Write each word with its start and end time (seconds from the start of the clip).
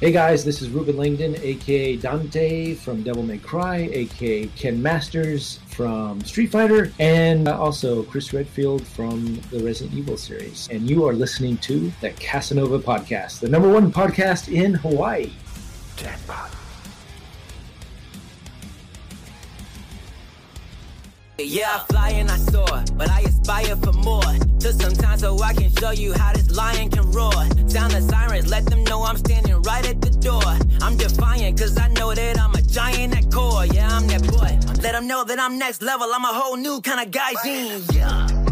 Hey 0.00 0.12
guys, 0.12 0.44
this 0.44 0.62
is 0.62 0.70
Ruben 0.70 0.96
Langdon, 0.96 1.34
aka 1.42 1.96
Dante 1.96 2.74
from 2.74 3.02
Devil 3.02 3.24
May 3.24 3.38
Cry, 3.38 3.90
aka 3.90 4.46
Ken 4.54 4.80
Masters 4.80 5.58
from 5.66 6.20
Street 6.20 6.52
Fighter, 6.52 6.92
and 7.00 7.48
also 7.48 8.04
Chris 8.04 8.32
Redfield 8.32 8.86
from 8.86 9.40
the 9.50 9.58
Resident 9.58 9.98
Evil 9.98 10.16
series. 10.16 10.68
And 10.70 10.88
you 10.88 11.04
are 11.04 11.14
listening 11.14 11.56
to 11.58 11.90
the 12.00 12.10
Kasanova 12.10 12.80
Podcast, 12.80 13.40
the 13.40 13.48
number 13.48 13.68
one 13.68 13.90
podcast 13.90 14.52
in 14.54 14.74
Hawaii. 14.74 15.32
Jackpot. 15.96 16.57
Yeah, 21.40 21.68
I 21.72 21.78
fly 21.92 22.10
and 22.10 22.28
I 22.28 22.36
soar, 22.36 22.82
but 22.94 23.08
I 23.10 23.20
aspire 23.20 23.76
for 23.76 23.92
more. 23.92 24.22
Took 24.58 24.72
some 24.72 24.92
time 24.94 25.18
so 25.20 25.38
I 25.40 25.54
can 25.54 25.70
show 25.76 25.92
you 25.92 26.12
how 26.12 26.32
this 26.32 26.50
lion 26.50 26.90
can 26.90 27.12
roar. 27.12 27.30
Sound 27.68 27.92
the 27.92 28.04
sirens, 28.10 28.50
let 28.50 28.66
them 28.66 28.82
know 28.82 29.04
I'm 29.04 29.16
standing 29.18 29.62
right 29.62 29.88
at 29.88 30.00
the 30.00 30.10
door. 30.10 30.42
I'm 30.82 30.96
defiant, 30.96 31.56
cause 31.60 31.78
I 31.78 31.88
know 31.88 32.12
that 32.12 32.40
I'm 32.40 32.52
a 32.56 32.62
giant 32.62 33.16
at 33.16 33.32
core. 33.32 33.66
Yeah, 33.66 33.88
I'm 33.88 34.08
that 34.08 34.26
boy. 34.26 34.58
Let 34.82 34.92
them 34.92 35.06
know 35.06 35.22
that 35.22 35.38
I'm 35.38 35.58
next 35.58 35.80
level, 35.80 36.08
I'm 36.12 36.24
a 36.24 36.34
whole 36.34 36.56
new 36.56 36.80
kind 36.80 37.06
of 37.06 37.12
guy. 37.12 37.30
Yeah. 37.92 38.47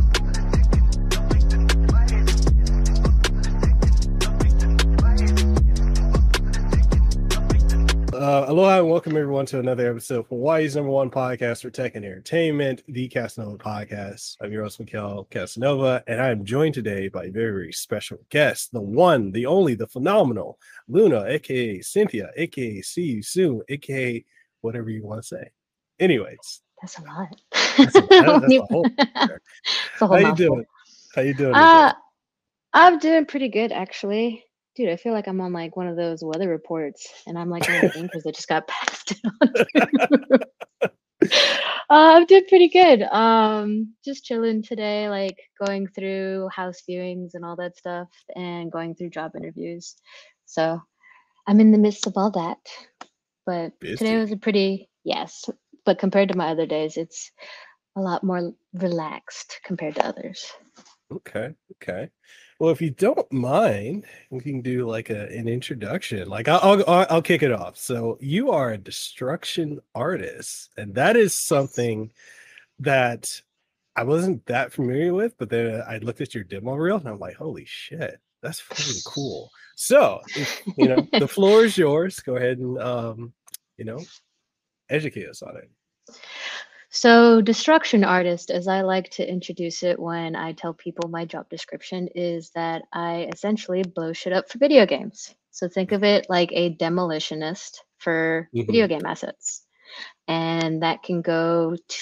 Uh, 8.27 8.45
aloha 8.49 8.81
and 8.81 8.91
welcome 8.91 9.17
everyone 9.17 9.47
to 9.47 9.61
another 9.61 9.89
episode 9.89 10.19
of 10.19 10.27
Hawaii's 10.27 10.75
number 10.75 10.91
one 10.91 11.09
podcast 11.09 11.63
for 11.63 11.71
tech 11.71 11.95
and 11.95 12.05
entertainment, 12.05 12.83
the 12.89 13.09
Kasanova 13.09 13.57
podcast. 13.57 14.37
I'm 14.41 14.51
your 14.51 14.65
host, 14.65 14.81
Mekel 14.81 15.31
Kasanova, 15.31 16.03
and 16.09 16.21
I 16.21 16.31
am 16.31 16.45
joined 16.45 16.75
today 16.75 17.07
by 17.07 17.27
a 17.27 17.31
very, 17.31 17.53
very 17.53 17.73
special 17.73 18.19
guest, 18.31 18.73
the 18.73 18.81
one, 18.81 19.31
the 19.31 19.47
only, 19.47 19.77
the 19.77 19.87
phenomenal 19.87 20.59
Luna, 20.89 21.23
aka 21.27 21.81
Cynthia, 21.83 22.31
aka 22.37 22.83
See 22.83 23.03
You 23.03 23.23
Soon, 23.23 23.63
aka 23.69 24.25
whatever 24.61 24.91
you 24.91 25.05
want 25.05 25.23
to 25.23 25.29
say. 25.29 25.53
Anyways, 26.01 26.63
that's 26.83 26.99
a 26.99 27.03
lot. 27.03 27.41
That's 27.79 27.95
a, 27.95 28.01
that's 28.01 28.53
a 28.53 28.61
whole, 28.69 28.87
a 28.99 29.29
whole 30.01 30.09
How 30.09 30.17
you 30.17 30.35
doing? 30.35 30.65
How 31.15 31.23
you 31.23 31.33
doing? 31.33 31.55
Uh, 31.55 31.93
I'm 32.73 32.99
doing 32.99 33.25
pretty 33.27 33.51
good, 33.51 33.71
actually. 33.71 34.46
Dude, 34.77 34.91
I 34.91 34.97
feel 34.97 35.15
like 35.15 35.27
I'm 35.27 35.41
on 35.41 35.55
like 35.55 35.75
one 35.75 35.89
of 35.89 35.97
those 35.97 36.23
weather 36.23 36.49
reports, 36.49 37.09
and 37.27 37.39
I'm 37.39 37.49
like 37.49 37.67
one 37.67 37.87
of 37.87 37.93
the 37.93 37.99
anchors 37.99 38.25
that 38.25 38.35
just 38.35 38.49
got 38.49 38.69
passed 38.69 39.15
on. 39.41 39.49
uh, 41.23 41.29
I'm 41.89 42.27
doing 42.27 42.45
pretty 42.47 42.69
good. 42.69 43.03
Um, 43.03 43.95
just 44.05 44.25
chilling 44.25 44.63
today, 44.63 45.09
like 45.09 45.39
going 45.65 45.89
through 45.89 46.49
house 46.55 46.83
viewings 46.89 47.31
and 47.33 47.45
all 47.45 47.57
that 47.57 47.77
stuff, 47.77 48.09
and 48.35 48.71
going 48.71 48.95
through 48.95 49.11
job 49.11 49.33
interviews. 49.35 49.97
So 50.45 50.81
I'm 51.47 51.61
in 51.61 51.73
the 51.73 51.79
midst 51.79 52.07
of 52.07 52.13
all 52.17 52.31
that. 52.33 52.59
But 53.47 53.79
Busy. 53.81 53.97
today 53.97 54.19
was 54.19 54.33
a 54.33 54.37
pretty 54.37 54.91
yes. 55.05 55.49
But 55.87 55.99
compared 55.99 56.29
to 56.31 56.37
my 56.37 56.49
other 56.49 56.67
days, 56.67 56.97
it's 56.97 57.31
a 57.97 58.01
lot 58.01 58.25
more 58.25 58.53
relaxed 58.75 59.61
compared 59.65 59.95
to 59.95 60.07
others. 60.07 60.51
Okay, 61.11 61.55
okay. 61.77 62.11
Well, 62.59 62.71
if 62.71 62.81
you 62.81 62.91
don't 62.91 63.31
mind, 63.31 64.07
we 64.31 64.41
can 64.41 64.63
do 64.63 64.89
like 64.89 65.11
a, 65.11 65.27
an 65.29 65.47
introduction. 65.47 66.29
Like 66.29 66.49
I'll, 66.49 66.83
I'll 66.89 67.07
I'll 67.11 67.23
kick 67.23 67.43
it 67.43 67.53
off. 67.53 67.77
So 67.77 68.17
you 68.21 68.51
are 68.51 68.73
a 68.73 68.79
destruction 68.79 69.81
artist, 69.95 70.71
and 70.79 70.95
that 70.95 71.17
is 71.17 71.35
something 71.35 72.11
that 72.79 73.41
I 73.95 74.05
wasn't 74.05 74.45
that 74.47 74.73
familiar 74.73 75.13
with. 75.13 75.37
But 75.39 75.51
then 75.51 75.83
I 75.87 75.99
looked 75.99 76.23
at 76.23 76.35
your 76.35 76.45
demo 76.45 76.75
reel, 76.75 76.97
and 76.97 77.09
I'm 77.09 77.19
like, 77.19 77.37
holy 77.37 77.67
shit, 77.67 78.19
that's 78.43 78.63
pretty 78.63 79.01
cool. 79.05 79.51
So 79.75 80.21
if, 80.29 80.63
you 80.79 80.89
know, 80.89 81.07
the 81.19 81.29
floor 81.37 81.65
is 81.65 81.77
yours. 81.77 82.21
Go 82.21 82.37
ahead 82.37 82.59
and 82.59 82.79
um, 82.79 83.35
you 83.77 83.85
know, 83.85 84.01
educate 84.89 85.29
us 85.29 85.43
on 85.43 85.57
it. 85.59 85.71
So, 86.99 87.43
destruction 87.43 88.05
artist, 88.05 88.51
as 88.51 88.67
I 88.67 88.81
like 88.81 89.11
to 89.11 89.31
introduce 89.31 89.83
it 89.83 89.99
when 90.01 90.35
I 90.35 90.55
tell 90.55 90.73
people 90.73 91.11
my 91.11 91.27
job 91.27 91.47
description, 91.51 92.09
is 92.15 92.49
that 92.55 92.85
I 92.91 93.29
essentially 93.35 93.83
blow 93.83 94.15
shit 94.15 94.33
up 94.33 94.49
for 94.49 94.57
video 94.57 94.87
games. 94.87 95.35
So, 95.51 95.69
think 95.69 95.93
of 95.93 96.05
it 96.05 96.25
like 96.31 96.49
a 96.53 96.75
demolitionist 96.75 97.81
for 97.99 98.49
Mhm. 98.55 98.67
video 98.67 98.89
game 98.89 99.05
assets. 99.05 99.67
And 100.27 100.83
that 100.83 101.03
can 101.03 101.21
go 101.21 101.77
t- 101.87 101.99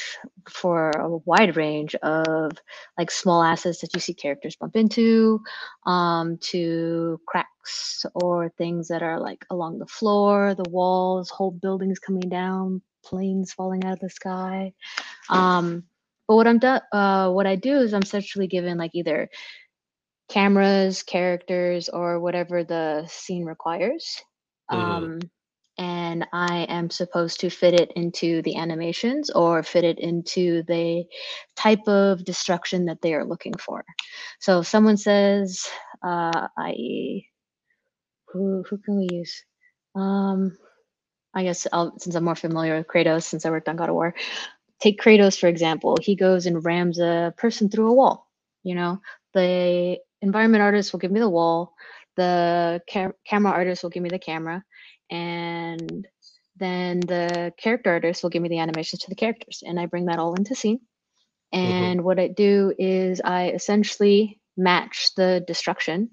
for 0.48 0.90
a 0.90 1.16
wide 1.24 1.56
range 1.56 1.96
of 1.96 2.52
like 2.96 3.10
small 3.10 3.42
assets 3.42 3.80
that 3.80 3.94
you 3.94 4.00
see 4.00 4.14
characters 4.14 4.54
bump 4.54 4.76
into, 4.76 5.40
um, 5.86 6.38
to 6.52 7.20
cracks 7.26 8.06
or 8.14 8.50
things 8.50 8.86
that 8.88 9.02
are 9.02 9.18
like 9.20 9.44
along 9.50 9.80
the 9.80 9.86
floor, 9.86 10.54
the 10.54 10.70
walls, 10.70 11.30
whole 11.30 11.50
buildings 11.50 11.98
coming 11.98 12.28
down, 12.28 12.80
planes 13.04 13.52
falling 13.54 13.84
out 13.84 13.94
of 13.94 14.00
the 14.00 14.10
sky. 14.10 14.72
Um, 15.30 15.84
but 16.28 16.36
what 16.36 16.48
I'm 16.48 16.58
do- 16.58 16.80
uh, 16.92 17.30
what 17.32 17.46
I 17.46 17.56
do 17.56 17.78
is 17.78 17.94
I'm 17.94 18.02
essentially 18.02 18.48
given 18.48 18.78
like 18.78 18.92
either 18.94 19.30
cameras, 20.30 21.04
characters, 21.04 21.90
or 21.90 22.20
whatever 22.20 22.64
the 22.64 23.06
scene 23.08 23.46
requires. 23.46 24.22
Mhm. 24.72 25.10
Um, 25.10 25.20
and 25.78 26.26
I 26.32 26.64
am 26.70 26.90
supposed 26.90 27.40
to 27.42 27.50
fit 27.50 27.74
it 27.74 27.92
into 27.96 28.42
the 28.42 28.56
animations 28.56 29.30
or 29.30 29.62
fit 29.62 29.84
it 29.84 30.00
into 30.00 30.64
the 30.64 31.04
type 31.56 31.86
of 31.88 32.24
destruction 32.24 32.86
that 32.86 33.02
they 33.02 33.14
are 33.14 33.26
looking 33.26 33.54
for. 33.54 33.84
So 34.40 34.60
if 34.60 34.68
someone 34.68 34.96
says, 34.98 35.66
uh, 36.04 36.48
i.e., 36.58 37.28
who 38.32 38.64
who 38.68 38.78
can 38.78 38.98
we 38.98 39.08
use? 39.12 39.44
Um, 39.96 40.58
I 41.34 41.44
guess 41.44 41.66
I'll, 41.72 41.98
since 41.98 42.14
I'm 42.14 42.24
more 42.24 42.34
familiar 42.34 42.76
with 42.76 42.86
Kratos, 42.86 43.24
since 43.24 43.44
I 43.44 43.50
worked 43.50 43.68
on 43.68 43.76
God 43.76 43.88
of 43.88 43.94
War, 43.94 44.14
take 44.80 45.00
Kratos 45.00 45.38
for 45.38 45.48
example. 45.48 45.96
He 46.00 46.16
goes 46.16 46.46
and 46.46 46.64
rams 46.64 46.98
a 46.98 47.34
person 47.36 47.68
through 47.68 47.88
a 47.88 47.94
wall. 47.94 48.28
You 48.62 48.74
know, 48.74 49.00
the 49.34 49.98
environment 50.22 50.62
artist 50.62 50.92
will 50.92 51.00
give 51.00 51.12
me 51.12 51.20
the 51.20 51.28
wall, 51.28 51.74
the 52.16 52.82
ca- 52.90 53.12
camera 53.26 53.52
artist 53.52 53.82
will 53.82 53.90
give 53.90 54.02
me 54.02 54.08
the 54.10 54.18
camera, 54.18 54.64
and 55.10 56.06
then 56.56 57.00
the 57.00 57.52
character 57.58 57.90
artist 57.90 58.22
will 58.22 58.30
give 58.30 58.42
me 58.42 58.48
the 58.48 58.60
animations 58.60 59.02
to 59.02 59.10
the 59.10 59.16
characters, 59.16 59.62
and 59.66 59.78
I 59.78 59.86
bring 59.86 60.06
that 60.06 60.18
all 60.18 60.34
into 60.34 60.54
scene. 60.54 60.80
And 61.52 62.02
what 62.02 62.18
I 62.18 62.28
do 62.28 62.72
is 62.78 63.20
I 63.24 63.50
essentially 63.50 64.40
match 64.56 65.10
the 65.16 65.44
destruction, 65.46 66.10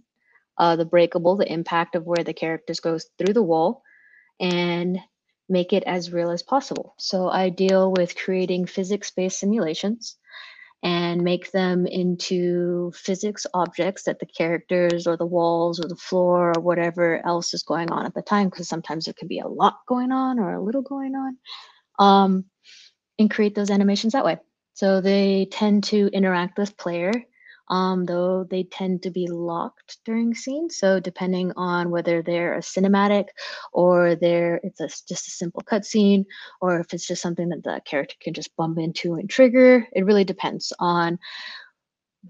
uh, 0.57 0.75
the 0.75 0.85
breakable, 0.85 1.37
the 1.37 1.51
impact 1.51 1.95
of 1.95 2.05
where 2.05 2.23
the 2.23 2.33
characters 2.33 2.79
goes 2.79 3.07
through 3.17 3.33
the 3.33 3.43
wall, 3.43 3.83
and 4.39 4.99
make 5.51 5.73
it 5.73 5.83
as 5.83 6.11
real 6.11 6.31
as 6.31 6.41
possible. 6.41 6.95
So 6.97 7.29
I 7.29 7.49
deal 7.49 7.91
with 7.91 8.15
creating 8.15 8.65
physics-based 8.65 9.37
simulations 9.39 10.17
and 10.83 11.21
make 11.21 11.51
them 11.51 11.85
into 11.85 12.91
physics 12.95 13.45
objects 13.53 14.03
that 14.03 14.19
the 14.19 14.25
characters 14.25 15.05
or 15.05 15.15
the 15.15 15.25
walls 15.25 15.79
or 15.79 15.87
the 15.87 15.95
floor 15.95 16.53
or 16.55 16.61
whatever 16.61 17.23
else 17.25 17.53
is 17.53 17.63
going 17.63 17.91
on 17.91 18.05
at 18.05 18.15
the 18.15 18.21
time 18.21 18.49
because 18.49 18.67
sometimes 18.67 19.05
there 19.05 19.13
can 19.13 19.27
be 19.27 19.39
a 19.39 19.47
lot 19.47 19.77
going 19.87 20.11
on 20.11 20.39
or 20.39 20.53
a 20.53 20.63
little 20.63 20.81
going 20.81 21.13
on 21.13 21.37
um, 21.99 22.45
and 23.19 23.29
create 23.29 23.53
those 23.53 23.69
animations 23.69 24.13
that 24.13 24.25
way 24.25 24.37
so 24.73 25.01
they 25.01 25.47
tend 25.51 25.83
to 25.83 26.09
interact 26.13 26.57
with 26.57 26.77
player 26.77 27.11
um, 27.71 28.05
though 28.05 28.45
they 28.49 28.63
tend 28.63 29.01
to 29.01 29.09
be 29.09 29.27
locked 29.27 29.97
during 30.05 30.35
scenes 30.35 30.77
so 30.77 30.99
depending 30.99 31.51
on 31.55 31.89
whether 31.89 32.21
they're 32.21 32.55
a 32.55 32.59
cinematic 32.59 33.25
or 33.73 34.15
they're 34.15 34.59
it's 34.63 34.79
a, 34.79 34.87
just 34.87 35.27
a 35.27 35.31
simple 35.31 35.63
cutscene 35.63 36.25
or 36.61 36.79
if 36.79 36.93
it's 36.93 37.07
just 37.07 37.21
something 37.21 37.49
that 37.49 37.63
the 37.63 37.81
character 37.85 38.15
can 38.19 38.33
just 38.33 38.55
bump 38.55 38.77
into 38.77 39.15
and 39.15 39.29
trigger. 39.29 39.87
It 39.93 40.05
really 40.05 40.23
depends 40.23 40.73
on 40.79 41.19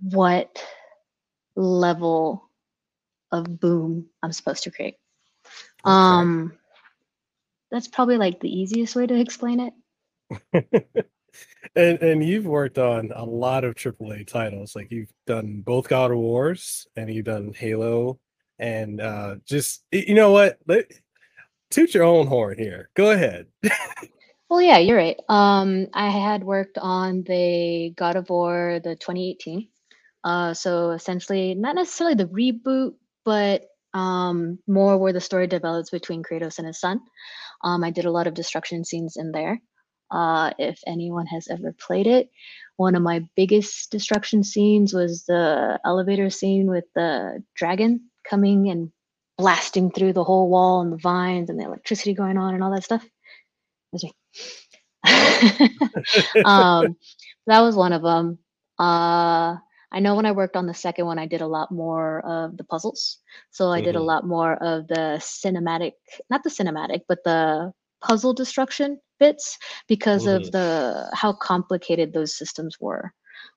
what 0.01 0.63
level 1.56 2.50
of 3.31 3.59
boom 3.59 4.07
I'm 4.22 4.31
supposed 4.31 4.63
to 4.63 4.72
create. 4.72 4.96
Um, 5.84 6.53
that's 7.71 7.88
probably 7.88 8.18
like 8.18 8.39
the 8.39 8.50
easiest 8.50 8.95
way 8.95 9.07
to 9.07 9.19
explain 9.19 9.71
it. 10.54 11.06
and 11.75 12.00
and 12.01 12.24
you've 12.24 12.45
worked 12.45 12.78
on 12.78 13.12
a 13.16 13.24
lot 13.25 13.63
of 13.63 13.75
AAA 13.75 14.28
titles. 14.28 14.75
Like 14.75 14.92
you've 14.92 15.12
done 15.28 15.62
both 15.66 15.88
God 15.88 16.12
of 16.12 16.18
Wars 16.18 16.88
and 16.95 17.13
you've 17.13 17.25
done 17.25 17.54
Halo, 17.56 18.19
and 18.60 19.01
uh 19.01 19.36
just 19.45 19.83
you 19.92 20.16
know 20.16 20.31
what? 20.31 20.57
Let, 20.68 20.92
toot 21.69 21.94
your 21.94 22.04
own 22.04 22.28
horn 22.28 22.57
here. 22.57 22.89
Go 22.95 23.12
ahead. 23.12 23.48
Well, 24.51 24.62
yeah, 24.62 24.80
you're 24.80 24.98
right. 24.98 25.18
Um, 25.30 25.88
I 25.94 26.10
had 26.10 26.44
worked 26.44 26.78
on 26.78 27.24
the 27.24 27.94
God 27.95 28.18
of 28.18 28.30
War, 28.30 28.81
the 28.83 28.98
2018. 28.98 29.69
Uh, 30.25 30.54
so 30.54 30.92
essentially, 30.92 31.56
not 31.56 31.74
necessarily 31.74 32.16
the 32.16 32.25
reboot, 32.25 32.95
but 33.24 33.63
um, 33.94 34.60
more 34.68 34.98
where 34.98 35.13
the 35.13 35.22
story 35.22 35.48
develops 35.48 35.89
between 35.89 36.22
Kratos 36.22 36.57
and 36.57 36.68
his 36.68 36.81
son. 36.81 37.00
Um, 37.63 37.81
I 37.81 37.92
did 37.92 38.04
a 38.04 38.12
lot 38.12 38.28
of 38.28 38.33
destruction 38.33 38.83
scenes 38.83 39.16
in 39.16 39.31
there. 39.31 39.62
Uh, 40.12 40.52
if 40.60 40.80
anyone 40.88 41.25
has 41.28 41.48
ever 41.50 41.74
played 41.74 42.08
it, 42.08 42.30
one 42.78 42.96
of 42.96 43.02
my 43.02 43.22
biggest 43.36 43.92
destruction 43.92 44.44
scenes 44.44 44.94
was 44.94 45.25
the 45.25 45.80
elevator 45.86 46.30
scene 46.30 46.68
with 46.69 46.86
the 46.96 47.44
dragon 47.56 48.02
coming 48.30 48.69
and 48.69 48.92
blasting 49.38 49.92
through 49.92 50.13
the 50.13 50.24
whole 50.24 50.50
wall 50.50 50.81
and 50.81 50.94
the 50.94 50.98
vines 50.98 51.50
and 51.50 51.60
the 51.60 51.66
electricity 51.66 52.13
going 52.13 52.38
on 52.38 52.54
and 52.56 52.63
all 52.63 52.72
that 52.74 52.84
stuff. 52.84 53.04
That 53.04 53.94
was 53.94 54.04
me. 54.04 54.13
um, 56.44 56.96
that 57.48 57.62
was 57.62 57.75
one 57.75 57.94
of 57.94 58.02
them. 58.04 58.40
Uh, 58.80 59.56
I 59.92 60.00
know 60.00 60.16
when 60.16 60.25
I 60.25 60.31
worked 60.31 60.56
on 60.56 60.68
the 60.68 60.74
second 60.74 61.06
one, 61.06 61.19
I 61.19 61.25
did 61.28 61.42
a 61.42 61.48
lot 61.48 61.72
more 61.72 62.22
of 62.25 62.57
the 62.57 62.64
puzzles. 62.64 63.19
So 63.52 63.72
I 63.72 63.81
did 63.81 63.96
a 63.96 64.02
Mhm. 64.02 64.04
lot 64.04 64.25
more 64.25 64.54
of 64.54 64.88
the 64.88 65.18
cinematic, 65.19 65.94
not 66.30 66.44
the 66.44 66.50
cinematic, 66.50 67.02
but 67.07 67.24
the 67.24 67.72
puzzle 68.02 68.34
destruction 68.34 69.00
bits 69.21 69.57
because 69.88 70.25
Mhm. 70.25 70.35
of 70.35 70.51
the 70.51 71.09
how 71.13 71.33
complicated 71.33 72.13
those 72.13 72.38
systems 72.38 72.77
were. 72.81 73.13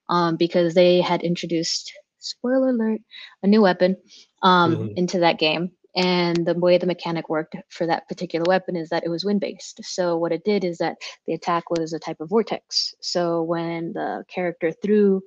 Um, 0.09 0.37
because 0.37 0.73
they 0.75 1.01
had 1.01 1.23
introduced, 1.23 1.91
spoiler 2.19 2.69
alert, 2.69 3.01
a 3.43 3.47
new 3.47 3.61
weapon 3.61 3.97
um, 4.43 4.71
Mhm. 4.71 4.93
into 4.95 5.19
that 5.19 5.39
game. 5.39 5.71
And 5.95 6.45
the 6.45 6.53
way 6.53 6.77
the 6.77 6.85
mechanic 6.95 7.29
worked 7.29 7.55
for 7.69 7.87
that 7.87 8.07
particular 8.09 8.45
weapon 8.47 8.75
is 8.75 8.89
that 8.89 9.05
it 9.05 9.09
was 9.09 9.25
wind 9.25 9.41
based. 9.41 9.79
So 9.83 10.17
what 10.17 10.33
it 10.33 10.43
did 10.45 10.63
is 10.65 10.77
that 10.79 10.97
the 11.27 11.33
attack 11.33 11.69
was 11.71 11.93
a 11.93 11.99
type 11.99 12.19
of 12.21 12.29
vortex. 12.29 12.93
So 13.01 13.43
when 13.43 13.93
the 13.93 14.25
character 14.35 14.71
threw 14.83 15.21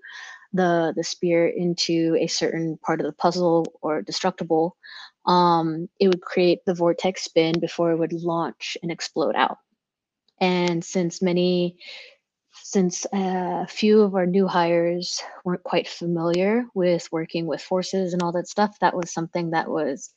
the 0.52 0.92
the 0.96 1.04
spear 1.04 1.48
into 1.48 2.16
a 2.20 2.26
certain 2.28 2.78
part 2.86 3.00
of 3.00 3.06
the 3.06 3.12
puzzle 3.12 3.66
or 3.82 4.02
destructible, 4.02 4.76
um, 5.26 5.88
it 6.00 6.08
would 6.08 6.22
create 6.22 6.60
the 6.66 6.74
vortex 6.74 7.24
spin 7.24 7.54
before 7.60 7.92
it 7.92 7.98
would 7.98 8.12
launch 8.12 8.76
and 8.82 8.92
explode 8.92 9.36
out. 9.36 9.58
And 10.40 10.84
since 10.84 11.20
many, 11.20 11.78
since 12.62 13.06
a 13.12 13.66
few 13.66 14.02
of 14.02 14.14
our 14.14 14.26
new 14.26 14.46
hires 14.46 15.22
weren't 15.44 15.64
quite 15.64 15.88
familiar 15.88 16.66
with 16.74 17.08
working 17.10 17.46
with 17.46 17.60
forces 17.60 18.12
and 18.12 18.22
all 18.22 18.32
that 18.32 18.48
stuff, 18.48 18.78
that 18.80 18.94
was 18.94 19.12
something 19.12 19.50
that 19.50 19.68
was 19.68 20.12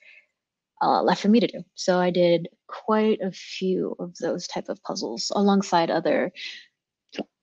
uh, 0.81 1.01
left 1.01 1.21
for 1.21 1.29
me 1.29 1.39
to 1.39 1.47
do. 1.47 1.63
So 1.75 1.99
I 1.99 2.09
did 2.09 2.49
quite 2.67 3.21
a 3.21 3.31
few 3.31 3.95
of 3.99 4.15
those 4.17 4.47
type 4.47 4.69
of 4.69 4.81
puzzles 4.83 5.31
alongside 5.33 5.91
other, 5.91 6.31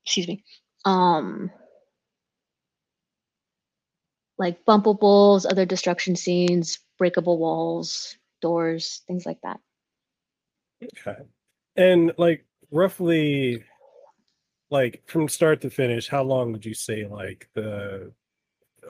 excuse 0.04 0.28
me, 0.28 0.44
um, 0.84 1.50
like 4.38 4.64
bumpables, 4.64 5.46
other 5.48 5.66
destruction 5.66 6.16
scenes, 6.16 6.78
breakable 6.98 7.38
walls, 7.38 8.16
doors, 8.40 9.02
things 9.06 9.26
like 9.26 9.40
that. 9.42 9.58
Okay. 10.82 11.22
And 11.76 12.12
like 12.18 12.44
roughly 12.70 13.64
like 14.70 15.02
from 15.06 15.28
start 15.28 15.60
to 15.62 15.70
finish, 15.70 16.08
how 16.08 16.22
long 16.22 16.52
would 16.52 16.66
you 16.66 16.74
say 16.74 17.06
like 17.06 17.48
the 17.54 18.12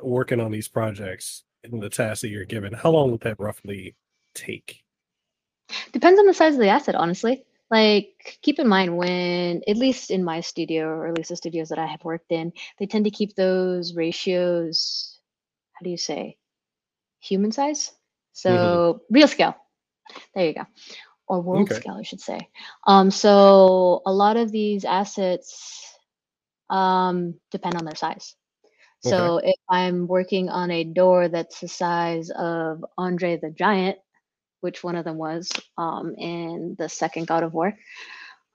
working 0.03 0.41
on 0.41 0.51
these 0.51 0.69
projects 0.69 1.45
and 1.65 1.83
the 1.83 1.91
tasks 1.91 2.23
that 2.23 2.29
you're 2.29 2.45
given, 2.45 2.73
how 2.73 2.91
long 2.91 3.11
would 3.11 3.21
that 3.21 3.39
roughly 3.39 3.97
take? 4.35 4.83
Depends 5.93 6.19
on 6.19 6.27
the 6.27 6.35
size 6.35 6.55
of 6.55 6.61
the 6.61 6.69
asset, 6.69 6.95
honestly. 6.95 7.45
Like, 7.71 8.39
keep 8.41 8.59
in 8.59 8.67
mind 8.67 8.97
when, 8.97 9.63
at 9.69 9.77
least 9.77 10.11
in 10.11 10.25
my 10.25 10.41
studio, 10.41 10.87
or 10.87 11.09
at 11.09 11.15
least 11.15 11.29
the 11.29 11.37
studios 11.37 11.69
that 11.69 11.79
I 11.79 11.87
have 11.87 12.03
worked 12.03 12.33
in, 12.33 12.53
they 12.79 12.87
tend 12.87 13.05
to 13.05 13.11
keep 13.11 13.35
those 13.35 13.95
ratios, 13.95 15.19
how 15.75 15.85
do 15.85 15.91
you 15.91 15.99
say, 15.99 16.39
human 17.21 17.53
size? 17.53 17.93
So, 18.33 18.51
mm-hmm. 18.51 19.15
real 19.15 19.29
scale. 19.29 19.55
There 20.35 20.47
you 20.47 20.55
go. 20.55 20.63
Or 21.29 21.41
world 21.43 21.71
Okay. 21.71 21.75
scale, 21.75 21.97
I 21.99 22.03
should 22.03 22.21
say. 22.21 22.49
Um, 22.87 23.11
so, 23.11 24.03
a 24.07 24.13
lot 24.13 24.37
of 24.37 24.51
these 24.53 24.85
assets 24.85 25.95
um, 26.71 27.35
depend 27.51 27.77
on 27.77 27.85
their 27.85 27.97
size. 27.97 28.35
Okay. 29.05 29.31
So, 29.31 29.39
if 29.39 29.57
I'm 29.69 30.07
working 30.07 30.49
on 30.49 30.71
a 30.71 30.85
door 30.85 31.29
that's 31.29 31.61
the 31.61 31.69
size 31.69 32.31
of 32.31 32.85
Andre 32.99 33.37
the 33.39 33.51
Giant, 33.51 33.99
which 34.61 34.83
one 34.83 34.97
of 34.97 35.05
them 35.05 35.19
was 35.19 35.51
um, 35.77 36.15
in 36.19 36.77
the 36.79 36.89
second 36.89 37.27
God 37.27 37.43
of 37.45 37.55
War. 37.55 37.75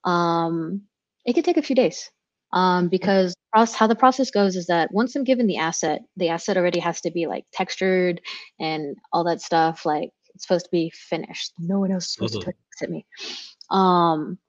Um, 0.04 0.84
it 1.26 1.34
could 1.34 1.46
take 1.46 1.58
a 1.58 1.62
few 1.64 1.76
days 1.76 2.10
um, 2.54 2.90
because 2.90 3.34
how 3.54 3.88
the 3.88 3.96
process 3.96 4.32
goes 4.32 4.56
is 4.56 4.68
that 4.68 4.92
once 4.94 5.16
I'm 5.16 5.24
given 5.24 5.48
the 5.48 5.58
asset, 5.58 6.02
the 6.18 6.30
asset 6.30 6.58
already 6.58 6.80
has 6.80 7.02
to 7.02 7.12
be 7.12 7.28
like 7.28 7.46
textured 7.54 8.22
and 8.60 8.98
all 9.14 9.24
that 9.26 9.42
stuff. 9.42 9.86
Like 9.86 10.10
it's 10.36 10.46
supposed 10.46 10.66
to 10.66 10.72
be 10.72 10.92
finished. 10.92 11.54
No 11.60 11.80
one 11.80 11.92
else 11.92 12.06
is 12.08 12.14
supposed 12.14 12.34
Mhm. 12.36 12.40
to 12.42 12.46
touch 12.48 12.56
it 12.82 12.90
me. 12.90 13.06
Um, 13.70 14.40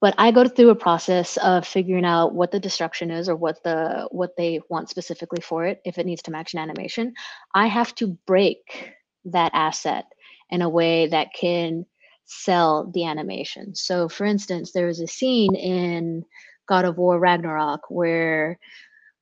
but 0.00 0.14
I 0.18 0.30
go 0.30 0.46
through 0.46 0.70
a 0.70 0.76
process 0.76 1.38
of 1.38 1.66
figuring 1.66 2.04
out 2.04 2.34
what 2.34 2.52
the 2.52 2.60
destruction 2.60 3.10
is 3.10 3.28
or 3.28 3.36
what 3.36 3.62
the 3.64 4.08
what 4.12 4.36
they 4.36 4.60
want 4.68 4.90
specifically 4.90 5.40
for 5.42 5.66
it. 5.66 5.80
If 5.84 5.98
it 5.98 6.06
needs 6.06 6.22
to 6.22 6.30
match 6.30 6.54
an 6.54 6.60
animation, 6.60 7.14
I 7.54 7.66
have 7.68 7.94
to 7.96 8.18
break 8.26 8.92
that 9.26 9.52
asset 9.54 10.06
in 10.50 10.62
a 10.62 10.68
way 10.68 11.08
that 11.08 11.34
can 11.34 11.86
sell 12.26 12.90
the 12.92 13.06
animation. 13.06 13.74
So, 13.74 14.08
for 14.08 14.26
instance, 14.26 14.72
there 14.72 14.86
was 14.86 15.00
a 15.00 15.06
scene 15.08 15.54
in 15.56 16.24
God 16.68 16.84
of 16.84 16.98
War 16.98 17.18
Ragnarok 17.18 17.90
where 17.90 18.58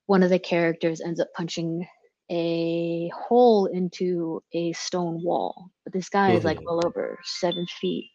one 0.06 0.22
of 0.22 0.30
the 0.30 0.38
characters 0.38 1.00
ends 1.00 1.20
up 1.20 1.28
punching 1.34 1.86
a 2.30 3.10
hole 3.14 3.66
into 3.66 4.42
a 4.52 4.72
stone 4.72 5.22
wall. 5.22 5.70
But 5.84 5.92
this 5.92 6.08
guy 6.08 6.32
is 6.32 6.44
like 6.44 6.58
Mhm. 6.58 6.66
well 6.66 6.80
over 6.86 7.18
seven 7.24 7.66
feet. 7.80 8.10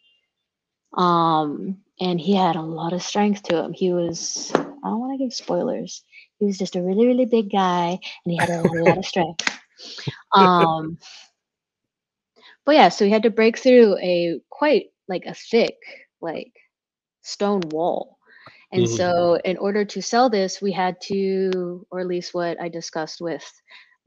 Um, 0.97 1.77
and 2.00 2.19
he 2.19 2.35
had 2.35 2.56
a 2.56 2.61
lot 2.61 2.94
of 2.94 3.01
strength 3.01 3.44
to 3.44 3.63
him. 3.63 3.73
He 3.73 3.91
was, 3.94 4.51
I 4.56 4.59
don't 4.89 5.00
want 5.00 5.13
to 5.17 5.23
give 5.23 5.33
spoilers. 5.33 6.03
He 6.39 6.45
was 6.45 6.57
just 6.57 6.75
a 6.75 6.81
really, 6.81 7.06
really 7.07 7.25
big 7.25 7.51
guy 7.51 7.89
and 8.25 8.31
he 8.31 8.38
had 8.38 8.50
a 8.50 8.63
lot 8.63 8.97
of 8.97 9.06
strength. 9.06 9.47
Um, 10.35 10.97
but 12.65 12.75
yeah, 12.75 12.89
so 12.89 13.05
he 13.05 13.12
had 13.12 13.23
to 13.23 13.29
break 13.29 13.57
through 13.57 13.97
a 13.97 14.39
quite 14.50 14.88
like 15.07 15.25
a 15.25 15.33
thick, 15.33 15.75
like 16.21 16.51
stone 17.21 17.62
wall. 17.71 18.17
And 18.71 18.88
Mhm. 18.88 18.89
so, 18.89 19.35
in 19.45 19.57
order 19.57 19.85
to 19.85 20.01
sell 20.01 20.29
this, 20.29 20.62
we 20.62 20.71
had 20.71 21.00
to, 21.03 21.85
or 21.91 22.00
at 22.00 22.07
least 22.07 22.33
what 22.33 22.59
I 22.62 22.69
discussed 22.69 23.21
with 23.21 23.45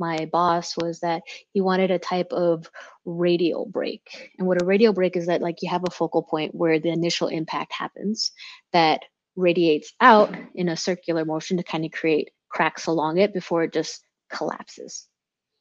my 0.09 0.27
boss 0.27 0.77
was 0.77 1.01
that 1.01 1.23
he 1.53 1.61
wanted 1.61 1.91
a 1.91 1.99
type 1.99 2.33
of 2.33 2.69
radial 3.05 3.67
break. 3.67 4.33
And 4.39 4.47
what 4.47 4.63
a 4.63 4.65
radial 4.73 4.93
break 4.93 5.17
is 5.17 5.27
that, 5.27 5.43
like, 5.47 5.63
you 5.63 5.71
have 5.71 5.85
a 5.87 5.97
focal 5.99 6.23
point 6.23 6.55
where 6.55 6.79
the 6.79 6.91
initial 6.91 7.29
impact 7.29 7.73
happens 7.73 8.33
that 8.73 9.01
radiates 9.37 9.93
out 10.01 10.35
in 10.55 10.69
a 10.69 10.77
circular 10.77 11.25
motion 11.25 11.57
to 11.57 11.63
kind 11.73 11.85
of 11.85 11.93
create 11.93 12.31
cracks 12.49 12.87
along 12.87 13.19
it 13.19 13.33
before 13.33 13.65
it 13.65 13.73
just 13.73 14.05
collapses. 14.29 15.09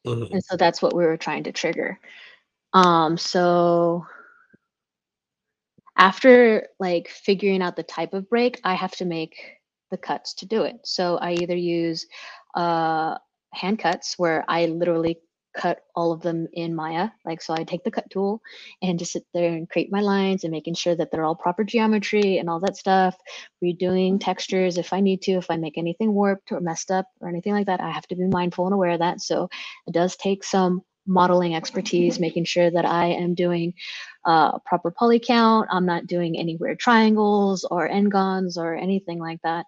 Mhm. 0.05 0.31
And 0.31 0.43
so 0.43 0.57
that's 0.57 0.81
what 0.81 0.95
we 0.95 1.05
were 1.05 1.17
trying 1.17 1.43
to 1.43 1.51
trigger. 1.51 1.99
Um, 2.73 3.17
so 3.17 4.05
after 5.97 6.67
like 6.79 7.07
figuring 7.09 7.61
out 7.61 7.75
the 7.75 7.83
type 7.83 8.13
of 8.13 8.29
break, 8.29 8.59
I 8.63 8.73
have 8.73 8.95
to 8.97 9.05
make 9.05 9.35
the 9.91 9.97
cuts 9.97 10.33
to 10.35 10.45
do 10.45 10.63
it. 10.63 10.77
So 10.83 11.17
I 11.17 11.33
either 11.33 11.55
use 11.55 12.07
uh, 12.55 13.17
hand 13.53 13.79
cuts 13.79 14.15
where 14.17 14.43
I 14.47 14.65
literally 14.67 15.17
cut 15.55 15.79
all 15.95 16.11
of 16.11 16.21
them 16.21 16.47
in 16.53 16.73
Maya. 16.73 17.09
Like, 17.25 17.41
so 17.41 17.53
I 17.53 17.63
take 17.63 17.83
the 17.83 17.91
cut 17.91 18.09
tool 18.09 18.41
and 18.81 18.97
just 18.97 19.11
sit 19.11 19.25
there 19.33 19.51
and 19.51 19.69
create 19.69 19.91
my 19.91 20.01
lines 20.01 20.43
and 20.43 20.51
making 20.51 20.75
sure 20.75 20.95
that 20.95 21.11
they're 21.11 21.25
all 21.25 21.35
proper 21.35 21.63
geometry 21.63 22.37
and 22.37 22.49
all 22.49 22.59
that 22.61 22.77
stuff. 22.77 23.17
Redoing 23.63 24.19
textures 24.19 24.77
if 24.77 24.93
I 24.93 25.01
need 25.01 25.21
to, 25.23 25.33
if 25.33 25.51
I 25.51 25.57
make 25.57 25.77
anything 25.77 26.13
warped 26.13 26.51
or 26.51 26.61
messed 26.61 26.91
up 26.91 27.05
or 27.19 27.29
anything 27.29 27.53
like 27.53 27.67
that, 27.67 27.81
I 27.81 27.91
have 27.91 28.07
to 28.07 28.15
be 28.15 28.27
mindful 28.27 28.65
and 28.65 28.73
aware 28.73 28.91
of 28.91 28.99
that. 28.99 29.21
So 29.21 29.49
it 29.87 29.93
does 29.93 30.15
take 30.15 30.43
some 30.43 30.81
modeling 31.07 31.55
expertise, 31.55 32.19
making 32.19 32.45
sure 32.45 32.69
that 32.71 32.85
I 32.85 33.07
am 33.07 33.33
doing 33.33 33.73
uh, 34.25 34.59
proper 34.59 34.91
poly 34.91 35.19
count. 35.19 35.67
I'm 35.71 35.85
not 35.85 36.07
doing 36.07 36.37
any 36.37 36.55
weird 36.55 36.79
triangles 36.79 37.65
or 37.69 37.87
n-gons 37.87 38.57
or 38.57 38.75
anything 38.75 39.19
like 39.19 39.39
that. 39.43 39.65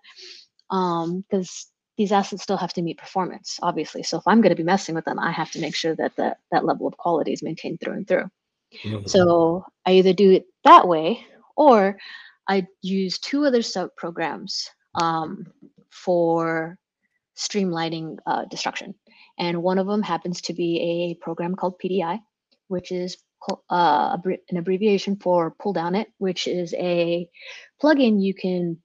Um, 0.70 1.26
because 1.30 1.68
these 1.98 2.12
assets 2.12 2.44
still 2.44 2.58
have 2.58 2.74
to 2.74 2.82
meet 2.82 2.98
performance, 2.98 3.60
obviously. 3.62 4.04
So 4.04 4.18
if 4.18 4.24
I'm 4.28 4.42
going 4.42 4.50
to 4.50 4.56
be 4.56 4.64
messing 4.64 4.96
with 4.96 5.06
them, 5.06 5.20
I 5.20 5.32
have 5.32 5.52
to 5.52 5.62
make 5.62 5.76
sure 5.76 5.96
that 5.96 6.16
that, 6.16 6.38
that 6.52 6.66
level 6.66 6.88
of 6.88 6.98
quality 6.98 7.34
is 7.34 7.44
maintained 7.44 7.80
through 7.80 7.94
and 7.94 8.08
through. 8.08 8.30
Mhm. 8.84 9.08
So 9.08 9.66
I 9.86 9.94
either 9.94 10.14
do 10.14 10.32
it 10.32 10.46
that 10.64 10.88
way 10.88 11.26
or 11.56 11.98
I 12.48 12.68
use 12.82 13.20
two 13.20 13.46
other 13.46 13.62
sub 13.62 13.96
programs 13.96 14.70
um, 14.96 15.46
for 15.92 16.78
streamlining 17.38 18.18
uh, 18.26 18.46
destruction. 18.46 18.96
And 19.38 19.64
one 19.64 19.78
of 19.78 19.88
them 19.88 20.02
happens 20.02 20.42
to 20.42 20.54
be 20.54 20.80
a 20.80 21.24
program 21.24 21.56
called 21.56 21.80
PDI, 21.84 22.20
which 22.68 22.92
is 22.92 23.18
uh, 23.70 24.18
an 24.50 24.58
abbreviation 24.58 25.18
for 25.18 25.56
PullDownIt, 25.62 26.06
which 26.18 26.48
is 26.48 26.74
a 26.76 27.28
plugin 27.82 28.22
you 28.22 28.34
can 28.34 28.78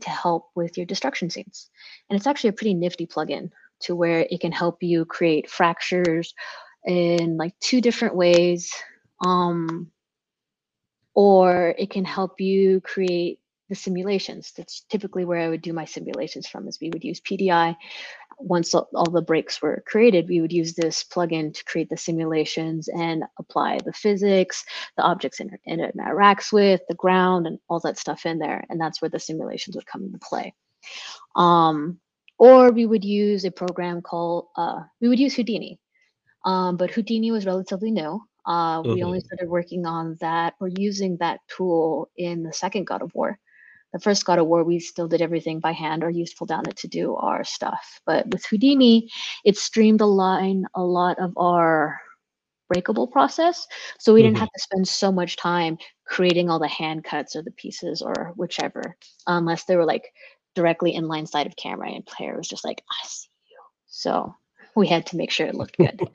to 0.00 0.10
help 0.10 0.50
with 0.54 0.76
your 0.76 0.86
destruction 0.86 1.30
scenes. 1.30 1.70
And 2.08 2.16
it's 2.16 2.26
actually 2.26 2.50
a 2.50 2.54
pretty 2.54 2.74
nifty 2.74 3.06
plugin 3.06 3.50
to 3.80 3.96
where 3.96 4.20
it 4.20 4.40
can 4.40 4.52
help 4.52 4.82
you 4.82 5.04
create 5.04 5.50
fractures 5.50 6.34
in 6.84 7.36
like 7.36 7.58
two 7.60 7.80
different 7.80 8.16
ways. 8.16 8.72
Um, 9.24 9.90
or 11.14 11.74
it 11.78 11.90
can 11.90 12.04
help 12.04 12.40
you 12.40 12.80
create 12.80 13.40
the 13.68 13.74
simulations. 13.74 14.52
That's 14.56 14.82
typically 14.90 15.24
where 15.24 15.40
I 15.40 15.48
would 15.48 15.62
do 15.62 15.72
my 15.72 15.84
simulations 15.84 16.46
from 16.46 16.68
is 16.68 16.78
we 16.80 16.90
would 16.90 17.04
use 17.04 17.20
PDI 17.20 17.76
once 18.42 18.74
all, 18.74 19.10
the 19.10 19.22
breaks 19.22 19.62
were 19.62 19.82
created, 19.86 20.28
we 20.28 20.40
would 20.40 20.52
use 20.52 20.74
this 20.74 21.04
plugin 21.04 21.54
to 21.54 21.64
create 21.64 21.88
the 21.88 21.96
simulations 21.96 22.88
and 22.88 23.24
apply 23.38 23.78
the 23.84 23.92
physics, 23.92 24.64
the 24.96 25.02
objects 25.02 25.40
in 25.40 25.50
it 25.52 25.60
interacts 25.68 26.52
with, 26.52 26.80
the 26.88 26.94
ground, 26.94 27.46
and 27.46 27.58
all 27.68 27.80
that 27.80 27.98
stuff 27.98 28.26
in 28.26 28.38
there. 28.38 28.64
And 28.68 28.80
that's 28.80 29.00
where 29.00 29.08
the 29.08 29.18
simulations 29.18 29.76
would 29.76 29.86
come 29.86 30.04
into 30.04 30.18
play. 30.18 30.54
Um, 31.36 31.98
or 32.38 32.72
we 32.72 32.86
would 32.86 33.04
use 33.04 33.44
a 33.44 33.50
program 33.50 34.02
called, 34.02 34.48
uh, 34.56 34.80
we 35.00 35.08
would 35.08 35.20
use 35.20 35.34
Houdini. 35.34 35.78
Um, 36.44 36.76
but 36.76 36.90
Houdini 36.90 37.30
was 37.30 37.46
relatively 37.46 37.90
new. 37.90 38.20
Uh, 38.44 38.82
we 38.84 39.04
only 39.04 39.20
started 39.20 39.48
working 39.48 39.86
on 39.86 40.16
that 40.20 40.54
or 40.58 40.68
using 40.76 41.16
that 41.18 41.38
tool 41.46 42.10
in 42.16 42.42
the 42.42 42.52
second 42.52 42.88
God 42.88 43.00
of 43.00 43.14
War 43.14 43.38
the 43.92 43.98
first 43.98 44.24
God 44.24 44.38
of 44.38 44.46
War, 44.46 44.64
we 44.64 44.78
still 44.78 45.08
did 45.08 45.20
everything 45.20 45.60
by 45.60 45.72
hand 45.72 46.02
or 46.02 46.10
used 46.10 46.36
It 46.40 46.76
to 46.76 46.88
do 46.88 47.14
our 47.16 47.44
stuff. 47.44 48.00
But 48.06 48.28
with 48.28 48.44
Houdini, 48.46 49.10
it 49.44 49.56
streamed 49.56 50.00
a 50.00 50.06
line 50.06 50.64
a 50.74 50.82
lot 50.82 51.18
of 51.18 51.32
our 51.36 52.00
breakable 52.68 53.06
process. 53.06 53.66
So 53.98 54.14
we 54.14 54.20
mm-hmm. 54.20 54.28
didn't 54.28 54.38
have 54.38 54.50
to 54.50 54.60
spend 54.60 54.88
so 54.88 55.12
much 55.12 55.36
time 55.36 55.76
creating 56.06 56.48
all 56.48 56.58
the 56.58 56.68
hand 56.68 57.04
cuts 57.04 57.36
or 57.36 57.42
the 57.42 57.50
pieces 57.50 58.00
or 58.00 58.32
whichever, 58.36 58.96
unless 59.26 59.64
they 59.64 59.76
were 59.76 59.84
like 59.84 60.12
directly 60.54 60.94
in 60.94 61.08
line 61.08 61.26
side 61.26 61.46
of 61.46 61.56
camera 61.56 61.90
and 61.90 62.06
player 62.06 62.36
was 62.36 62.48
just 62.48 62.64
like, 62.64 62.82
I 62.90 63.06
see 63.06 63.28
you. 63.50 63.58
So 63.86 64.34
we 64.74 64.86
had 64.86 65.06
to 65.06 65.16
make 65.16 65.30
sure 65.30 65.46
it 65.46 65.54
looked 65.54 65.76
good. 65.76 66.08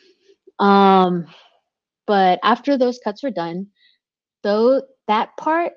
um, 0.64 1.26
but 2.06 2.38
after 2.42 2.76
those 2.76 3.00
cuts 3.02 3.22
were 3.22 3.30
done, 3.30 3.68
though 4.42 4.82
that 5.08 5.36
part 5.36 5.72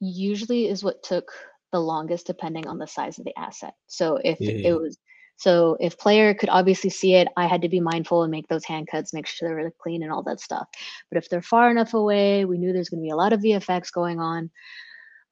usually 0.00 0.68
is 0.68 0.84
what 0.84 1.02
took 1.02 1.30
the 1.72 1.80
longest 1.80 2.26
depending 2.26 2.66
on 2.66 2.78
the 2.78 2.86
size 2.86 3.18
of 3.18 3.24
the 3.24 3.38
asset. 3.38 3.74
So 3.86 4.18
if 4.24 4.40
yeah. 4.40 4.70
it 4.70 4.80
was 4.80 4.98
so 5.36 5.76
if 5.78 5.96
player 5.98 6.34
could 6.34 6.48
obviously 6.48 6.90
see 6.90 7.14
it, 7.14 7.28
I 7.36 7.46
had 7.46 7.62
to 7.62 7.68
be 7.68 7.78
mindful 7.78 8.24
and 8.24 8.30
make 8.30 8.48
those 8.48 8.64
hand 8.64 8.88
cuts, 8.90 9.14
make 9.14 9.28
sure 9.28 9.48
they 9.48 9.62
were 9.62 9.72
clean 9.80 10.02
and 10.02 10.10
all 10.10 10.24
that 10.24 10.40
stuff. 10.40 10.66
But 11.10 11.18
if 11.18 11.28
they're 11.28 11.42
far 11.42 11.70
enough 11.70 11.94
away, 11.94 12.44
we 12.44 12.58
knew 12.58 12.72
there's 12.72 12.88
going 12.88 13.00
to 13.00 13.06
be 13.06 13.10
a 13.10 13.16
lot 13.16 13.32
of 13.32 13.40
VFX 13.40 13.92
going 13.92 14.18
on. 14.18 14.50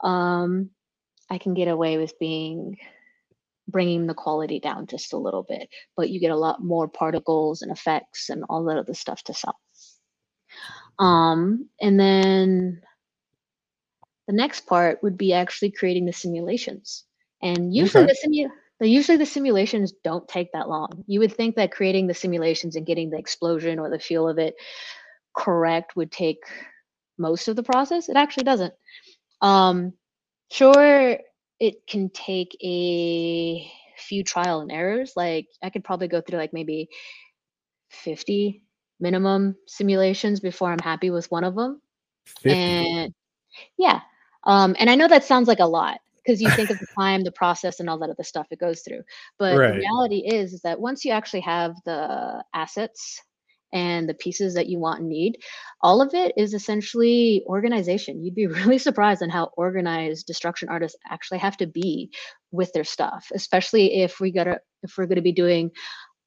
Um, 0.04 0.70
I 1.28 1.38
can 1.38 1.54
get 1.54 1.66
away 1.66 1.98
with 1.98 2.16
being 2.20 2.76
bringing 3.68 4.06
the 4.06 4.14
quality 4.14 4.60
down 4.60 4.86
just 4.86 5.12
a 5.12 5.18
little 5.18 5.42
bit, 5.42 5.68
but 5.96 6.08
you 6.08 6.20
get 6.20 6.30
a 6.30 6.36
lot 6.36 6.62
more 6.62 6.86
particles 6.86 7.62
and 7.62 7.72
effects 7.72 8.28
and 8.30 8.44
all 8.48 8.62
that 8.64 8.78
other 8.78 8.94
stuff 8.94 9.24
to 9.24 9.34
sell. 9.34 9.58
Um, 11.00 11.68
and 11.80 11.98
then 11.98 12.80
the 14.26 14.32
next 14.32 14.66
part 14.66 15.02
would 15.02 15.16
be 15.16 15.32
actually 15.32 15.70
creating 15.70 16.06
the 16.06 16.12
simulations. 16.12 17.04
And 17.42 17.74
usually 17.74 18.04
okay. 18.04 18.14
the 18.22 18.28
simu 18.28 18.50
the, 18.78 18.88
usually 18.88 19.16
the 19.16 19.26
simulations 19.26 19.92
don't 20.04 20.28
take 20.28 20.52
that 20.52 20.68
long. 20.68 21.04
You 21.06 21.20
would 21.20 21.32
think 21.32 21.56
that 21.56 21.72
creating 21.72 22.06
the 22.06 22.14
simulations 22.14 22.76
and 22.76 22.86
getting 22.86 23.10
the 23.10 23.18
explosion 23.18 23.78
or 23.78 23.88
the 23.88 23.98
feel 23.98 24.28
of 24.28 24.38
it 24.38 24.54
correct 25.34 25.96
would 25.96 26.12
take 26.12 26.40
most 27.18 27.48
of 27.48 27.56
the 27.56 27.62
process. 27.62 28.08
It 28.08 28.16
actually 28.16 28.44
doesn't. 28.44 28.74
Um, 29.40 29.94
sure, 30.50 31.18
it 31.58 31.86
can 31.86 32.10
take 32.10 32.56
a 32.62 33.70
few 33.96 34.22
trial 34.24 34.60
and 34.60 34.70
errors. 34.70 35.12
Like 35.16 35.46
I 35.62 35.70
could 35.70 35.84
probably 35.84 36.08
go 36.08 36.20
through 36.20 36.38
like 36.38 36.52
maybe 36.52 36.90
50 37.90 38.62
minimum 39.00 39.56
simulations 39.66 40.40
before 40.40 40.70
I'm 40.70 40.78
happy 40.78 41.10
with 41.10 41.30
one 41.30 41.44
of 41.44 41.54
them. 41.54 41.80
50. 42.26 42.50
And 42.50 43.14
yeah, 43.78 44.00
um, 44.46 44.74
and 44.78 44.88
I 44.88 44.94
know 44.94 45.08
that 45.08 45.24
sounds 45.24 45.48
like 45.48 45.60
a 45.60 45.66
lot 45.66 45.98
because 46.24 46.40
you 46.40 46.50
think 46.50 46.70
of 46.70 46.78
the 46.78 46.86
time, 46.98 47.22
the 47.22 47.32
process, 47.32 47.80
and 47.80 47.88
all 47.88 47.98
that 47.98 48.10
other 48.10 48.24
stuff 48.24 48.46
it 48.50 48.58
goes 48.58 48.80
through. 48.80 49.02
But 49.38 49.56
right. 49.56 49.72
the 49.72 49.78
reality 49.78 50.22
is, 50.26 50.52
is 50.52 50.62
that 50.62 50.80
once 50.80 51.04
you 51.04 51.12
actually 51.12 51.40
have 51.40 51.74
the 51.84 52.42
assets 52.54 53.20
and 53.72 54.08
the 54.08 54.14
pieces 54.14 54.54
that 54.54 54.68
you 54.68 54.78
want 54.78 55.00
and 55.00 55.08
need, 55.08 55.38
all 55.82 56.00
of 56.00 56.14
it 56.14 56.32
is 56.36 56.54
essentially 56.54 57.42
organization. 57.46 58.22
You'd 58.22 58.34
be 58.34 58.46
really 58.46 58.78
surprised 58.78 59.22
on 59.22 59.30
how 59.30 59.50
organized 59.56 60.26
destruction 60.26 60.68
artists 60.68 60.98
actually 61.10 61.38
have 61.38 61.56
to 61.58 61.66
be 61.66 62.10
with 62.52 62.72
their 62.72 62.84
stuff, 62.84 63.30
especially 63.34 64.02
if 64.02 64.20
we 64.20 64.30
gotta 64.30 64.60
if 64.82 64.96
we're 64.96 65.06
gonna 65.06 65.22
be 65.22 65.32
doing 65.32 65.70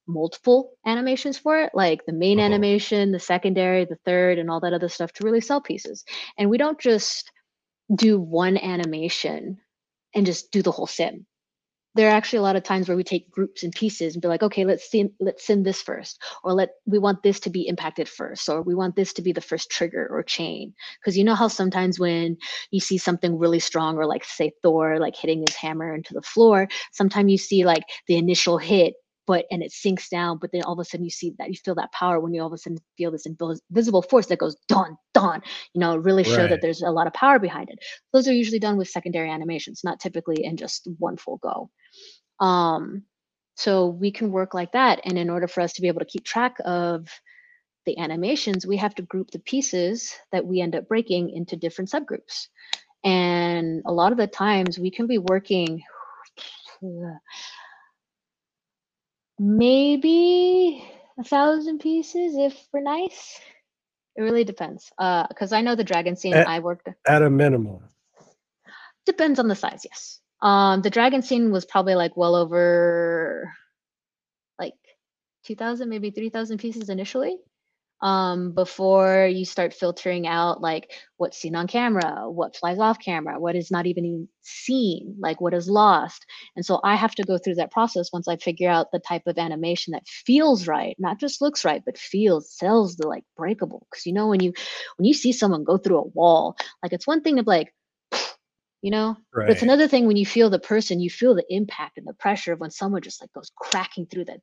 multiple 0.06 0.72
animations 0.86 1.38
for 1.38 1.62
it, 1.62 1.70
like 1.72 2.04
the 2.04 2.12
main 2.12 2.38
uh-huh. 2.38 2.46
animation, 2.46 3.12
the 3.12 3.18
secondary, 3.18 3.84
the 3.84 3.98
third, 4.04 4.38
and 4.38 4.50
all 4.50 4.60
that 4.60 4.72
other 4.72 4.88
stuff 4.88 5.12
to 5.12 5.24
really 5.24 5.40
sell 5.40 5.60
pieces. 5.60 6.04
And 6.36 6.50
we 6.50 6.58
don't 6.58 6.80
just 6.80 7.30
do 7.94 8.18
one 8.18 8.56
animation 8.56 9.58
and 10.14 10.26
just 10.26 10.50
do 10.52 10.62
the 10.62 10.72
whole 10.72 10.86
sim. 10.86 11.26
There 11.96 12.08
are 12.08 12.12
actually 12.12 12.38
a 12.38 12.42
lot 12.42 12.54
of 12.54 12.62
times 12.62 12.86
where 12.86 12.96
we 12.96 13.02
take 13.02 13.32
groups 13.32 13.64
and 13.64 13.72
pieces 13.72 14.14
and 14.14 14.22
be 14.22 14.28
like, 14.28 14.44
okay, 14.44 14.64
let's 14.64 14.88
see, 14.88 15.10
let's 15.18 15.44
sim 15.44 15.64
this 15.64 15.82
first, 15.82 16.22
or 16.44 16.52
let 16.52 16.70
we 16.86 17.00
want 17.00 17.24
this 17.24 17.40
to 17.40 17.50
be 17.50 17.66
impacted 17.66 18.08
first, 18.08 18.48
or 18.48 18.62
we 18.62 18.76
want 18.76 18.94
this 18.94 19.12
to 19.14 19.22
be 19.22 19.32
the 19.32 19.40
first 19.40 19.70
trigger 19.72 20.06
or 20.08 20.22
chain. 20.22 20.72
Because 21.00 21.18
you 21.18 21.24
know 21.24 21.34
how 21.34 21.48
sometimes 21.48 21.98
when 21.98 22.36
you 22.70 22.78
see 22.78 22.96
something 22.96 23.36
really 23.36 23.58
strong, 23.58 23.96
or 23.96 24.06
like 24.06 24.22
say 24.24 24.52
Thor 24.62 25.00
like 25.00 25.16
hitting 25.16 25.40
his 25.40 25.56
hammer 25.56 25.92
into 25.92 26.14
the 26.14 26.22
floor, 26.22 26.68
sometimes 26.92 27.32
you 27.32 27.38
see 27.38 27.64
like 27.64 27.82
the 28.06 28.16
initial 28.16 28.56
hit 28.58 28.94
but 29.30 29.46
and 29.52 29.62
it 29.62 29.70
sinks 29.70 30.08
down 30.08 30.38
but 30.38 30.50
then 30.50 30.62
all 30.64 30.72
of 30.72 30.80
a 30.80 30.84
sudden 30.84 31.04
you 31.04 31.10
see 31.10 31.32
that 31.38 31.50
you 31.50 31.54
feel 31.64 31.76
that 31.76 31.92
power 31.92 32.18
when 32.18 32.34
you 32.34 32.40
all 32.40 32.48
of 32.48 32.52
a 32.52 32.58
sudden 32.58 32.76
feel 32.98 33.12
this 33.12 33.26
invisible 33.26 34.02
force 34.02 34.26
that 34.26 34.40
goes 34.40 34.56
don 34.66 34.98
don 35.14 35.40
you 35.72 35.80
know 35.80 35.96
really 35.96 36.24
show 36.24 36.38
right. 36.38 36.50
that 36.50 36.60
there's 36.60 36.82
a 36.82 36.90
lot 36.90 37.06
of 37.06 37.12
power 37.12 37.38
behind 37.38 37.70
it. 37.70 37.78
Those 38.12 38.26
are 38.26 38.32
usually 38.32 38.58
done 38.58 38.76
with 38.76 38.88
secondary 38.88 39.30
animations 39.30 39.82
not 39.84 40.00
typically 40.00 40.44
in 40.44 40.56
just 40.56 40.88
one 40.98 41.16
full 41.16 41.36
go. 41.36 41.70
Um 42.44 43.04
so 43.54 43.86
we 43.86 44.10
can 44.10 44.32
work 44.32 44.52
like 44.52 44.72
that 44.72 45.00
and 45.04 45.16
in 45.16 45.30
order 45.30 45.46
for 45.46 45.60
us 45.60 45.74
to 45.74 45.80
be 45.80 45.86
able 45.86 46.00
to 46.00 46.12
keep 46.12 46.24
track 46.24 46.56
of 46.64 47.06
the 47.86 47.98
animations 47.98 48.66
we 48.66 48.78
have 48.78 48.96
to 48.96 49.02
group 49.02 49.30
the 49.30 49.38
pieces 49.38 50.12
that 50.32 50.44
we 50.44 50.60
end 50.60 50.74
up 50.74 50.88
breaking 50.88 51.30
into 51.30 51.54
different 51.54 51.88
subgroups. 51.88 52.48
And 53.04 53.82
a 53.86 53.92
lot 53.92 54.10
of 54.10 54.18
the 54.18 54.26
times 54.26 54.76
we 54.76 54.90
can 54.90 55.06
be 55.06 55.18
working 55.18 55.82
maybe 59.40 60.84
a 61.18 61.24
thousand 61.24 61.78
pieces 61.78 62.36
if 62.36 62.62
we're 62.72 62.82
nice. 62.82 63.40
It 64.16 64.22
really 64.22 64.44
depends. 64.44 64.92
Uh, 64.98 65.26
because 65.28 65.52
I 65.52 65.62
know 65.62 65.74
the 65.74 65.84
dragon 65.84 66.14
scene 66.14 66.34
at, 66.34 66.46
I 66.46 66.58
worked 66.58 66.88
at 67.06 67.22
a 67.22 67.30
minimum. 67.30 67.80
Depends 69.06 69.38
on 69.38 69.48
the 69.48 69.56
size, 69.56 69.80
yes. 69.84 70.20
Um, 70.42 70.82
the 70.82 70.90
dragon 70.90 71.22
scene 71.22 71.52
was 71.52 71.64
probably 71.64 71.94
like 71.94 72.16
well 72.16 72.36
over 72.36 73.52
like 74.58 74.74
2,000, 75.44 75.88
maybe 75.88 76.10
3,000 76.10 76.58
pieces 76.58 76.90
initially 76.90 77.38
um, 78.02 78.52
before 78.52 79.26
you 79.26 79.44
start 79.44 79.74
filtering 79.74 80.26
out 80.26 80.62
like 80.62 80.92
what's 81.18 81.36
seen 81.36 81.54
on 81.54 81.66
camera, 81.66 82.30
what 82.30 82.56
flies 82.56 82.78
off 82.78 82.98
camera, 82.98 83.38
what 83.38 83.56
is 83.56 83.70
not 83.70 83.86
even 83.86 84.26
seen, 84.40 85.16
like 85.18 85.40
what 85.40 85.52
is 85.52 85.68
lost. 85.68 86.24
And 86.56 86.64
so 86.64 86.80
I 86.82 86.96
have 86.96 87.14
to 87.16 87.24
go 87.24 87.36
through 87.36 87.56
that 87.56 87.70
process 87.70 88.12
once 88.12 88.26
I 88.26 88.36
figure 88.36 88.70
out 88.70 88.90
the 88.90 89.00
type 89.00 89.26
of 89.26 89.36
animation 89.38 89.92
that 89.92 90.06
feels 90.08 90.66
right, 90.66 90.96
not 90.98 91.20
just 91.20 91.42
looks 91.42 91.64
right, 91.64 91.82
but 91.84 91.98
feels, 91.98 92.56
sells 92.56 92.96
the 92.96 93.06
like 93.06 93.24
breakable. 93.36 93.86
Because 93.90 94.06
you 94.06 94.14
know 94.14 94.28
when 94.28 94.40
you 94.40 94.52
when 94.96 95.06
you 95.06 95.14
see 95.14 95.32
someone 95.32 95.64
go 95.64 95.76
through 95.76 95.98
a 95.98 96.08
wall, 96.08 96.56
like 96.82 96.92
it's 96.92 97.06
one 97.06 97.20
thing 97.20 97.36
to 97.36 97.42
like, 97.42 97.74
you 98.82 98.90
know 98.90 99.14
right. 99.34 99.46
but 99.46 99.50
it's 99.50 99.62
another 99.62 99.88
thing 99.88 100.06
when 100.06 100.16
you 100.16 100.24
feel 100.24 100.48
the 100.48 100.58
person 100.58 101.00
you 101.00 101.10
feel 101.10 101.34
the 101.34 101.44
impact 101.50 101.98
and 101.98 102.06
the 102.06 102.14
pressure 102.14 102.54
of 102.54 102.60
when 102.60 102.70
someone 102.70 103.02
just 103.02 103.20
like 103.20 103.32
goes 103.34 103.50
cracking 103.54 104.06
through 104.06 104.24
that 104.24 104.40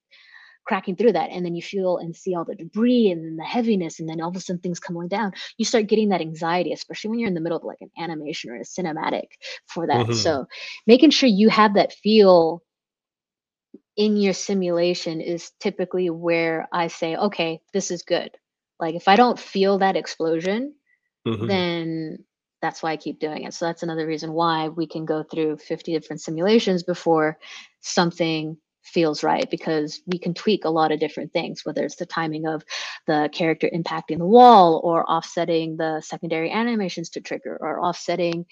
cracking 0.68 0.96
through 0.96 1.14
that 1.14 1.30
and 1.32 1.46
then 1.46 1.56
you 1.56 1.62
feel 1.62 1.98
and 1.98 2.16
see 2.16 2.36
all 2.36 2.44
the 2.44 2.56
debris 2.56 3.10
and 3.10 3.24
then 3.24 3.38
the 3.38 3.44
heaviness 3.44 4.00
and 4.00 4.10
then 4.10 4.22
all 4.22 4.30
of 4.30 4.36
a 4.36 4.40
sudden 4.40 4.62
things 4.62 4.80
coming 4.80 5.08
down 5.08 5.32
you 5.58 5.66
start 5.66 5.88
getting 5.88 6.10
that 6.10 6.22
anxiety 6.22 6.74
especially 6.74 7.10
when 7.10 7.20
you're 7.20 7.28
in 7.28 7.34
the 7.34 7.42
middle 7.42 7.58
of 7.58 7.64
like 7.64 7.82
an 7.82 7.90
animation 7.98 8.52
or 8.52 8.58
a 8.58 8.62
cinematic 8.62 9.28
for 9.66 9.88
that 9.88 10.06
mm-hmm. 10.06 10.14
so 10.14 10.46
making 10.86 11.10
sure 11.10 11.30
you 11.30 11.50
have 11.50 11.76
that 11.76 11.94
feel 11.94 12.62
in 13.96 14.18
your 14.18 14.34
simulation 14.34 15.22
is 15.22 15.52
typically 15.60 16.10
where 16.10 16.68
i 16.74 16.88
say 16.88 17.16
okay 17.16 17.60
this 17.74 17.90
is 17.90 18.04
good 18.04 18.32
like 18.80 18.96
if 18.96 19.08
i 19.08 19.16
don't 19.16 19.40
feel 19.40 19.78
that 19.78 19.96
explosion 19.96 20.74
mm-hmm. 21.26 21.48
then 21.48 22.18
that's 22.62 22.84
why 22.84 22.92
i 22.92 22.98
keep 22.98 23.20
doing 23.20 23.44
it 23.44 23.54
so 23.54 23.66
that's 23.66 23.84
another 23.84 24.06
reason 24.06 24.34
why 24.34 24.68
we 24.68 24.86
can 24.86 25.06
go 25.06 25.24
through 25.24 25.58
50 25.58 25.94
different 25.94 26.22
simulations 26.22 26.84
before 26.84 27.38
something 27.80 28.58
feels 28.88 29.24
right 29.24 29.50
because 29.52 30.02
we 30.08 30.18
can 30.18 30.34
tweak 30.34 30.66
a 30.66 30.70
lot 30.70 30.92
of 30.92 31.00
different 31.00 31.34
things, 31.34 31.66
whether 31.66 31.84
it's 31.84 31.98
the 31.98 32.06
timing 32.06 32.48
of 32.48 32.64
the 33.06 33.30
character 33.32 33.70
impacting 33.74 34.18
the 34.18 34.26
wall 34.26 34.82
or 34.84 35.10
offsetting 35.10 35.78
the 35.78 36.02
secondary 36.02 36.52
animations 36.52 37.10
to 37.10 37.22
trigger 37.22 37.58
or 37.60 37.84
offsetting 37.84 38.46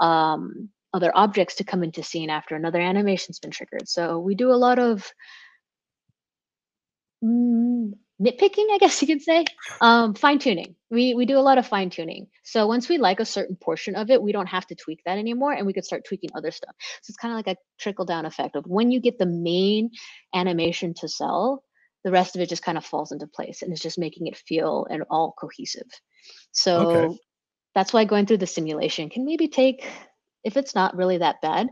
um, 0.00 0.70
other 0.94 1.12
objects 1.14 1.56
to 1.56 1.64
come 1.64 1.82
into 1.82 2.02
scene 2.02 2.30
after 2.30 2.54
another 2.54 2.80
animation's 2.80 3.38
been 3.38 3.50
triggered. 3.50 3.88
So 3.88 4.18
we 4.18 4.34
do 4.34 4.50
a 4.50 4.54
lot 4.54 4.78
of 4.78 5.10
mm, 7.24 7.92
nitpicking, 8.22 8.66
I 8.72 8.78
guess 8.80 9.02
you 9.02 9.08
could 9.08 9.22
say. 9.22 9.50
Um, 9.80 10.14
fine 10.14 10.38
tuning. 10.40 10.76
We 10.90 11.14
we 11.14 11.26
do 11.26 11.38
a 11.38 11.40
lot 11.40 11.58
of 11.58 11.66
fine 11.66 11.90
tuning. 11.90 12.28
So 12.44 12.66
once 12.68 12.88
we 12.88 12.98
like 12.98 13.20
a 13.20 13.26
certain 13.26 13.56
portion 13.56 13.96
of 13.96 14.10
it, 14.10 14.22
we 14.22 14.32
don't 14.32 14.46
have 14.48 14.66
to 14.68 14.76
tweak 14.76 15.00
that 15.06 15.18
anymore, 15.18 15.52
and 15.52 15.66
we 15.66 15.74
could 15.74 15.84
start 15.86 16.04
tweaking 16.06 16.30
other 16.36 16.52
stuff. 16.52 16.74
So 17.02 17.10
it's 17.10 17.18
kind 17.18 17.32
of 17.34 17.38
like 17.38 17.56
a 17.56 17.60
trickle 17.80 18.06
down 18.06 18.26
effect 18.26 18.56
of 18.56 18.64
when 18.66 18.92
you 18.92 19.00
get 19.00 19.18
the 19.18 19.26
main 19.26 19.90
animation 20.34 20.94
to 21.00 21.08
sell, 21.08 21.64
the 22.04 22.12
rest 22.12 22.36
of 22.36 22.42
it 22.42 22.50
just 22.50 22.64
kind 22.64 22.78
of 22.78 22.84
falls 22.86 23.12
into 23.12 23.26
place, 23.28 23.62
and 23.62 23.72
it's 23.72 23.82
just 23.82 23.98
making 23.98 24.28
it 24.28 24.36
feel 24.38 24.86
and 24.90 25.04
all 25.10 25.34
cohesive. 25.40 25.88
So 26.52 26.80
Okay. 26.82 27.18
that's 27.74 27.92
why 27.92 28.04
going 28.04 28.26
through 28.26 28.38
the 28.38 28.46
simulation 28.46 29.10
can 29.10 29.24
maybe 29.24 29.48
take, 29.48 29.86
if 30.44 30.56
it's 30.56 30.74
not 30.74 30.96
really 30.96 31.18
that 31.18 31.40
bad, 31.42 31.68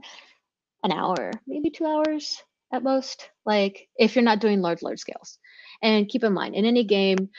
an 0.85 0.93
hour, 0.93 1.41
maybe 1.47 1.71
two 1.71 1.87
hours 1.87 2.43
at 2.73 2.83
most. 2.85 3.31
Like 3.47 3.89
if 3.97 4.17
you're 4.17 4.25
not 4.25 4.41
doing 4.41 4.61
large, 4.63 4.83
large 4.83 5.01
scales. 5.01 5.39
And 5.83 6.09
keep 6.09 6.25
in 6.25 6.33
mind, 6.33 6.55
in 6.55 6.65
any 6.65 6.85
game, 6.85 7.31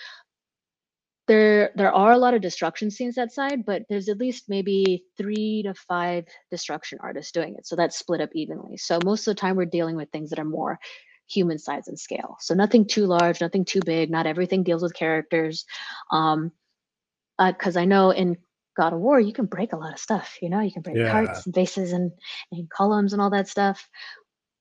there 1.27 1.71
there 1.75 1.93
are 1.93 2.11
a 2.11 2.17
lot 2.17 2.33
of 2.33 2.41
destruction 2.41 2.91
scenes 2.91 3.15
that 3.15 3.31
side, 3.31 3.65
but 3.65 3.83
there's 3.89 4.09
at 4.09 4.17
least 4.17 4.49
maybe 4.49 5.05
three 5.17 5.63
to 5.63 5.73
five 5.73 6.25
destruction 6.49 6.99
artists 7.01 7.31
doing 7.31 7.55
it. 7.57 7.65
So 7.65 7.75
that's 7.75 7.97
split 7.97 8.21
up 8.21 8.31
evenly. 8.33 8.77
So 8.77 8.99
most 9.05 9.27
of 9.27 9.35
the 9.35 9.39
time 9.39 9.55
we're 9.55 9.65
dealing 9.65 9.95
with 9.95 10.09
things 10.09 10.31
that 10.31 10.39
are 10.39 10.45
more 10.45 10.79
human 11.27 11.57
size 11.59 11.87
and 11.87 11.97
scale. 11.97 12.35
So 12.39 12.53
nothing 12.55 12.85
too 12.87 13.05
large, 13.05 13.39
nothing 13.39 13.63
too 13.63 13.79
big. 13.85 14.09
Not 14.09 14.25
everything 14.25 14.63
deals 14.63 14.83
with 14.83 14.93
characters. 14.93 15.65
Um, 16.11 16.51
because 17.39 17.77
I 17.77 17.85
know 17.85 18.11
in 18.11 18.37
God 18.77 18.93
of 18.93 18.99
War 18.99 19.19
you 19.19 19.33
can 19.33 19.45
break 19.45 19.73
a 19.73 19.77
lot 19.77 19.93
of 19.93 19.99
stuff. 19.99 20.37
You 20.41 20.49
know, 20.49 20.59
you 20.59 20.71
can 20.71 20.81
break 20.81 20.97
Yeah. 20.97 21.11
carts 21.11 21.45
and 21.45 21.53
bases 21.53 21.91
and 21.91 22.11
and 22.51 22.69
columns 22.69 23.13
and 23.13 23.21
all 23.21 23.29
that 23.31 23.47
stuff. 23.47 23.87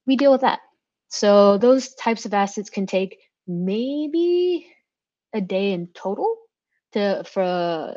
We 0.07 0.17
deal 0.17 0.33
with 0.33 0.43
that. 0.43 0.61
So 1.09 1.59
those 1.59 1.95
types 1.95 2.25
of 2.27 2.35
assets 2.35 2.71
can 2.71 2.87
take 2.87 3.19
maybe 3.47 4.67
a 5.33 5.41
day 5.41 5.73
in 5.73 5.89
total 5.95 6.37
to 6.93 7.23
for 7.25 7.97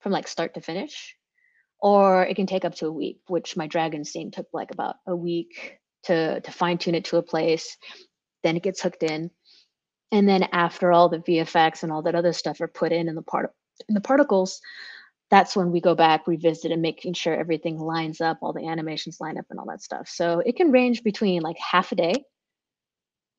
from 0.00 0.12
like 0.12 0.28
start 0.28 0.54
to 0.54 0.60
finish 0.60 1.16
or 1.80 2.24
it 2.24 2.34
can 2.34 2.46
take 2.46 2.64
up 2.64 2.74
to 2.74 2.86
a 2.86 2.92
week 2.92 3.20
which 3.26 3.56
my 3.56 3.66
dragon 3.66 4.04
scene 4.04 4.30
took 4.30 4.46
like 4.52 4.70
about 4.70 4.96
a 5.06 5.14
week 5.14 5.78
to 6.04 6.40
to 6.40 6.52
fine 6.52 6.78
tune 6.78 6.94
it 6.94 7.04
to 7.04 7.16
a 7.16 7.22
place 7.22 7.76
then 8.42 8.56
it 8.56 8.62
gets 8.62 8.80
hooked 8.80 9.02
in 9.02 9.30
and 10.10 10.28
then 10.28 10.44
after 10.52 10.92
all 10.92 11.08
the 11.08 11.18
vfx 11.18 11.82
and 11.82 11.92
all 11.92 12.02
that 12.02 12.14
other 12.14 12.32
stuff 12.32 12.60
are 12.60 12.68
put 12.68 12.92
in 12.92 13.08
in 13.08 13.14
the 13.14 13.22
part 13.22 13.52
in 13.88 13.94
the 13.94 14.00
particles 14.00 14.60
that's 15.32 15.56
when 15.56 15.72
we 15.72 15.80
go 15.80 15.94
back 15.94 16.26
revisit 16.26 16.70
and 16.70 16.82
making 16.82 17.14
sure 17.14 17.34
everything 17.34 17.78
lines 17.78 18.20
up 18.20 18.36
all 18.42 18.52
the 18.52 18.68
animations 18.68 19.18
line 19.18 19.38
up 19.38 19.46
and 19.48 19.58
all 19.58 19.64
that 19.64 19.82
stuff. 19.82 20.06
So 20.06 20.40
it 20.40 20.56
can 20.56 20.70
range 20.70 21.02
between 21.02 21.40
like 21.40 21.56
half 21.56 21.90
a 21.90 21.94
day 21.94 22.12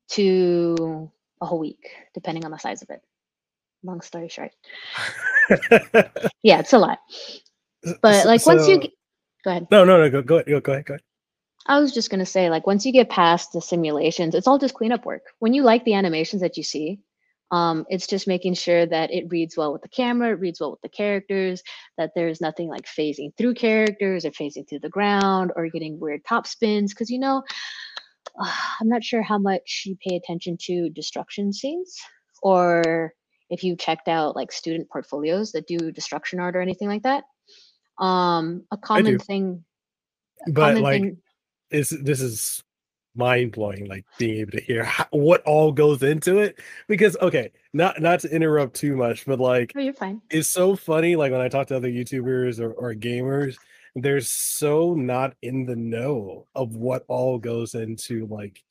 to 0.08 1.08
a 1.44 1.46
whole 1.46 1.60
week 1.60 1.88
depending 2.14 2.44
on 2.44 2.50
the 2.50 2.58
size 2.58 2.82
of 2.82 2.90
it 2.90 3.00
long 3.84 4.00
story 4.00 4.28
short 4.28 4.50
yeah 6.42 6.58
it's 6.58 6.72
a 6.72 6.78
lot 6.78 6.98
but 8.02 8.22
So- 8.22 8.28
like 8.28 8.44
once 8.46 8.66
you 8.66 8.78
get, 8.80 8.90
go 9.44 9.50
ahead 9.50 9.66
no, 9.70 9.84
no, 9.84 9.98
no, 9.98 10.10
go, 10.10 10.22
go, 10.22 10.42
go, 10.42 10.60
go 10.60 10.72
ahead, 10.72 10.86
go 10.86 10.94
ahead. 10.94 11.02
I 11.66 11.80
was 11.80 11.92
just 11.94 12.10
gonna 12.10 12.26
say, 12.26 12.50
like, 12.50 12.66
once 12.66 12.84
you 12.84 12.92
get 12.92 13.08
past 13.08 13.52
the 13.54 13.60
simulations, 13.62 14.34
it's 14.34 14.46
all 14.46 14.58
just 14.58 14.74
cleanup 14.74 15.06
work. 15.06 15.22
When 15.38 15.54
you 15.54 15.62
like 15.62 15.84
the 15.86 15.94
animations 15.94 16.42
that 16.42 16.58
you 16.58 16.62
see, 16.62 17.00
um, 17.50 17.86
it's 17.88 18.06
just 18.06 18.26
making 18.26 18.52
sure 18.54 18.84
that 18.84 19.10
it 19.10 19.30
reads 19.30 19.56
well 19.56 19.72
with 19.72 19.80
the 19.80 19.88
camera, 19.88 20.30
it 20.30 20.40
reads 20.40 20.60
well 20.60 20.72
with 20.72 20.82
the 20.82 20.90
characters, 20.90 21.62
that 21.96 22.10
there's 22.14 22.40
nothing 22.42 22.68
like 22.68 22.84
phasing 22.84 23.34
through 23.38 23.54
characters 23.54 24.26
or 24.26 24.30
phasing 24.32 24.68
through 24.68 24.80
the 24.80 24.90
ground 24.90 25.52
or 25.56 25.68
getting 25.70 25.98
weird 25.98 26.22
top 26.26 26.46
spins. 26.46 26.92
Because 26.92 27.08
you 27.08 27.18
know, 27.18 27.42
I'm 28.80 28.88
not 28.88 29.04
sure 29.04 29.22
how 29.22 29.38
much 29.38 29.82
you 29.86 29.96
pay 30.06 30.16
attention 30.16 30.56
to 30.62 30.90
destruction 30.90 31.52
scenes 31.52 31.96
or 32.42 33.12
if 33.50 33.62
you 33.62 33.76
checked 33.76 34.08
out 34.08 34.36
like 34.36 34.52
student 34.52 34.88
portfolios 34.90 35.52
that 35.52 35.66
do 35.66 35.92
destruction 35.92 36.40
art 36.40 36.56
or 36.56 36.60
anything 36.60 36.88
like 36.88 37.02
that. 37.02 37.24
Um, 37.98 38.64
a 38.70 38.76
common 38.76 39.18
thing, 39.18 39.64
a 40.46 40.50
But 40.50 40.60
common 40.68 40.82
like, 40.82 41.02
thing 41.02 41.16
is 41.70 41.90
this 41.90 42.20
is 42.20 42.62
mind 43.16 43.52
blowing 43.52 43.86
like 43.86 44.04
being 44.18 44.40
able 44.40 44.50
to 44.52 44.60
hear 44.60 44.82
how, 44.96 45.06
what 45.12 45.40
all 45.42 45.70
goes 45.70 46.02
into 46.02 46.38
it 46.38 46.58
because 46.88 47.16
okay 47.22 47.50
not 47.72 48.00
not 48.00 48.18
to 48.20 48.28
interrupt 48.28 48.74
too 48.74 48.96
much 48.96 49.24
but 49.24 49.38
like 49.38 49.72
Oh, 49.76 49.80
you're 49.80 49.94
fine. 49.94 50.20
it's 50.30 50.50
so 50.50 50.74
funny 50.74 51.14
like 51.14 51.30
when 51.30 51.40
i 51.40 51.48
talk 51.48 51.68
to 51.68 51.76
other 51.76 51.88
youtubers 51.88 52.58
or, 52.58 52.72
or 52.72 52.92
gamers 52.92 53.56
they're 53.94 54.20
so 54.20 54.94
not 54.94 55.34
in 55.42 55.66
the 55.66 55.76
know 55.76 56.46
of 56.54 56.74
what 56.74 57.04
all 57.08 57.38
goes 57.38 57.74
into 57.74 58.26
like 58.26 58.62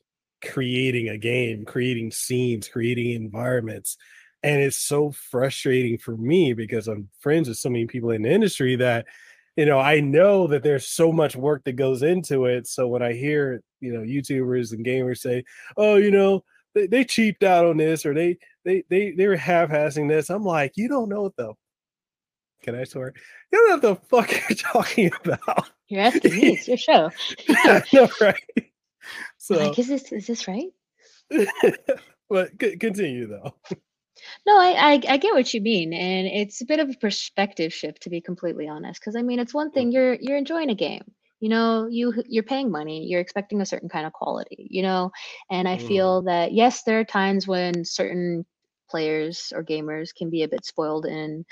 creating 0.43 1.09
a 1.09 1.17
game 1.17 1.63
creating 1.63 2.11
scenes 2.11 2.67
creating 2.67 3.11
environments 3.11 3.97
and 4.43 4.61
it's 4.61 4.77
so 4.77 5.11
frustrating 5.11 5.97
for 5.97 6.17
me 6.17 6.53
because 6.53 6.87
i'm 6.87 7.07
friends 7.19 7.47
with 7.47 7.57
so 7.57 7.69
many 7.69 7.85
people 7.85 8.11
in 8.11 8.23
the 8.23 8.29
industry 8.31 8.75
that 8.75 9.05
you 9.55 9.65
know 9.65 9.79
i 9.79 10.01
know 10.01 10.47
that 10.47 10.63
there's 10.63 10.87
so 10.87 11.13
much 11.13 11.35
work 11.35 11.63
that 11.63 11.73
goes 11.73 12.03
into 12.03 12.45
it. 12.45 12.67
So 12.67 12.87
when 12.87 13.01
i 13.01 13.13
hear 13.13 13.61
you 13.79 13.93
know 13.93 14.01
youtubers 14.01 14.73
and 14.73 14.85
gamers 14.85 15.19
say 15.19 15.45
oh 15.77 15.95
you 15.95 16.11
know 16.11 16.43
they, 16.75 16.87
they 16.87 17.03
cheaped 17.05 17.43
out 17.43 17.65
on 17.65 17.77
this 17.77 18.05
or 18.05 18.13
they 18.13 18.37
they 18.65 18.83
they 18.89 19.11
they 19.11 19.27
were 19.27 19.37
half-assing 19.37 20.09
this 20.09 20.29
i'm 20.29 20.43
like 20.43 20.73
you 20.75 20.87
don't 20.87 21.09
know 21.09 21.23
what 21.23 21.35
the 21.35 21.53
can 22.63 22.75
i 22.75 22.83
swear 22.83 23.13
you 23.51 23.59
don't 23.59 23.81
know 23.83 23.89
what 23.91 23.99
the 23.99 24.07
fuck 24.07 24.31
you're 24.49 24.57
talking 24.57 25.11
about 25.23 25.69
You're 25.89 26.01
asking 26.01 26.35
me. 26.37 26.53
It's 26.53 26.67
your 26.67 26.77
show. 26.77 27.11
I 27.49 27.83
know, 27.93 28.07
right 28.21 28.43
so 29.37 29.55
like, 29.55 29.77
is 29.79 29.87
this 29.87 30.11
is 30.11 30.27
this 30.27 30.47
right? 30.47 30.71
but 32.29 32.51
c- 32.61 32.77
continue 32.77 33.27
though 33.27 33.53
No, 34.45 34.57
I, 34.59 34.71
I 34.93 35.01
I 35.13 35.17
get 35.17 35.33
what 35.33 35.53
you 35.53 35.61
mean, 35.61 35.93
and 35.93 36.27
it's 36.27 36.61
a 36.61 36.65
bit 36.65 36.79
of 36.79 36.89
a 36.89 36.93
perspective 36.99 37.73
shift 37.73 38.03
to 38.03 38.09
be 38.09 38.21
completely 38.21 38.67
honest. 38.67 38.99
Because 38.99 39.15
I 39.15 39.21
mean, 39.21 39.39
it's 39.39 39.53
one 39.53 39.71
thing 39.71 39.91
you're 39.91 40.15
you're 40.19 40.37
enjoying 40.37 40.69
a 40.69 40.75
game. 40.75 41.03
You 41.39 41.49
know, 41.49 41.87
you 41.87 42.13
you're 42.27 42.43
paying 42.43 42.71
money. 42.71 43.05
You're 43.05 43.19
expecting 43.21 43.61
a 43.61 43.65
certain 43.65 43.89
kind 43.89 44.05
of 44.05 44.13
quality. 44.13 44.67
You 44.69 44.83
know, 44.83 45.11
and 45.51 45.67
I 45.67 45.77
Mm. 45.77 45.87
feel 45.87 46.21
that 46.23 46.53
yes, 46.53 46.83
there 46.83 46.99
are 46.99 47.05
times 47.05 47.47
when 47.47 47.83
certain 47.85 48.45
players 48.93 49.35
or 49.55 49.63
gamers 49.73 50.09
can 50.19 50.29
be 50.35 50.43
a 50.43 50.51
bit 50.53 50.65
spoiled 50.65 51.05
in 51.05 51.45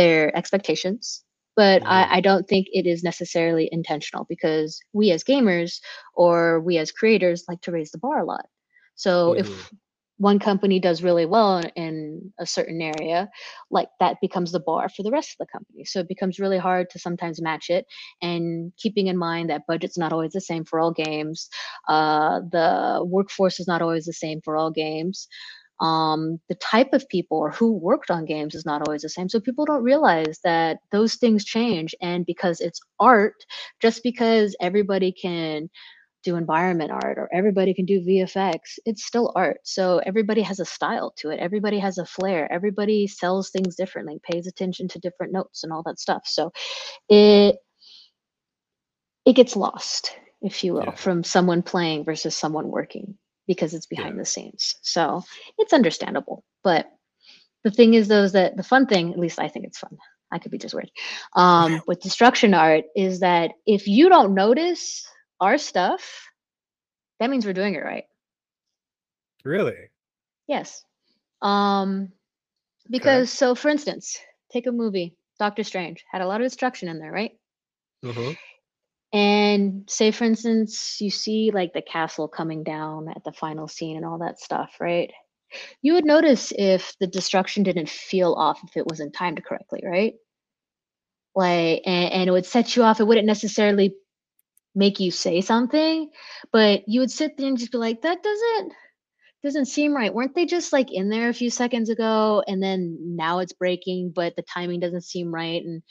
their 0.00 0.22
expectations. 0.40 1.24
But. 1.56 1.82
I, 1.86 2.00
I 2.18 2.20
don't 2.28 2.46
think 2.48 2.66
it 2.72 2.86
is 2.86 3.02
necessarily 3.02 3.68
intentional 3.78 4.24
because 4.34 4.70
we 4.98 5.10
as 5.16 5.24
gamers 5.24 5.72
or 6.14 6.60
we 6.68 6.78
as 6.78 6.92
creators 7.00 7.44
like 7.48 7.60
to 7.62 7.72
raise 7.72 7.92
the 7.92 7.98
bar 8.06 8.20
a 8.20 8.24
lot. 8.34 8.46
So 8.96 9.34
Mhm. 9.34 9.40
if 9.42 9.48
one 10.18 10.38
company 10.40 10.78
does 10.80 11.02
really 11.02 11.26
well 11.26 11.58
in- 11.58 11.70
in 11.76 12.32
a 12.38 12.46
certain 12.46 12.80
area, 12.82 13.28
like 13.70 13.88
that 14.00 14.16
becomes 14.20 14.50
the 14.52 14.60
bar 14.70 14.88
for 14.88 15.02
the 15.04 15.10
rest 15.12 15.30
of 15.32 15.38
the 15.40 15.52
company. 15.56 15.84
So 15.84 16.00
it 16.00 16.08
becomes 16.08 16.40
really 16.40 16.58
hard 16.68 16.90
to 16.90 16.98
sometimes 16.98 17.40
match 17.40 17.70
it. 17.70 17.84
And 18.20 18.72
keeping 18.82 19.06
in 19.08 19.16
mind 19.18 19.50
that 19.50 19.66
budget's 19.68 19.98
not 19.98 20.12
always 20.12 20.32
the 20.32 20.40
same 20.50 20.64
for 20.64 20.78
all 20.80 20.92
games, 20.92 21.48
uh, 21.88 22.40
the 22.56 23.02
workforce 23.16 23.60
is 23.60 23.68
not 23.68 23.82
always 23.82 24.06
the 24.06 24.12
same 24.24 24.40
for 24.44 24.56
all 24.56 24.70
games. 24.70 25.28
Um, 25.80 26.40
the 26.48 26.56
type 26.56 26.92
of 26.94 27.08
people 27.08 27.38
or 27.38 27.50
who 27.52 27.72
worked 27.72 28.10
on 28.10 28.24
games 28.26 28.54
is 28.54 28.66
not 28.66 28.82
always 28.88 29.02
the 29.02 29.08
same. 29.10 29.28
So 29.28 29.40
people 29.40 29.64
don't 29.66 29.82
realize 29.84 30.40
that 30.44 30.78
those 30.92 31.16
things 31.16 31.44
change. 31.44 31.94
And 32.02 32.26
because 32.26 32.60
it's 32.60 32.80
art, 33.00 33.34
just 33.80 34.02
because 34.02 34.56
everybody 34.60 35.12
can 35.12 35.70
do 36.24 36.36
environment 36.36 36.90
art 36.92 37.18
or 37.18 37.30
everybody 37.32 37.74
can 37.74 37.86
do 37.86 38.00
VFX, 38.02 38.78
it's 38.86 39.04
still 39.06 39.32
art. 39.36 39.60
So 39.64 39.98
everybody 40.06 40.42
has 40.42 40.60
a 40.60 40.66
style 40.66 41.14
to 41.18 41.30
it. 41.30 41.40
Everybody 41.40 41.78
has 41.80 41.98
a 41.98 42.06
flair. 42.06 42.52
Everybody 42.52 43.06
sells 43.08 43.50
things 43.50 43.76
differently, 43.76 44.20
pays 44.30 44.46
attention 44.46 44.88
to 44.90 45.00
different 45.00 45.32
notes 45.32 45.64
and 45.64 45.72
all 45.72 45.84
that 45.84 46.00
stuff. 46.00 46.22
So 46.26 46.52
it 47.08 47.56
it 49.26 49.34
gets 49.34 49.56
lost, 49.56 50.12
if 50.42 50.64
you 50.64 50.74
will, 50.74 50.84
Yeah. 50.86 50.96
from 50.96 51.24
someone 51.24 51.62
playing 51.62 52.04
versus 52.04 52.36
someone 52.36 52.68
working 52.68 53.18
because 53.48 53.74
it's 53.74 53.86
behind 53.86 54.14
Yeah. 54.14 54.20
the 54.20 54.26
scenes. 54.26 54.76
So 54.82 55.24
it's 55.58 55.72
understandable. 55.72 56.44
But 56.62 56.86
the 57.64 57.70
thing 57.72 57.94
is 57.94 58.06
though 58.06 58.22
is 58.22 58.32
that 58.32 58.56
the 58.56 58.62
fun 58.62 58.86
thing, 58.86 59.12
at 59.12 59.18
least 59.18 59.40
I 59.40 59.48
think 59.48 59.66
it's 59.66 59.78
fun. 59.78 59.96
I 60.30 60.38
could 60.38 60.52
be 60.52 60.58
just 60.58 60.74
weird. 60.74 60.90
Um, 61.34 61.82
with 61.88 62.00
destruction 62.00 62.54
art 62.54 62.84
is 62.94 63.20
that 63.20 63.50
if 63.66 63.88
you 63.88 64.08
don't 64.08 64.34
notice 64.34 65.04
our 65.40 65.58
stuff, 65.58 66.28
that 67.18 67.30
means 67.30 67.44
we're 67.44 67.52
doing 67.54 67.74
it 67.74 67.82
right. 67.84 68.04
really 69.44 69.74
Yes. 70.46 70.82
Um, 71.42 72.12
because 72.90 73.30
so 73.30 73.54
for 73.54 73.68
instance, 73.68 74.16
take 74.52 74.66
a 74.66 74.72
movie, 74.72 75.14
Doctor 75.38 75.62
Strange 75.64 76.04
had 76.10 76.22
a 76.22 76.26
lot 76.26 76.40
of 76.40 76.46
destruction 76.46 76.88
in 76.88 76.98
there, 76.98 77.12
right? 77.12 77.32
Mhm. 78.04 78.36
And 79.12 79.88
say 79.88 80.10
for 80.10 80.24
instance, 80.24 81.00
you 81.00 81.10
see 81.10 81.50
like 81.52 81.72
the 81.72 81.82
castle 81.82 82.28
coming 82.28 82.62
down 82.62 83.08
at 83.08 83.24
the 83.24 83.32
final 83.32 83.66
scene 83.66 83.96
and 83.96 84.04
all 84.04 84.18
that 84.18 84.38
stuff, 84.38 84.76
right? 84.80 85.10
You 85.80 85.94
would 85.94 86.04
notice 86.04 86.52
if 86.56 86.94
the 87.00 87.06
destruction 87.06 87.62
didn't 87.62 87.88
feel 87.88 88.34
off 88.34 88.60
if 88.64 88.76
it 88.76 88.86
wasn't 88.86 89.14
timed 89.14 89.42
correctly, 89.44 89.82
right? 89.84 90.14
Like 91.34 91.82
and, 91.86 92.12
and 92.12 92.28
it 92.28 92.32
would 92.32 92.46
set 92.46 92.76
you 92.76 92.82
off. 92.82 93.00
It 93.00 93.06
wouldn't 93.06 93.26
necessarily 93.26 93.94
make 94.74 95.00
you 95.00 95.10
say 95.10 95.40
something, 95.40 96.10
but 96.52 96.82
you 96.86 97.00
would 97.00 97.10
sit 97.10 97.36
there 97.36 97.48
and 97.48 97.58
just 97.58 97.72
be 97.72 97.78
like, 97.78 98.02
that 98.02 98.22
doesn't 98.22 98.72
doesn't 99.42 99.66
seem 99.66 99.94
right. 99.94 100.12
Weren't 100.12 100.34
they 100.34 100.46
just 100.46 100.72
like 100.72 100.92
in 100.92 101.08
there 101.08 101.28
a 101.28 101.34
few 101.34 101.50
seconds 101.50 101.90
ago 101.90 102.42
and 102.46 102.62
then 102.62 102.98
now 103.00 103.38
it's 103.38 103.52
breaking, 103.52 104.12
but 104.14 104.34
the 104.36 104.42
timing 104.42 104.80
doesn't 104.80 105.04
seem 105.04 105.32
right? 105.32 105.62
And 105.64 105.82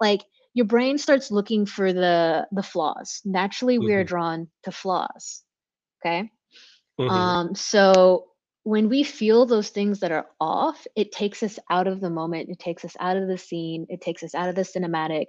like 0.00 0.22
your 0.54 0.66
brain 0.66 0.98
starts 0.98 1.30
looking 1.30 1.66
for 1.66 1.92
the 1.92 2.46
the 2.52 2.62
flaws. 2.62 3.20
Naturally, 3.24 3.78
we 3.78 3.92
are 3.94 4.04
Mhm. 4.04 4.08
drawn 4.08 4.48
to 4.64 4.72
flaws. 4.72 5.44
Okay. 6.04 6.30
Mhm. 6.98 7.10
Um, 7.10 7.54
so 7.54 8.26
when 8.64 8.88
we 8.88 9.02
feel 9.02 9.46
those 9.46 9.68
things 9.70 10.00
that 10.00 10.12
are 10.12 10.26
off, 10.40 10.86
it 10.96 11.12
takes 11.12 11.42
us 11.42 11.58
out 11.70 11.86
of 11.86 12.00
the 12.00 12.10
moment, 12.10 12.48
it 12.50 12.58
takes 12.58 12.84
us 12.84 12.96
out 13.00 13.16
of 13.16 13.28
the 13.28 13.36
scene, 13.38 13.86
it 13.90 14.00
takes 14.00 14.22
us 14.22 14.34
out 14.34 14.48
of 14.48 14.54
the 14.54 14.62
cinematic, 14.62 15.26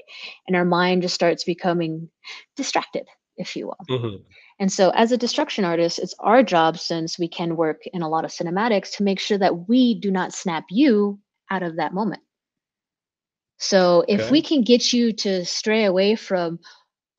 and 0.47 0.55
our 0.55 0.65
mind 0.65 1.01
just 1.01 1.15
starts 1.15 1.43
becoming 1.43 2.09
distracted, 2.55 3.05
if 3.37 3.55
you 3.55 3.67
will. 3.67 3.85
Mhm. 3.89 4.23
And 4.59 4.71
so, 4.71 4.91
as 4.91 5.11
a 5.11 5.17
destruction 5.17 5.65
artist, 5.65 5.99
it's 5.99 6.15
our 6.19 6.43
job, 6.43 6.77
since 6.79 7.19
we 7.19 7.27
can 7.27 7.57
work 7.57 7.81
in 7.93 8.01
a 8.01 8.09
lot 8.09 8.25
of 8.25 8.31
cinematics, 8.31 8.95
to 8.97 9.03
make 9.03 9.19
sure 9.19 9.37
that 9.37 9.67
we 9.67 9.99
do 9.99 10.11
not 10.11 10.33
snap 10.33 10.65
you 10.69 11.19
out 11.51 11.63
of 11.63 11.75
that 11.77 11.93
moment. 11.93 12.21
So, 13.57 14.03
if 14.07 14.29
we 14.31 14.41
can 14.41 14.61
get 14.63 14.91
you 14.91 15.13
to 15.13 15.45
stray 15.45 15.85
away 15.85 16.15
from 16.15 16.59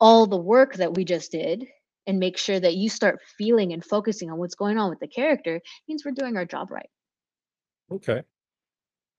all 0.01 0.27
the 0.27 0.37
work 0.37 0.75
that 0.75 0.95
we 0.95 1.05
just 1.05 1.33
did 1.33 1.67
and 2.07 2.19
make 2.19 2.37
sure 2.37 2.61
that 2.61 2.75
you 2.77 2.89
start 2.91 3.21
feeling 3.39 3.73
and 3.73 3.85
focusing 3.85 4.31
on 4.31 4.39
what's 4.39 4.55
going 4.55 4.79
on 4.79 4.91
with 4.91 5.01
the 5.01 5.09
character, 5.09 5.61
means 5.89 6.05
we're 6.05 6.13
doing 6.13 6.37
our 6.37 6.45
job 6.45 6.71
right. 6.71 6.89
Okay. 7.91 8.23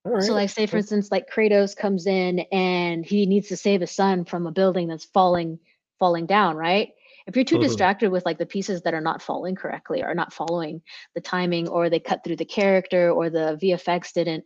All 0.06 0.12
right. 0.12 0.23
So, 0.23 0.34
like, 0.34 0.49
say 0.49 0.67
for 0.67 0.77
instance, 0.77 1.12
like 1.12 1.30
Kratos 1.30 1.75
comes 1.75 2.06
in 2.06 2.39
and 2.51 3.06
he 3.06 3.25
needs 3.25 3.47
to 3.49 3.58
save 3.58 3.82
his 3.82 3.91
son 3.91 4.23
from 4.25 4.45
a 4.47 4.51
building 4.51 4.88
that's 4.88 5.06
falling 5.06 5.60
falling 5.99 6.27
down, 6.27 6.56
right? 6.56 6.89
If 7.25 7.36
you're 7.36 7.43
too 7.43 7.58
Mhm. 7.58 7.62
distracted 7.62 8.12
with 8.12 8.25
like 8.25 8.38
the 8.38 8.45
pieces 8.45 8.84
that 8.84 8.93
are 8.93 9.01
not 9.01 9.21
falling 9.21 9.56
correctly 9.56 10.03
or 10.03 10.13
not 10.13 10.32
following 10.32 10.82
the 11.15 11.21
timing, 11.21 11.67
or 11.67 11.89
they 11.89 11.99
cut 11.99 12.23
through 12.23 12.38
the 12.38 12.45
character, 12.45 13.10
or 13.12 13.30
the 13.30 13.58
VFX 13.62 14.13
didn't 14.13 14.45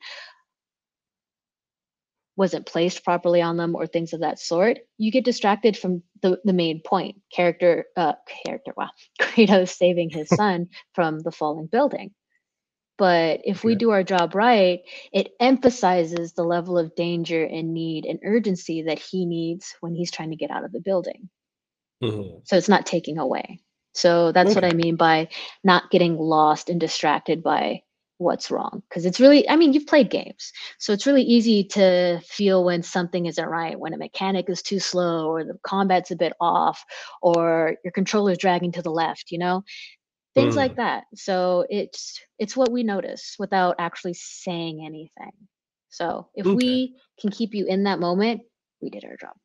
wasn't 2.38 2.66
placed 2.66 3.04
properly 3.04 3.42
on 3.42 3.58
them, 3.58 3.76
or 3.76 3.88
things 3.88 4.14
of 4.14 4.22
that 4.22 4.40
sort, 4.40 4.80
you 4.98 5.12
get 5.12 5.26
distracted 5.26 5.78
from 5.78 6.04
the 6.22 6.40
the 6.46 6.54
main 6.54 6.82
point. 6.82 7.22
Character, 7.34 7.86
uh, 7.98 8.14
character. 8.46 8.74
Wow, 8.78 8.90
Kratos 9.22 9.70
saving 9.76 10.10
his 10.12 10.32
son 10.34 10.70
from 10.94 11.20
the 11.20 11.32
falling 11.32 11.68
building. 11.68 12.12
But 12.98 13.42
if 13.46 13.64
we 13.64 13.76
Okay. 13.76 13.78
do 13.78 13.92
our 13.92 14.04
job 14.04 14.36
right, 14.36 14.82
it 15.14 15.32
emphasizes 15.40 16.34
the 16.34 16.44
level 16.44 16.78
of 16.78 16.96
danger 16.96 17.44
and 17.44 17.74
need 17.74 18.06
and 18.06 18.20
urgency 18.24 18.84
that 18.84 19.00
he 19.00 19.26
needs 19.26 19.76
when 19.82 19.96
he's 19.96 20.12
trying 20.12 20.30
to 20.32 20.38
get 20.38 20.52
out 20.52 20.64
of 20.66 20.72
the 20.72 20.80
building. 20.82 21.30
Mhm. 22.02 22.42
So 22.44 22.58
it's 22.58 22.70
not 22.70 22.86
taking 22.86 23.18
away. 23.18 23.60
So 23.94 24.32
that's 24.32 24.56
what 24.56 24.64
I 24.64 24.74
mean 24.74 24.96
by 24.96 25.30
not 25.64 25.92
getting 25.92 26.18
lost 26.18 26.70
and 26.70 26.80
distracted 26.80 27.44
by 27.44 27.84
what's 28.22 28.52
wrong. 28.52 28.84
Because 28.90 29.06
it's 29.06 29.20
really, 29.20 29.50
I 29.50 29.56
mean, 29.56 29.74
you've 29.74 29.88
played 29.88 30.10
games. 30.10 30.52
So 30.80 30.94
it's 30.94 31.06
really 31.08 31.24
easy 31.24 31.64
to 31.66 32.22
feel 32.26 32.64
when 32.64 32.84
something 32.84 33.26
isn't 33.26 33.46
right, 33.46 33.80
when 33.80 33.94
a 33.94 33.98
mechanic 33.98 34.50
is 34.50 34.62
too 34.62 34.80
slow, 34.80 35.30
or 35.30 35.44
the 35.44 35.58
combat's 35.64 36.12
a 36.12 36.16
bit 36.16 36.34
off, 36.40 36.84
or 37.22 37.76
your 37.84 37.92
controller's 37.92 38.38
dragging 38.38 38.72
to 38.74 38.82
the 38.82 38.92
left, 38.92 39.32
you 39.32 39.40
know? 39.40 39.64
things 40.34 40.56
like 40.56 40.72
Mm. 40.72 40.78
that 40.78 41.04
so 41.14 41.66
it's 41.70 42.22
it's 42.40 42.56
what 42.56 42.72
we 42.72 42.84
notice 42.84 43.36
without 43.38 43.76
actually 43.80 44.14
saying 44.14 44.82
anything 44.86 45.34
so 45.90 46.30
if 46.36 46.46
Okay. 46.46 46.56
we 46.56 46.96
can 47.20 47.30
keep 47.32 47.54
you 47.54 47.66
in 47.66 47.84
that 47.84 48.00
moment 48.00 48.42
we 48.82 48.90
did 48.90 49.04
our 49.04 49.18
job 49.18 49.36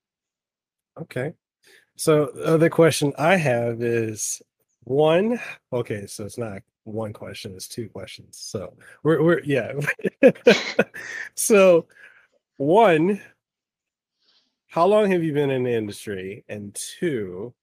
Okay. 1.00 1.34
So 1.96 2.26
the 2.34 2.44
other 2.44 2.70
question 2.70 3.12
I 3.18 3.36
have 3.36 3.82
is 3.82 4.40
one. 4.84 5.40
Okay, 5.72 6.06
so 6.06 6.24
it's 6.24 6.38
not 6.38 6.62
one 6.86 7.12
question; 7.12 7.54
is 7.54 7.68
two 7.68 7.88
questions. 7.88 8.38
So 8.38 8.74
we're 9.02 9.22
we're 9.22 9.40
yeah. 9.44 9.72
so 11.34 11.86
one, 12.56 13.20
how 14.68 14.86
long 14.86 15.10
have 15.10 15.22
you 15.22 15.32
been 15.32 15.50
in 15.50 15.64
the 15.64 15.74
industry? 15.74 16.44
And 16.48 16.74
two, 16.74 17.54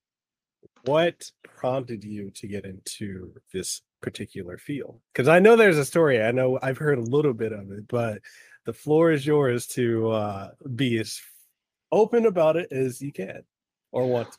what 0.85 1.31
prompted 1.43 2.03
you 2.03 2.31
to 2.31 2.47
get 2.47 2.65
into 2.65 3.33
this 3.53 3.81
particular 4.01 4.57
field? 4.57 4.99
Because 5.13 5.27
I 5.27 5.39
know 5.39 5.55
there's 5.55 5.77
a 5.77 5.85
story. 5.85 6.21
I 6.21 6.31
know 6.31 6.59
I've 6.61 6.77
heard 6.77 6.99
a 6.99 7.03
little 7.03 7.33
bit 7.33 7.53
of 7.53 7.71
it, 7.71 7.87
but 7.87 8.21
the 8.65 8.73
floor 8.73 9.11
is 9.11 9.25
yours 9.25 9.67
to 9.67 10.11
uh, 10.11 10.51
be 10.75 10.99
as 10.99 11.21
open 11.91 12.25
about 12.25 12.57
it 12.57 12.71
as 12.71 13.01
you 13.01 13.11
can 13.11 13.43
or 13.91 14.07
want. 14.07 14.37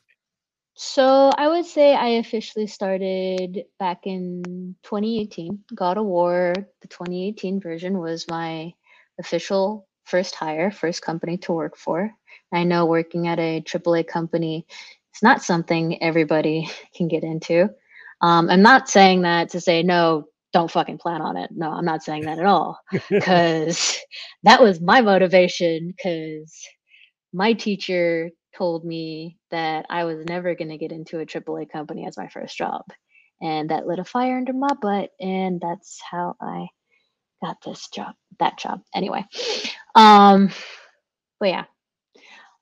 So 0.75 1.31
i 1.37 1.47
would 1.47 1.65
say 1.65 1.95
i 1.95 2.09
officially 2.09 2.67
started 2.67 3.65
back 3.79 4.05
in 4.05 4.75
2018 4.83 5.63
god 5.73 5.97
of 5.97 6.05
war 6.05 6.53
the 6.81 6.87
2018 6.87 7.59
version 7.61 7.97
was 7.99 8.27
my 8.29 8.73
official 9.19 9.87
first 10.05 10.35
hire 10.35 10.71
first 10.71 11.01
company 11.01 11.37
to 11.37 11.51
work 11.51 11.75
for. 11.75 12.11
I 12.53 12.63
know 12.63 12.85
working 12.85 13.27
at 13.27 13.39
a 13.39 13.61
aaa 13.61 14.07
company 14.07 14.65
it's 15.11 15.23
not 15.23 15.41
something 15.43 16.01
everybody 16.01 16.69
can 16.95 17.07
get 17.07 17.23
into. 17.23 17.69
Um, 18.21 18.49
i'm 18.49 18.61
not 18.61 18.89
saying 18.89 19.23
that 19.23 19.49
to 19.49 19.61
say 19.61 19.83
no 19.83 20.25
don't 20.53 20.71
fucking 20.71 20.99
plan 20.99 21.21
on 21.21 21.37
it. 21.37 21.51
No 21.51 21.71
i'm 21.71 21.85
not 21.85 22.03
saying 22.03 22.23
that 22.23 22.39
at 22.39 22.45
all 22.45 22.79
because 23.09 23.97
that 24.43 24.61
was 24.61 24.79
my 24.79 25.01
motivation 25.01 25.87
because 25.87 26.55
my 27.33 27.53
teacher 27.53 28.29
told 28.57 28.85
me 28.85 29.37
that 29.51 29.85
I 29.89 30.05
was 30.05 30.25
never 30.25 30.55
going 30.55 30.69
to 30.69 30.77
get 30.77 30.91
into 30.91 31.19
a 31.19 31.25
AAA 31.25 31.69
company 31.71 32.07
as 32.07 32.17
my 32.17 32.27
first 32.27 32.57
job. 32.57 32.83
And 33.41 33.69
that 33.69 33.87
lit 33.87 33.99
a 33.99 34.05
fire 34.05 34.37
under 34.37 34.53
my 34.53 34.73
butt. 34.81 35.11
And 35.19 35.61
that's 35.61 35.99
how 36.09 36.35
I 36.41 36.67
got 37.43 37.57
this 37.65 37.89
job, 37.89 38.15
that 38.39 38.57
job. 38.57 38.81
Anyway, 38.95 39.25
um, 39.95 40.49
but 41.39 41.49
yeah, 41.49 41.65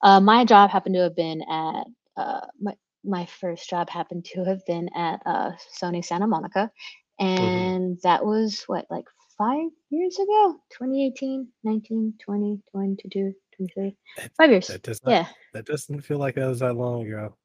uh, 0.02 0.20
my 0.20 0.46
job 0.46 0.72
happened 0.72 0.96
to 0.96 1.02
have 1.02 1.16
been 1.16 1.42
at, 1.44 1.86
uh, 2.18 2.48
my, 2.60 2.74
my 3.06 3.26
first 3.26 3.70
job 3.70 3.90
happened 3.90 4.26
to 4.26 4.44
have 4.46 4.66
been 4.66 4.90
at 4.96 5.22
uh, 5.26 5.52
Sony 5.82 6.04
Santa 6.04 6.28
Monica. 6.28 6.72
And 7.20 8.00
that 8.04 8.26
was 8.26 8.64
what, 8.68 8.86
like 8.90 9.06
five 9.38 9.70
years 9.90 10.18
ago? 10.20 10.56
2018, 10.72 11.48
19, 11.64 12.14
20, 12.24 12.62
22, 12.72 13.34
23, 13.56 13.96
five 14.38 14.50
years. 14.52 14.68
That 14.68 14.82
does 14.82 15.02
not. 15.04 15.12
Yeah. 15.12 15.28
That 15.54 15.66
doesn't 15.66 16.02
feel 16.02 16.18
like 16.18 16.38
it 16.38 16.46
was 16.46 16.60
that 16.60 16.74
long 16.76 17.06
ago. 17.08 17.36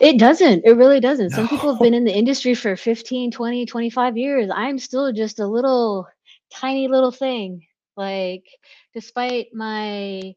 It 0.00 0.18
doesn't. 0.18 0.64
It 0.64 0.72
really 0.72 1.00
doesn't. 1.00 1.30
Some 1.30 1.48
people 1.48 1.72
have 1.72 1.80
been 1.80 1.94
in 1.94 2.04
the 2.04 2.12
industry 2.14 2.54
for 2.54 2.76
15, 2.76 3.30
20, 3.30 3.66
25 3.66 4.16
years. 4.16 4.50
I'm 4.52 4.78
still 4.78 5.12
just 5.12 5.38
a 5.38 5.46
little 5.46 6.06
tiny 6.52 6.88
little 6.88 7.12
thing. 7.12 7.64
Like, 7.96 8.44
despite 8.92 9.54
my 9.54 10.34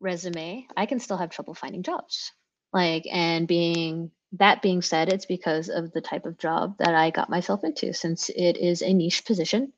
resume, 0.00 0.66
I 0.76 0.86
can 0.86 0.98
still 0.98 1.16
have 1.16 1.30
trouble 1.30 1.54
finding 1.54 1.82
jobs. 1.82 2.32
Like, 2.72 3.06
and 3.10 3.46
being 3.46 4.10
that 4.32 4.62
being 4.62 4.82
said, 4.82 5.12
it's 5.12 5.26
because 5.26 5.68
of 5.68 5.92
the 5.92 6.00
type 6.00 6.26
of 6.26 6.38
job 6.38 6.76
that 6.78 6.94
I 6.94 7.10
got 7.10 7.30
myself 7.30 7.64
into 7.64 7.92
since 7.92 8.28
it 8.30 8.56
is 8.56 8.82
a 8.82 8.92
niche 8.92 9.24
position. 9.24 9.72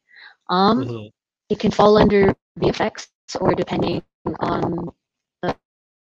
Um, 0.48 0.84
Mhm. 0.84 1.10
it 1.50 1.58
can 1.58 1.70
fall 1.70 1.98
under 1.98 2.34
VFX 2.58 3.08
or 3.36 3.54
depending 3.54 4.02
on 4.40 4.90
the 5.42 5.56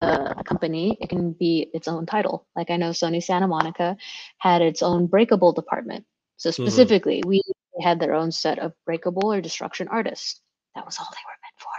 uh, 0.00 0.42
company, 0.42 0.96
it 1.00 1.08
can 1.08 1.32
be 1.32 1.70
its 1.72 1.88
own 1.88 2.06
title. 2.06 2.46
Like 2.56 2.70
I 2.70 2.76
know 2.76 2.90
Sony 2.90 3.22
Santa 3.22 3.48
Monica 3.48 3.96
had 4.38 4.62
its 4.62 4.82
own 4.82 5.06
breakable 5.06 5.52
department. 5.52 6.04
So 6.36 6.50
specifically, 6.50 7.22
we 7.24 7.42
had 7.80 8.00
their 8.00 8.14
own 8.14 8.32
set 8.32 8.58
of 8.58 8.72
breakable 8.84 9.32
or 9.32 9.40
destruction 9.40 9.88
artists. 9.88 10.40
That 10.74 10.84
was 10.84 10.98
all 10.98 11.06
they 11.10 11.24
were 11.26 11.38
meant 11.42 11.58
for. 11.58 11.70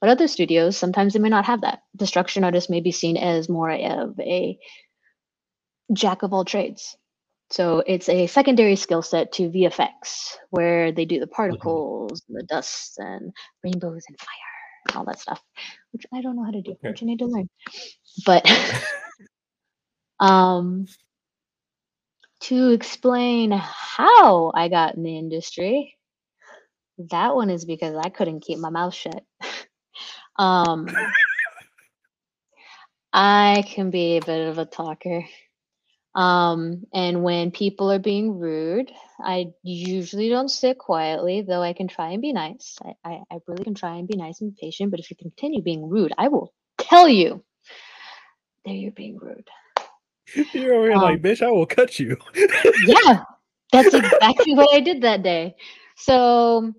But 0.00 0.10
other 0.10 0.28
studios, 0.28 0.76
sometimes 0.76 1.12
they 1.12 1.20
may 1.20 1.28
not 1.28 1.44
have 1.44 1.60
that. 1.60 1.82
Destruction 1.96 2.44
artists 2.44 2.68
may 2.68 2.80
be 2.80 2.90
seen 2.90 3.16
as 3.16 3.48
more 3.48 3.70
of 3.70 4.18
a 4.18 4.58
jack 5.92 6.22
of 6.22 6.32
all 6.32 6.44
trades. 6.44 6.96
So 7.50 7.82
it's 7.86 8.08
a 8.08 8.26
secondary 8.26 8.76
skill 8.76 9.02
set 9.02 9.32
to 9.32 9.50
VFX, 9.50 10.36
where 10.50 10.92
they 10.92 11.04
do 11.04 11.20
the 11.20 11.26
particles, 11.26 12.22
and 12.28 12.36
the 12.38 12.42
dust, 12.42 12.98
and 12.98 13.32
rainbows 13.62 14.04
and 14.08 14.18
fire, 14.18 14.53
and 14.88 14.96
all 14.96 15.04
that 15.04 15.20
stuff, 15.20 15.40
which 15.92 16.04
I 16.12 16.22
don't 16.22 16.36
know 16.36 16.44
how 16.44 16.50
to 16.50 16.62
do, 16.62 16.72
Okay. 16.72 16.88
which 16.90 17.02
I 17.02 17.06
need 17.06 17.20
to 17.20 17.26
learn. 17.26 17.48
But 18.26 18.50
um, 20.20 20.86
to 22.40 22.70
explain 22.70 23.50
how 23.52 24.52
I 24.54 24.68
got 24.68 24.96
in 24.96 25.02
the 25.02 25.18
industry, 25.18 25.96
that 27.10 27.34
one 27.34 27.50
is 27.50 27.64
because 27.64 27.96
I 27.96 28.10
couldn't 28.10 28.40
keep 28.40 28.58
my 28.58 28.70
mouth 28.70 28.94
shut. 28.94 29.22
um, 30.36 30.88
I 33.12 33.62
can 33.66 33.90
be 33.90 34.16
a 34.16 34.24
bit 34.24 34.48
of 34.48 34.58
a 34.58 34.64
talker. 34.64 35.24
Um, 36.14 36.84
and 36.92 37.24
when 37.24 37.50
people 37.50 37.90
are 37.90 37.98
being 37.98 38.38
rude, 38.38 38.90
I 39.20 39.46
usually 39.62 40.28
don't 40.28 40.48
sit 40.48 40.78
quietly, 40.78 41.42
though 41.42 41.62
I 41.62 41.72
can 41.72 41.88
try 41.88 42.10
and 42.12 42.22
be 42.22 42.32
nice. 42.32 42.78
I, 42.84 42.94
I, 43.04 43.20
I 43.32 43.38
really 43.48 43.64
can 43.64 43.74
try 43.74 43.96
and 43.96 44.06
be 44.06 44.16
nice 44.16 44.40
and 44.40 44.56
patient, 44.56 44.90
but 44.92 45.00
if 45.00 45.10
you 45.10 45.16
continue 45.16 45.60
being 45.62 45.88
rude, 45.88 46.12
I 46.16 46.28
will 46.28 46.52
tell 46.78 47.08
you 47.08 47.42
that 48.64 48.72
you're 48.74 48.92
being 48.92 49.18
rude. 49.18 49.48
You're 50.54 50.74
over 50.74 50.86
here 50.86 50.96
like, 50.96 51.16
Um, 51.16 51.22
bitch, 51.22 51.42
I 51.46 51.50
will 51.50 51.66
cut 51.66 51.98
you. 51.98 52.16
Yeah, 52.82 53.22
That's 53.72 53.92
exactly 53.92 54.54
what 54.54 54.72
I 54.74 54.80
did 54.80 55.02
that 55.02 55.22
day. 55.22 55.54
So, 55.96 56.72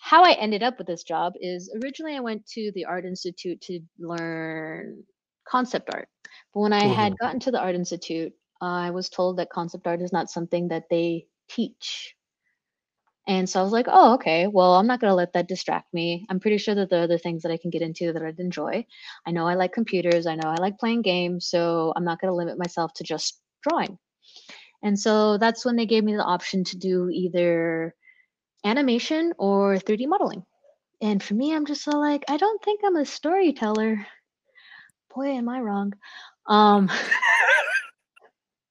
how 0.00 0.22
I 0.24 0.32
ended 0.32 0.62
up 0.62 0.76
with 0.78 0.86
this 0.86 1.02
job 1.02 1.34
is 1.40 1.72
originally 1.82 2.16
I 2.16 2.20
went 2.20 2.46
to 2.48 2.72
the 2.74 2.84
Art 2.84 3.04
Institute 3.04 3.60
to 3.62 3.80
learn 3.98 5.02
concept 5.48 5.90
art. 5.94 6.08
But 6.52 6.60
when 6.60 6.72
I 6.72 6.86
had 6.86 7.12
Mhm. 7.12 7.18
gotten 7.18 7.40
to 7.40 7.50
the 7.50 7.60
Art 7.60 7.74
Institute, 7.74 8.34
I 8.60 8.90
was 8.90 9.08
told 9.08 9.36
that 9.36 9.50
concept 9.50 9.86
art 9.86 10.02
is 10.02 10.12
not 10.12 10.30
something 10.30 10.68
that 10.68 10.84
they 10.90 11.26
teach. 11.48 12.14
And 13.26 13.48
so 13.48 13.58
I 13.58 13.62
was 13.62 13.72
like, 13.72 13.86
oh, 13.88 14.14
okay, 14.14 14.46
well, 14.46 14.74
I'm 14.74 14.86
not 14.86 15.00
going 15.00 15.10
to 15.10 15.14
let 15.14 15.32
that 15.32 15.48
distract 15.48 15.92
me. 15.94 16.26
I'm 16.28 16.40
pretty 16.40 16.58
sure 16.58 16.74
that 16.74 16.90
there 16.90 17.00
are 17.00 17.04
other 17.04 17.16
things 17.18 17.42
that 17.42 17.52
I 17.52 17.56
can 17.56 17.70
get 17.70 17.80
into 17.80 18.12
that 18.12 18.22
I'd 18.22 18.38
enjoy. 18.38 18.84
I 19.26 19.30
know 19.30 19.46
I 19.46 19.54
like 19.54 19.72
computers, 19.72 20.26
I 20.26 20.34
know 20.34 20.50
I 20.50 20.56
like 20.56 20.78
playing 20.78 21.02
games, 21.02 21.48
so 21.48 21.92
I'm 21.96 22.04
not 22.04 22.20
going 22.20 22.30
to 22.30 22.36
limit 22.36 22.58
myself 22.58 22.92
to 22.94 23.04
just 23.04 23.40
drawing. 23.62 23.98
And 24.82 24.98
so 24.98 25.38
that's 25.38 25.64
when 25.64 25.76
they 25.76 25.86
gave 25.86 26.04
me 26.04 26.14
the 26.14 26.22
option 26.22 26.64
to 26.64 26.76
do 26.76 27.08
either 27.08 27.94
animation 28.64 29.32
or 29.38 29.76
3D 29.76 30.06
modeling. 30.06 30.44
And 31.00 31.22
for 31.22 31.32
me, 31.32 31.54
I'm 31.54 31.64
just 31.64 31.82
so 31.82 31.98
like, 31.98 32.24
I 32.28 32.36
don't 32.36 32.62
think 32.62 32.80
I'm 32.84 32.96
a 32.96 33.06
storyteller. 33.06 34.06
Boy, 35.14 35.28
am 35.28 35.48
I 35.48 35.60
wrong. 35.60 35.94
Um, 36.46 36.90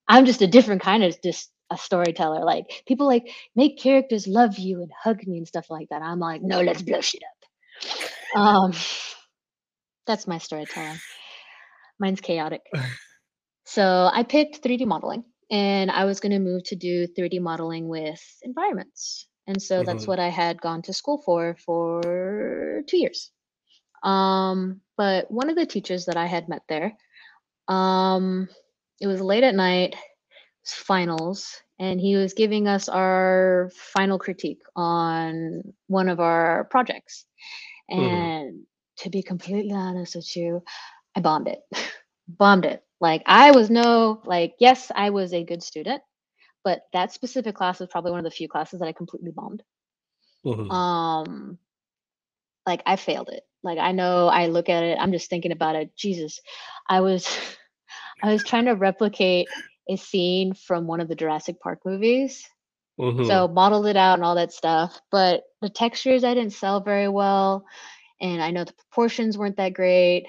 I'm 0.08 0.26
just 0.26 0.42
a 0.42 0.48
different 0.48 0.82
kind 0.82 1.04
of 1.04 1.16
just 1.24 1.52
a 1.72 1.78
storyteller. 1.78 2.44
Like 2.46 2.84
people 2.88 3.08
like 3.08 3.30
make 3.56 3.80
characters 3.80 4.28
love 4.28 4.58
you 4.60 4.82
and 4.82 4.92
hug 5.04 5.26
me 5.28 5.38
and 5.38 5.48
stuff 5.48 5.70
like 5.70 5.90
that. 5.90 6.02
I'm 6.02 6.20
like, 6.20 6.42
no, 6.42 6.62
let's 6.62 6.82
blow 6.82 7.02
shit 7.02 7.24
up. 7.24 8.40
Um, 8.40 8.74
that's 10.06 10.28
my 10.28 10.38
storytelling. 10.38 11.00
Mine's 12.00 12.22
chaotic. 12.22 12.62
So 13.66 14.10
I 14.14 14.24
picked 14.24 14.62
3D 14.62 14.86
modeling 14.86 15.24
and 15.50 15.90
I 15.90 16.06
was 16.06 16.20
going 16.20 16.32
to 16.34 16.40
move 16.40 16.64
to 16.66 16.76
do 16.76 17.08
3D 17.08 17.40
modeling 17.40 17.88
with 17.88 18.22
environments. 18.44 19.28
And 19.48 19.62
so 19.62 19.84
that's 19.84 20.06
Mhm. 20.06 20.08
what 20.08 20.20
I 20.20 20.30
had 20.30 20.62
gone 20.62 20.82
to 20.84 20.94
school 20.94 21.22
for 21.26 21.56
for 21.66 22.84
two 22.88 22.98
years. 22.98 23.32
Um, 24.04 24.82
but 24.98 25.32
one 25.32 25.50
of 25.50 25.56
the 25.56 25.66
teachers 25.66 26.06
that 26.06 26.18
I 26.18 26.26
had 26.26 26.50
met 26.50 26.64
there, 26.68 26.98
um, 27.68 28.50
it 29.02 29.08
was 29.08 29.22
late 29.22 29.44
at 29.44 29.56
night, 29.56 29.96
finals, 30.66 31.62
and 31.80 32.00
he 32.00 32.16
was 32.16 32.34
giving 32.34 32.68
us 32.68 32.90
our 32.90 33.70
final 33.76 34.20
critique 34.20 34.62
on 34.76 35.62
one 35.88 36.10
of 36.10 36.20
our 36.20 36.66
projects. 36.66 37.26
Mhm. 37.98 38.34
And 38.46 38.66
to 38.98 39.10
be 39.10 39.22
completely 39.24 39.74
honest 39.74 40.16
with 40.16 40.36
you, 40.36 40.64
I 41.16 41.22
bombed 41.22 41.48
it. 41.48 41.60
bombed 42.28 42.66
it. 42.66 42.84
Like 43.00 43.24
I 43.26 43.52
was 43.52 43.70
no 43.70 44.22
like 44.26 44.56
yes, 44.60 44.92
I 44.96 45.10
was 45.10 45.34
a 45.34 45.44
good 45.44 45.64
student, 45.64 46.02
but 46.64 46.84
that 46.94 47.12
specific 47.12 47.56
class 47.56 47.80
was 47.80 47.90
probably 47.90 48.12
one 48.12 48.20
of 48.20 48.26
the 48.26 48.32
few 48.32 48.48
classes 48.48 48.80
that 48.80 48.88
I 48.88 48.94
completely 48.94 49.32
bombed. 49.32 49.64
Mhm. 50.46 50.70
Um 50.72 51.58
like 52.66 52.82
I 52.86 52.96
failed 52.96 53.30
it. 53.30 53.44
Like 53.64 53.80
I 53.80 53.92
know 53.92 54.28
I 54.28 54.48
look 54.48 54.70
at 54.70 54.84
it, 54.84 54.98
I'm 55.00 55.12
just 55.12 55.30
thinking 55.30 55.52
about 55.52 55.76
it. 55.76 55.96
Jesus. 55.96 56.40
I 56.90 57.02
was 57.02 57.28
I 58.24 58.32
was 58.32 58.44
trying 58.44 58.66
to 58.66 58.74
replicate 58.74 59.48
a 59.90 59.98
scene 59.98 60.54
from 60.54 60.88
one 60.88 61.02
of 61.02 61.10
the 61.10 61.16
Jurassic 61.16 61.60
Park 61.60 61.80
movies. 61.86 62.50
Mhm. 63.00 63.28
So 63.28 63.48
modeled 63.48 63.88
it 63.88 63.98
out 63.98 64.16
and 64.16 64.24
all 64.24 64.36
that 64.36 64.54
stuff. 64.54 65.00
But 65.12 65.44
the 65.62 65.70
textures 65.70 66.24
I 66.24 66.34
didn't 66.34 66.54
sell 66.54 66.80
very 66.80 67.10
well. 67.10 67.66
And 68.22 68.42
I 68.42 68.52
know 68.52 68.64
the 68.64 68.74
proportions 68.74 69.38
weren't 69.38 69.58
that 69.58 69.74
great. 69.74 70.26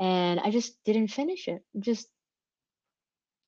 And 0.00 0.40
I 0.40 0.50
just 0.50 0.82
didn't 0.84 1.08
finish 1.08 1.46
it. 1.48 1.62
Just 1.78 2.08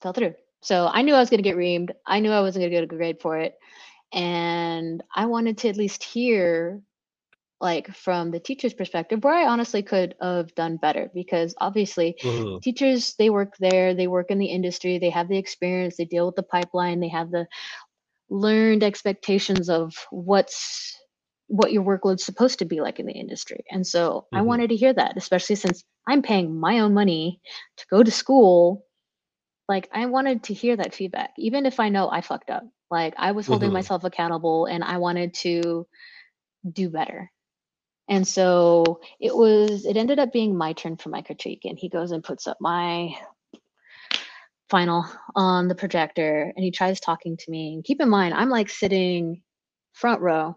fell 0.03 0.13
through. 0.13 0.35
So 0.63 0.87
I 0.87 1.03
knew 1.03 1.15
I 1.15 1.21
was 1.21 1.31
going 1.31 1.43
to 1.43 1.49
get 1.49 1.57
reamed. 1.57 1.91
I 2.07 2.21
knew 2.21 2.31
I 2.31 2.41
wasn't 2.41 2.63
going 2.63 2.71
to 2.71 2.77
get 2.77 2.85
a 2.85 2.87
good 2.87 2.99
grade 2.99 3.21
for 3.21 3.39
it. 3.39 3.55
And 4.13 5.03
I 5.15 5.27
wanted 5.27 5.59
to 5.59 5.69
at 5.69 5.77
least 5.77 6.05
hear, 6.05 6.81
like, 7.64 7.88
from 7.94 8.31
the 8.31 8.38
teacher's 8.38 8.74
perspective, 8.74 9.24
where 9.24 9.35
I 9.35 9.46
honestly 9.46 9.83
could 9.83 10.14
have 10.20 10.55
done 10.55 10.77
better 10.77 11.11
because 11.14 11.55
obviously 11.59 12.14
Mhm. 12.22 12.62
teachers, 12.62 13.14
they 13.18 13.31
work 13.31 13.55
there, 13.59 13.94
they 13.94 14.07
work 14.07 14.31
in 14.31 14.38
the 14.38 14.46
industry, 14.46 14.98
they 14.98 15.09
have 15.11 15.29
the 15.29 15.38
experience, 15.38 15.96
they 15.96 16.05
deal 16.05 16.27
with 16.27 16.37
the 16.37 16.42
pipeline, 16.42 17.00
they 17.00 17.09
have 17.09 17.31
the 17.31 17.46
learned 18.29 18.83
expectations 18.85 19.70
of 19.70 19.94
what's 20.11 20.94
what 21.46 21.72
your 21.72 21.83
workload's 21.85 22.24
supposed 22.24 22.59
to 22.59 22.64
be 22.66 22.81
like 22.81 23.00
in 23.00 23.07
the 23.07 23.12
industry. 23.12 23.64
And 23.70 23.87
so 23.87 24.27
I 24.35 24.42
Mhm. 24.42 24.42
wanted 24.42 24.68
to 24.68 24.77
hear 24.77 24.92
that, 24.92 25.16
especially 25.16 25.57
since 25.57 25.85
I'm 26.07 26.22
paying 26.22 26.59
my 26.61 26.81
own 26.81 26.92
money 26.94 27.40
to 27.79 27.87
go 27.90 28.03
to 28.03 28.11
school. 28.11 28.85
Like 29.68 29.88
I 29.92 30.07
wanted 30.07 30.44
to 30.44 30.55
hear 30.55 30.77
that 30.77 30.94
feedback, 30.94 31.31
even 31.38 31.66
if 31.66 31.81
I 31.81 31.88
know 31.88 32.11
I 32.11 32.20
fucked 32.20 32.50
up. 32.50 32.64
Like 32.90 33.14
I 33.18 33.33
was 33.33 33.46
holding 33.46 33.70
Mhm. 33.70 33.72
myself 33.72 34.05
accountable 34.05 34.66
and 34.66 34.85
I 34.85 34.98
wanted 34.98 35.35
to 35.44 35.87
do 36.70 36.90
better. 36.90 37.31
And 38.09 38.27
so 38.27 39.01
it 39.21 39.35
was 39.35 39.87
it 39.87 39.97
ended 39.97 40.19
up 40.19 40.33
being 40.33 40.57
my 40.57 40.75
turn 40.75 40.97
for 40.97 41.09
my 41.09 41.23
critique 41.23 41.62
and 41.64 41.79
he 41.79 41.88
goes 41.88 42.12
and 42.12 42.23
puts 42.23 42.47
up 42.47 42.59
my 42.61 43.14
final 44.69 45.07
on 45.35 45.69
the 45.69 45.75
projector 45.75 46.53
and 46.55 46.64
he 46.64 46.71
tries 46.71 47.01
talking 47.01 47.37
to 47.37 47.51
me. 47.51 47.75
And 47.75 47.85
keep 47.85 48.01
in 48.01 48.09
mind, 48.09 48.35
I'm 48.35 48.51
like 48.51 48.69
sitting 48.69 49.43
front 49.93 50.21
row 50.21 50.57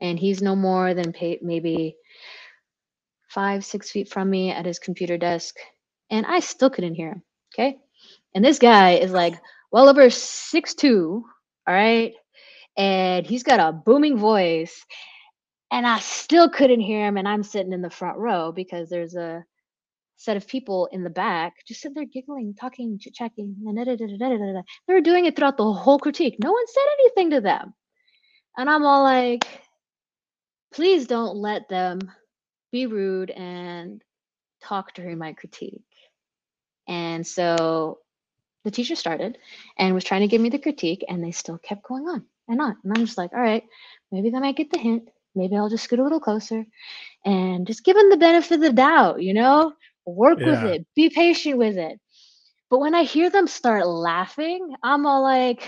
and 0.00 0.18
he's 0.18 0.42
no 0.42 0.56
more 0.56 0.94
than 0.94 1.14
maybe 1.42 1.96
five, 3.28 3.64
six 3.64 3.90
feet 3.90 4.08
from 4.08 4.28
me 4.28 4.50
at 4.50 4.66
his 4.66 4.78
computer 4.78 5.16
desk. 5.18 5.56
And 6.10 6.26
I 6.26 6.40
still 6.40 6.70
couldn't 6.70 6.94
hear 6.94 7.10
him. 7.10 7.22
Okay. 7.54 7.78
And 8.34 8.44
this 8.44 8.58
guy 8.58 8.92
is 8.92 9.12
like 9.12 9.34
well 9.70 9.88
over 9.88 10.10
six 10.10 10.74
two. 10.74 11.24
All 11.66 11.74
right. 11.74 12.14
And 12.76 13.26
he's 13.26 13.42
got 13.42 13.60
a 13.60 13.72
booming 13.72 14.16
voice. 14.18 14.84
And 15.72 15.86
I 15.86 16.00
still 16.00 16.48
couldn't 16.50 16.80
hear 16.80 17.06
him. 17.06 17.16
And 17.16 17.28
I'm 17.28 17.42
sitting 17.42 17.72
in 17.72 17.82
the 17.82 17.90
front 17.90 18.18
row 18.18 18.52
because 18.52 18.88
there's 18.88 19.14
a 19.14 19.44
set 20.16 20.36
of 20.36 20.46
people 20.46 20.86
in 20.92 21.02
the 21.02 21.10
back 21.10 21.54
just 21.66 21.80
sitting 21.80 21.94
there 21.94 22.04
giggling, 22.04 22.54
talking, 22.54 22.98
chit 22.98 23.14
chatting. 23.14 23.56
They 23.64 24.94
were 24.94 25.00
doing 25.00 25.24
it 25.24 25.36
throughout 25.36 25.56
the 25.56 25.72
whole 25.72 25.98
critique. 25.98 26.36
No 26.38 26.52
one 26.52 26.66
said 26.66 26.82
anything 27.00 27.30
to 27.30 27.40
them. 27.40 27.74
And 28.58 28.68
I'm 28.68 28.84
all 28.84 29.02
like, 29.02 29.46
please 30.72 31.06
don't 31.06 31.36
let 31.36 31.68
them 31.68 32.00
be 32.72 32.86
rude 32.86 33.30
and 33.30 34.02
talk 34.60 34.92
during 34.94 35.18
my 35.18 35.32
critique. 35.32 35.82
And 36.86 37.26
so 37.26 37.98
the 38.64 38.70
teacher 38.70 38.96
started 38.96 39.38
and 39.78 39.94
was 39.94 40.04
trying 40.04 40.20
to 40.20 40.28
give 40.28 40.40
me 40.40 40.50
the 40.50 40.58
critique, 40.58 41.04
and 41.08 41.24
they 41.24 41.30
still 41.30 41.56
kept 41.58 41.84
going 41.84 42.06
on 42.08 42.26
and 42.48 42.60
on. 42.60 42.76
And 42.84 42.92
I'm 42.92 43.06
just 43.06 43.16
like, 43.16 43.32
all 43.32 43.40
right, 43.40 43.64
maybe 44.12 44.28
they 44.30 44.38
might 44.38 44.56
get 44.56 44.70
the 44.70 44.78
hint. 44.78 45.08
Maybe 45.34 45.56
I'll 45.56 45.68
just 45.68 45.84
scoot 45.84 45.98
a 45.98 46.02
little 46.02 46.20
closer 46.20 46.64
and 47.24 47.66
just 47.66 47.84
give 47.84 47.96
them 47.96 48.10
the 48.10 48.16
benefit 48.16 48.56
of 48.56 48.60
the 48.60 48.72
doubt, 48.72 49.22
you 49.22 49.34
know? 49.34 49.72
Work 50.06 50.44
with 50.44 50.62
it, 50.64 50.86
be 50.96 51.10
patient 51.10 51.58
with 51.58 51.76
it. 51.76 52.00
But 52.70 52.80
when 52.80 52.94
I 52.94 53.02
hear 53.04 53.30
them 53.30 53.46
start 53.46 53.86
laughing, 53.86 54.74
I'm 54.82 55.06
all 55.06 55.22
like, 55.22 55.62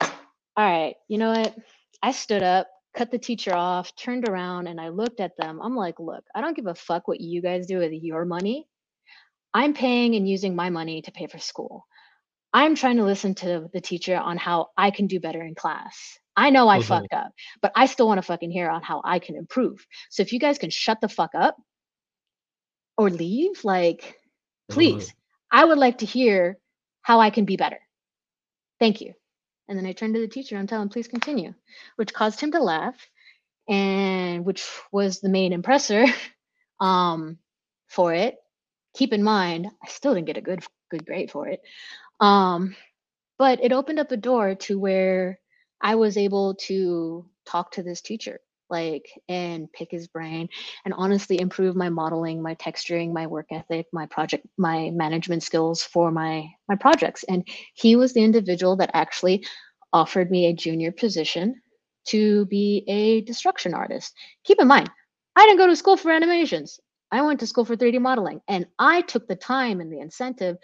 all 0.00 0.64
right, 0.64 0.94
you 1.08 1.18
know 1.18 1.30
what? 1.30 1.54
I 2.02 2.12
stood 2.12 2.42
up, 2.42 2.68
cut 2.94 3.10
the 3.10 3.18
teacher 3.18 3.54
off, 3.54 3.94
turned 3.96 4.28
around, 4.28 4.66
and 4.66 4.80
I 4.80 4.88
looked 4.88 5.20
at 5.20 5.36
them. 5.36 5.60
I'm 5.62 5.76
like, 5.76 5.98
look, 5.98 6.24
I 6.34 6.40
don't 6.40 6.56
give 6.56 6.66
a 6.66 6.74
fuck 6.74 7.08
what 7.08 7.20
you 7.20 7.42
guys 7.42 7.66
do 7.66 7.78
with 7.78 7.92
your 7.92 8.24
money. 8.24 8.66
I'm 9.52 9.74
paying 9.74 10.14
and 10.16 10.28
using 10.28 10.56
my 10.56 10.70
money 10.70 11.02
to 11.02 11.12
pay 11.12 11.26
for 11.26 11.38
school. 11.38 11.86
I'm 12.54 12.76
trying 12.76 12.98
to 12.98 13.04
listen 13.04 13.34
to 13.36 13.68
the 13.72 13.80
teacher 13.80 14.16
on 14.16 14.38
how 14.38 14.68
I 14.76 14.92
can 14.92 15.08
do 15.08 15.18
better 15.18 15.42
in 15.42 15.56
class. 15.56 16.18
I 16.36 16.50
know 16.50 16.68
I 16.68 16.78
Mhm. 16.78 16.84
fucked 16.84 17.12
up, 17.12 17.32
but 17.60 17.72
I 17.74 17.86
still 17.86 18.06
want 18.06 18.18
to 18.18 18.22
fucking 18.22 18.52
hear 18.52 18.70
on 18.70 18.80
how 18.82 19.02
I 19.04 19.18
can 19.18 19.36
improve. 19.36 19.84
So 20.08 20.22
if 20.22 20.32
you 20.32 20.38
guys 20.38 20.58
can 20.58 20.70
shut 20.70 21.00
the 21.00 21.08
fuck 21.08 21.34
up 21.34 21.56
or 22.96 23.10
leave, 23.10 23.64
like, 23.64 24.20
please, 24.68 25.12
I 25.50 25.64
would 25.64 25.78
like 25.78 25.98
to 25.98 26.06
hear 26.06 26.58
how 27.02 27.18
I 27.20 27.30
can 27.30 27.44
be 27.44 27.56
better. 27.56 27.80
Thank 28.78 29.00
you. 29.00 29.14
And 29.68 29.78
then 29.78 29.86
I 29.86 29.92
turned 29.92 30.14
to 30.14 30.20
the 30.20 30.28
teacher 30.28 30.56
and 30.56 30.68
tell 30.68 30.80
him, 30.80 30.88
please 30.90 31.08
continue, 31.08 31.54
which 31.96 32.14
caused 32.14 32.40
him 32.40 32.52
to 32.52 32.62
laugh, 32.62 32.96
and 33.68 34.44
which 34.44 34.64
was 34.92 35.20
the 35.20 35.28
main 35.28 35.52
impressor 35.52 36.06
um, 36.80 37.38
for 37.88 38.14
it. 38.14 38.36
Keep 38.94 39.12
in 39.12 39.24
mind, 39.24 39.66
I 39.82 39.88
still 39.88 40.14
didn't 40.14 40.26
get 40.26 40.36
a 40.36 40.42
good 40.42 40.64
good 40.90 41.06
grade 41.06 41.30
for 41.30 41.48
it, 41.48 41.60
um, 42.20 42.76
but 43.38 43.62
it 43.62 43.72
opened 43.72 43.98
up 43.98 44.12
a 44.12 44.16
door 44.16 44.54
to 44.54 44.78
where 44.78 45.38
I 45.80 45.96
was 45.96 46.16
able 46.16 46.54
to 46.66 47.26
talk 47.44 47.72
to 47.72 47.82
this 47.82 48.00
teacher, 48.00 48.40
like, 48.70 49.06
and 49.28 49.70
pick 49.72 49.90
his 49.90 50.08
brain, 50.08 50.48
and 50.84 50.94
honestly 50.96 51.40
improve 51.40 51.76
my 51.76 51.88
modeling, 51.88 52.40
my 52.40 52.54
texturing, 52.54 53.12
my 53.12 53.26
work 53.26 53.46
ethic, 53.50 53.86
my 53.92 54.06
project, 54.06 54.46
my 54.56 54.90
management 54.90 55.42
skills 55.42 55.82
for 55.82 56.10
my 56.10 56.48
my 56.68 56.76
projects. 56.76 57.24
And 57.24 57.46
he 57.74 57.96
was 57.96 58.12
the 58.12 58.24
individual 58.24 58.76
that 58.76 58.90
actually 58.94 59.44
offered 59.92 60.30
me 60.30 60.46
a 60.46 60.54
junior 60.54 60.92
position 60.92 61.60
to 62.06 62.46
be 62.46 62.84
a 62.88 63.22
destruction 63.22 63.74
artist. 63.74 64.14
Keep 64.44 64.60
in 64.60 64.68
mind, 64.68 64.90
I 65.36 65.44
didn't 65.44 65.58
go 65.58 65.66
to 65.66 65.76
school 65.76 65.96
for 65.96 66.10
animations. 66.10 66.78
I 67.10 67.22
went 67.22 67.40
to 67.40 67.46
school 67.46 67.64
for 67.64 67.76
3D 67.76 68.00
modeling 68.00 68.40
and 68.48 68.66
I 68.78 69.02
took 69.02 69.28
the 69.28 69.36
time 69.36 69.80
and 69.80 69.92
the 69.92 70.00
incentive 70.00 70.56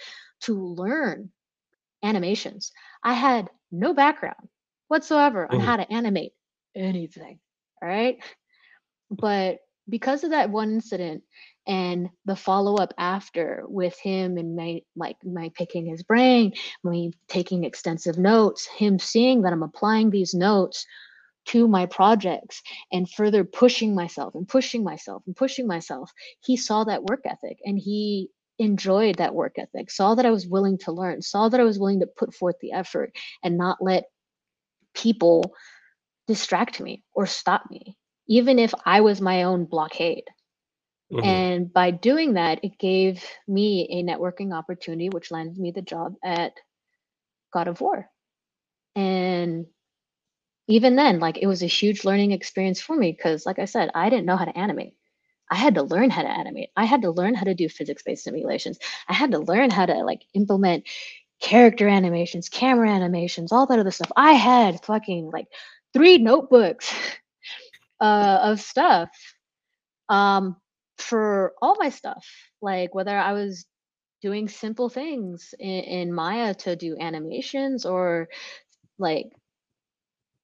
to 0.43 0.55
learn 0.55 1.31
animations. 2.03 2.73
I 3.03 3.15
had 3.15 3.51
no 3.71 3.95
background 3.95 4.49
whatsoever 4.89 5.51
on 5.51 5.59
Mhm. 5.59 5.65
how 5.65 5.77
to 5.77 5.93
animate 5.93 6.33
anything. 6.75 7.41
All 7.83 7.89
right. 7.89 8.19
But 9.11 9.61
because 9.89 10.25
of 10.25 10.31
that 10.31 10.51
one 10.51 10.73
incident 10.73 11.25
and 11.67 12.11
the 12.25 12.37
follow 12.37 12.77
up 12.77 12.95
after 12.99 13.65
with 13.67 13.99
him 13.99 14.37
and 14.39 14.57
my 14.57 14.83
like 14.97 15.17
my 15.25 15.51
picking 15.55 15.87
his 15.87 16.03
brain, 16.03 16.53
me 16.85 17.13
taking 17.29 17.65
extensive 17.65 18.19
notes, 18.19 18.67
him 18.67 18.99
seeing 18.99 19.43
that 19.43 19.53
I'm 19.53 19.63
applying 19.63 20.11
these 20.11 20.35
notes 20.35 20.87
to 21.47 21.67
my 21.67 21.87
projects 21.87 22.63
and 22.93 23.11
further 23.11 23.45
pushing 23.45 23.95
myself 23.95 24.35
and 24.35 24.47
pushing 24.47 24.85
myself 24.85 25.23
and 25.27 25.35
pushing 25.35 25.67
myself, 25.67 26.13
he 26.41 26.57
saw 26.57 26.85
that 26.85 27.05
work 27.05 27.23
ethic 27.25 27.59
and 27.65 27.79
he 27.79 28.31
enjoyed 28.61 29.17
that 29.17 29.35
work 29.35 29.59
ethic, 29.59 29.91
saw 29.91 30.15
that 30.15 30.27
I 30.27 30.31
was 30.31 30.47
willing 30.47 30.79
to 30.79 30.93
learn, 30.93 31.23
saw 31.23 31.49
that 31.49 31.61
I 31.61 31.65
was 31.65 31.79
willing 31.79 32.01
to 32.01 32.07
put 32.07 32.35
forth 32.35 32.57
the 32.61 32.73
effort 32.73 33.17
and 33.43 33.59
not 33.59 33.79
let 33.83 34.05
people 34.95 35.55
distract 36.29 36.81
me 36.81 37.03
or 37.13 37.27
stop 37.27 37.65
me, 37.71 37.97
even 38.29 38.59
if 38.59 38.73
I 38.87 39.01
was 39.01 39.21
my 39.21 39.45
own 39.45 39.65
blockade. 39.65 40.25
Mhm. 41.13 41.25
And 41.25 41.73
by 41.73 41.91
doing 41.91 42.35
that, 42.35 42.65
it 42.65 42.79
gave 42.79 43.25
me 43.49 43.89
a 43.91 44.05
networking 44.05 44.55
opportunity, 44.55 45.09
which 45.09 45.33
landed 45.33 45.59
me 45.59 45.73
the 45.73 45.83
job 45.83 46.15
at 46.23 46.53
God 47.53 47.67
of 47.69 47.81
War. 47.81 48.09
And 48.95 49.67
even 50.69 50.97
then, 50.97 51.19
like 51.19 51.39
it 51.39 51.47
was 51.49 51.63
a 51.63 51.67
huge 51.67 52.05
learning 52.05 52.33
experience 52.33 52.81
for 52.81 52.95
me 52.95 53.11
because, 53.11 53.45
like 53.45 53.59
I 53.59 53.65
said, 53.65 53.91
I 53.95 54.11
didn't 54.11 54.27
know 54.27 54.37
how 54.37 54.45
to 54.45 54.57
animate. 54.59 54.95
I 55.51 55.57
had 55.57 55.75
to 55.75 55.83
learn 55.83 56.11
how 56.11 56.23
to 56.23 56.29
animate. 56.29 56.71
I 56.77 56.85
had 56.85 57.03
to 57.03 57.11
learn 57.11 57.35
how 57.35 57.45
to 57.45 57.55
do 57.55 57.69
physics-based 57.69 58.25
simulations. 58.25 58.79
I 59.09 59.15
had 59.15 59.33
to 59.33 59.39
learn 59.39 59.71
how 59.71 59.87
to 59.87 59.95
like 60.05 60.23
implement 60.35 60.85
character 61.41 61.89
animations, 61.89 62.49
camera 62.49 62.91
animations, 62.91 63.51
all 63.51 63.67
that 63.67 63.79
other 63.79 63.91
stuff. 63.91 64.13
I 64.17 64.33
had 64.33 64.85
fucking 64.85 65.31
like 65.31 65.47
three 65.93 66.19
notebooks 66.19 66.95
uh, 68.01 68.39
of 68.43 68.61
stuff 68.61 69.11
um, 70.09 70.57
for 70.99 71.55
all 71.61 71.77
my 71.79 71.89
stuff. 71.89 72.27
Like 72.63 72.95
whether 72.95 73.17
I 73.17 73.33
was 73.33 73.67
doing 74.23 74.49
simple 74.49 74.89
things 74.89 75.55
in, 75.59 75.85
in 75.85 76.13
Maya 76.13 76.55
to 76.55 76.77
do 76.77 76.97
animations 77.01 77.87
or 77.87 78.29
like 78.99 79.33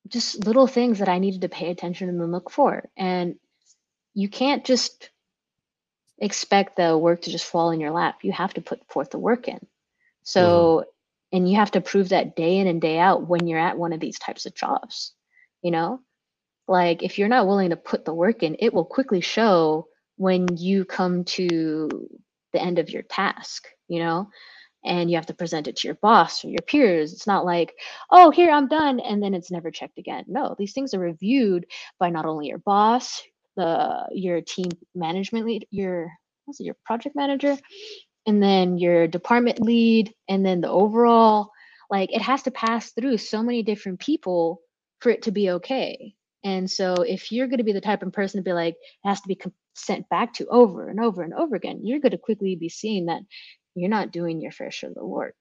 just 0.09 0.47
little 0.47 0.67
things 0.67 0.99
that 0.99 1.09
I 1.09 1.19
needed 1.19 1.43
to 1.43 1.49
pay 1.49 1.71
attention 1.71 2.09
and 2.09 2.33
look 2.33 2.51
for. 2.51 2.89
And 2.97 3.37
you 4.17 4.31
can't 4.31 4.65
just 4.65 5.11
expect 6.19 6.77
the 6.77 6.97
work 6.97 7.21
to 7.21 7.31
just 7.31 7.45
fall 7.45 7.71
in 7.71 7.81
your 7.81 7.91
lap. 7.91 8.21
You 8.23 8.33
have 8.33 8.55
to 8.55 8.63
put 8.63 8.81
forth 8.91 9.11
the 9.11 9.19
work 9.19 9.47
in. 9.47 9.61
So, 10.23 10.41
mm-hmm. 10.41 11.37
and 11.37 11.51
you 11.51 11.57
have 11.57 11.73
to 11.73 11.83
prove 11.83 12.09
that 12.09 12.35
day 12.35 12.57
in 12.57 12.67
and 12.67 12.81
day 12.81 12.99
out 12.99 13.29
when 13.29 13.47
you're 13.47 13.59
at 13.59 13.77
one 13.77 13.93
of 13.93 14.01
these 14.01 14.19
types 14.19 14.47
of 14.47 14.55
jobs. 14.55 15.13
You 15.61 15.71
know, 15.71 16.01
like 16.67 17.03
if 17.03 17.19
you're 17.19 17.29
not 17.29 17.47
willing 17.47 17.71
to 17.71 17.77
put 17.77 18.07
the 18.07 18.15
work 18.15 18.43
in, 18.43 18.57
it 18.59 18.73
will 18.73 18.87
quickly 18.87 19.21
show 19.21 19.87
when 20.17 20.47
you 20.57 20.87
come 20.87 21.25
to 21.25 22.09
the 22.55 22.63
end 22.63 22.79
of 22.79 22.89
your 22.89 23.03
task, 23.03 23.69
you 23.87 23.99
know, 23.99 24.31
and 24.83 25.11
you 25.11 25.17
have 25.17 25.27
to 25.27 25.35
present 25.35 25.69
it 25.69 25.77
to 25.77 25.89
your 25.89 25.97
boss 25.97 26.43
or 26.43 26.49
your 26.49 26.63
peers. 26.67 27.13
It's 27.13 27.27
not 27.27 27.45
like, 27.45 27.75
oh, 28.11 28.31
here, 28.31 28.51
I'm 28.51 28.69
done. 28.69 28.99
And 28.99 29.23
then 29.23 29.35
it's 29.35 29.51
never 29.51 29.71
checked 29.71 29.99
again. 29.99 30.25
No, 30.27 30.55
these 30.59 30.73
things 30.73 30.95
are 30.95 31.01
reviewed 31.01 31.67
by 31.99 32.09
not 32.09 32.25
only 32.25 32.47
your 32.47 32.59
boss, 32.59 33.23
the 33.57 34.07
your 34.13 34.41
team 34.41 34.71
management 34.95 35.47
lead, 35.47 35.67
your 35.71 36.11
what's 36.45 36.61
it, 36.61 36.65
your 36.65 36.77
project 36.85 37.17
manager, 37.17 37.57
and 38.27 38.43
then 38.43 38.79
your 38.79 39.07
department 39.07 39.61
lead, 39.61 40.13
and 40.29 40.45
then 40.45 40.61
the 40.61 40.71
overall. 40.71 41.51
Like 41.91 42.13
it 42.13 42.23
has 42.23 42.43
to 42.43 42.51
pass 42.51 42.91
through 42.91 43.19
so 43.19 43.43
many 43.43 43.63
different 43.63 44.01
people 44.01 44.61
for 45.01 45.11
it 45.11 45.23
to 45.23 45.31
be 45.31 45.51
okay. 45.51 46.15
And 46.43 46.71
so 46.71 46.95
if 46.95 47.33
you're 47.33 47.49
going 47.49 47.59
to 47.59 47.65
be 47.65 47.73
the 47.73 47.81
type 47.81 48.03
of 48.03 48.13
person 48.13 48.39
to 48.39 48.45
be 48.45 48.53
like, 48.53 48.75
it 48.75 49.09
has 49.09 49.21
to 49.21 49.29
be 49.29 49.39
sent 49.75 50.09
back 50.09 50.35
to 50.35 50.47
over 50.47 50.89
and 50.89 51.01
over 51.01 51.23
and 51.23 51.35
over 51.35 51.57
again, 51.57 51.81
you're 51.83 52.01
going 52.01 52.13
to 52.13 52.19
quickly 52.19 52.57
be 52.57 52.69
seeing 52.69 53.07
that 53.07 53.23
you're 53.75 53.91
not 53.91 54.13
doing 54.13 54.41
your 54.41 54.53
fair 54.53 54.71
share 54.71 54.91
of 54.91 54.95
the 54.95 55.05
work. 55.05 55.35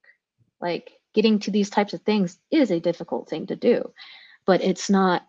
Like 0.59 0.91
getting 1.13 1.39
to 1.39 1.51
these 1.51 1.69
types 1.69 1.93
of 1.93 2.01
things 2.01 2.37
is 2.51 2.71
a 2.71 2.79
difficult 2.79 3.29
thing 3.29 3.47
to 3.47 3.55
do, 3.55 3.91
but 4.45 4.63
it's 4.63 4.89
not 4.89 5.23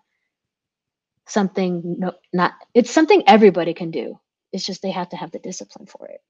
something 1.28 1.96
no 1.98 2.12
not 2.32 2.54
it's 2.74 2.90
something 2.90 3.24
everybody 3.26 3.74
can 3.74 3.90
do. 3.90 4.18
It's 4.52 4.64
just 4.66 4.82
they 4.82 4.90
have 4.92 5.10
to 5.10 5.16
have 5.16 5.32
the 5.32 5.38
discipline 5.40 5.86
for 5.86 6.08
it. 6.08 6.22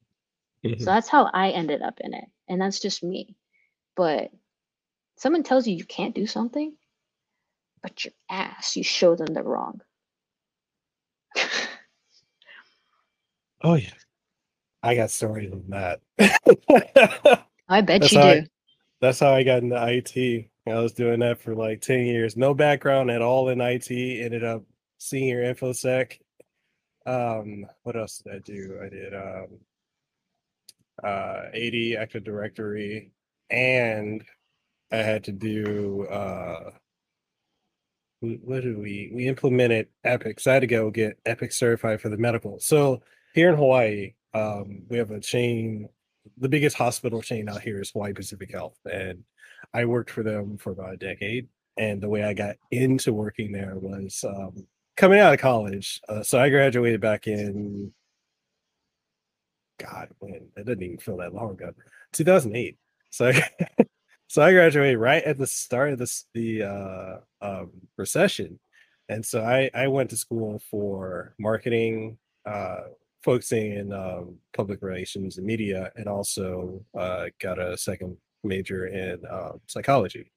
Mhm. 0.64 0.80
So 0.80 0.90
that's 0.90 1.08
how 1.08 1.30
I 1.32 1.50
ended 1.50 1.82
up 1.82 2.00
in 2.00 2.14
it. 2.14 2.24
And 2.48 2.60
that's 2.60 2.80
just 2.80 3.02
me. 3.02 3.36
But 3.96 4.30
someone 5.16 5.42
tells 5.44 5.66
you 5.66 5.76
you 5.76 5.84
can't 5.84 6.14
do 6.14 6.26
something, 6.26 6.74
but 7.82 8.04
your 8.04 8.14
ass, 8.30 8.76
you 8.76 8.84
show 8.84 9.16
them 9.16 9.34
they're 9.34 9.42
wrong. 9.44 9.80
Oh 13.62 13.74
yeah, 13.74 13.90
I 14.82 14.94
got 14.94 15.10
stories 15.10 15.52
on 15.52 15.64
that. 15.70 16.00
I 17.68 17.80
bet 17.82 18.00
That's 18.02 18.12
you 18.12 18.18
do. 18.18 18.28
I- 18.28 18.48
That's 19.00 19.20
how 19.20 19.34
I 19.34 19.42
got 19.44 19.62
into 19.62 19.76
IT. 19.76 20.50
I 20.68 20.74
was 20.80 20.92
doing 20.92 21.20
that 21.20 21.40
for 21.40 21.54
like 21.54 21.80
10 21.80 22.06
years. 22.06 22.36
No 22.36 22.54
background 22.54 23.10
at 23.10 23.22
all 23.22 23.48
in 23.50 23.60
IT. 23.60 23.90
Ended 23.90 24.44
up 24.44 24.64
senior 24.98 25.42
infosec. 25.42 26.18
Um, 27.06 27.66
what 27.82 27.96
else 27.96 28.18
did 28.18 28.34
I 28.34 28.38
do? 28.40 28.80
I 28.82 28.88
did 28.88 29.14
um 29.14 29.46
uh 31.04 31.42
AD 31.54 32.00
Active 32.00 32.24
Directory 32.24 33.12
and 33.50 34.24
I 34.90 34.96
had 34.96 35.24
to 35.24 35.32
do 35.32 36.06
uh 36.06 36.70
what 38.20 38.62
did 38.62 38.78
we 38.78 39.10
we 39.14 39.28
implemented 39.28 39.88
Epic. 40.04 40.40
So 40.40 40.50
I 40.50 40.54
had 40.54 40.60
to 40.60 40.66
go 40.66 40.90
get 40.90 41.18
Epic 41.26 41.52
certified 41.52 42.00
for 42.00 42.08
the 42.08 42.16
medical. 42.16 42.58
So 42.60 43.02
here 43.34 43.50
in 43.50 43.56
Hawaii, 43.56 44.14
um, 44.34 44.82
we 44.88 44.96
have 44.98 45.10
a 45.10 45.20
chain 45.20 45.88
the 46.38 46.48
biggest 46.48 46.76
hospital 46.76 47.22
chain 47.22 47.48
out 47.48 47.62
here 47.62 47.80
is 47.80 47.90
Hawaii 47.90 48.12
Pacific 48.12 48.50
Health, 48.50 48.78
and 48.90 49.24
I 49.74 49.84
worked 49.84 50.10
for 50.10 50.22
them 50.22 50.56
for 50.58 50.70
about 50.72 50.94
a 50.94 50.96
decade. 50.96 51.48
And 51.76 52.00
the 52.00 52.08
way 52.08 52.24
I 52.24 52.32
got 52.32 52.56
into 52.70 53.12
working 53.12 53.52
there 53.52 53.74
was 53.76 54.24
um, 54.26 54.66
coming 54.96 55.18
out 55.18 55.34
of 55.34 55.40
college. 55.40 56.00
Uh, 56.08 56.22
so 56.22 56.38
I 56.38 56.48
graduated 56.48 57.00
back 57.00 57.26
in 57.26 57.92
God, 59.78 60.08
when 60.18 60.48
it 60.56 60.66
didn't 60.66 60.82
even 60.82 60.98
feel 60.98 61.18
that 61.18 61.34
long 61.34 61.52
ago, 61.52 61.72
2008. 62.12 62.76
So 63.10 63.28
I, 63.28 63.42
so 64.28 64.42
I 64.42 64.52
graduated 64.52 64.98
right 64.98 65.22
at 65.22 65.38
the 65.38 65.46
start 65.46 65.92
of 65.92 65.98
this 65.98 66.24
the 66.34 66.62
uh, 66.62 67.16
um, 67.40 67.70
recession, 67.96 68.58
and 69.08 69.24
so 69.24 69.42
I 69.42 69.70
I 69.74 69.88
went 69.88 70.10
to 70.10 70.16
school 70.16 70.60
for 70.70 71.34
marketing. 71.38 72.18
Uh, 72.44 72.82
focusing 73.22 73.72
in 73.72 73.92
um, 73.92 74.36
public 74.56 74.80
relations 74.82 75.36
and 75.36 75.44
media, 75.44 75.90
and 75.96 76.06
also 76.06 76.80
uh, 76.96 77.26
got 77.40 77.58
a 77.58 77.76
second 77.76 78.16
major 78.44 78.86
in 78.86 79.20
um, 79.28 79.60
psychology 79.66 80.30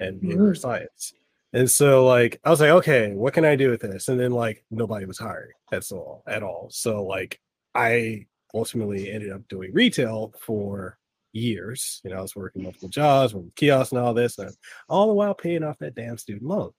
and 0.00 0.20
behavioral 0.20 0.50
Ooh. 0.50 0.54
science. 0.54 1.14
And 1.56 1.70
so, 1.70 2.04
like, 2.04 2.38
I 2.44 2.50
was 2.50 2.60
like, 2.60 2.68
okay, 2.68 3.14
what 3.14 3.32
can 3.32 3.46
I 3.46 3.56
do 3.56 3.70
with 3.70 3.80
this? 3.80 4.08
And 4.08 4.20
then, 4.20 4.32
like, 4.32 4.62
nobody 4.70 5.06
was 5.06 5.18
hiring 5.18 5.54
at 5.72 5.90
all, 5.90 6.22
at 6.26 6.42
all. 6.42 6.68
So, 6.70 7.02
like, 7.02 7.40
I 7.74 8.26
ultimately 8.52 9.10
ended 9.10 9.32
up 9.32 9.48
doing 9.48 9.72
retail 9.72 10.34
for 10.38 10.98
years. 11.32 12.02
You 12.04 12.10
know, 12.10 12.18
I 12.18 12.20
was 12.20 12.36
working 12.36 12.62
multiple 12.62 12.90
jobs, 12.90 13.32
with 13.32 13.54
kiosks 13.54 13.92
and 13.92 14.02
all 14.02 14.12
this, 14.12 14.36
and 14.36 14.54
all 14.90 15.06
the 15.06 15.14
while 15.14 15.32
paying 15.32 15.64
off 15.64 15.78
that 15.78 15.94
damn 15.94 16.18
student 16.18 16.46
loan. 16.46 16.72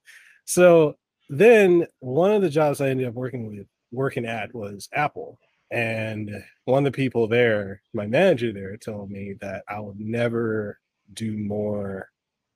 So 0.46 0.96
then, 1.28 1.88
one 1.98 2.32
of 2.32 2.44
the 2.44 2.50
jobs 2.52 2.80
I 2.80 2.90
ended 2.90 3.08
up 3.08 3.16
working 3.16 3.48
with, 3.48 3.66
working 3.92 4.28
at, 4.28 4.54
was 4.54 4.90
Apple. 4.94 5.40
And 5.72 6.30
one 6.66 6.86
of 6.86 6.94
the 6.94 6.96
people 6.96 7.28
there, 7.28 7.82
my 7.96 8.06
manager 8.06 8.54
there, 8.54 8.78
told 8.78 9.10
me 9.10 9.34
that 9.42 9.64
I 9.68 9.80
would 9.80 10.00
never 10.00 10.80
do 11.14 11.36
more 11.36 12.12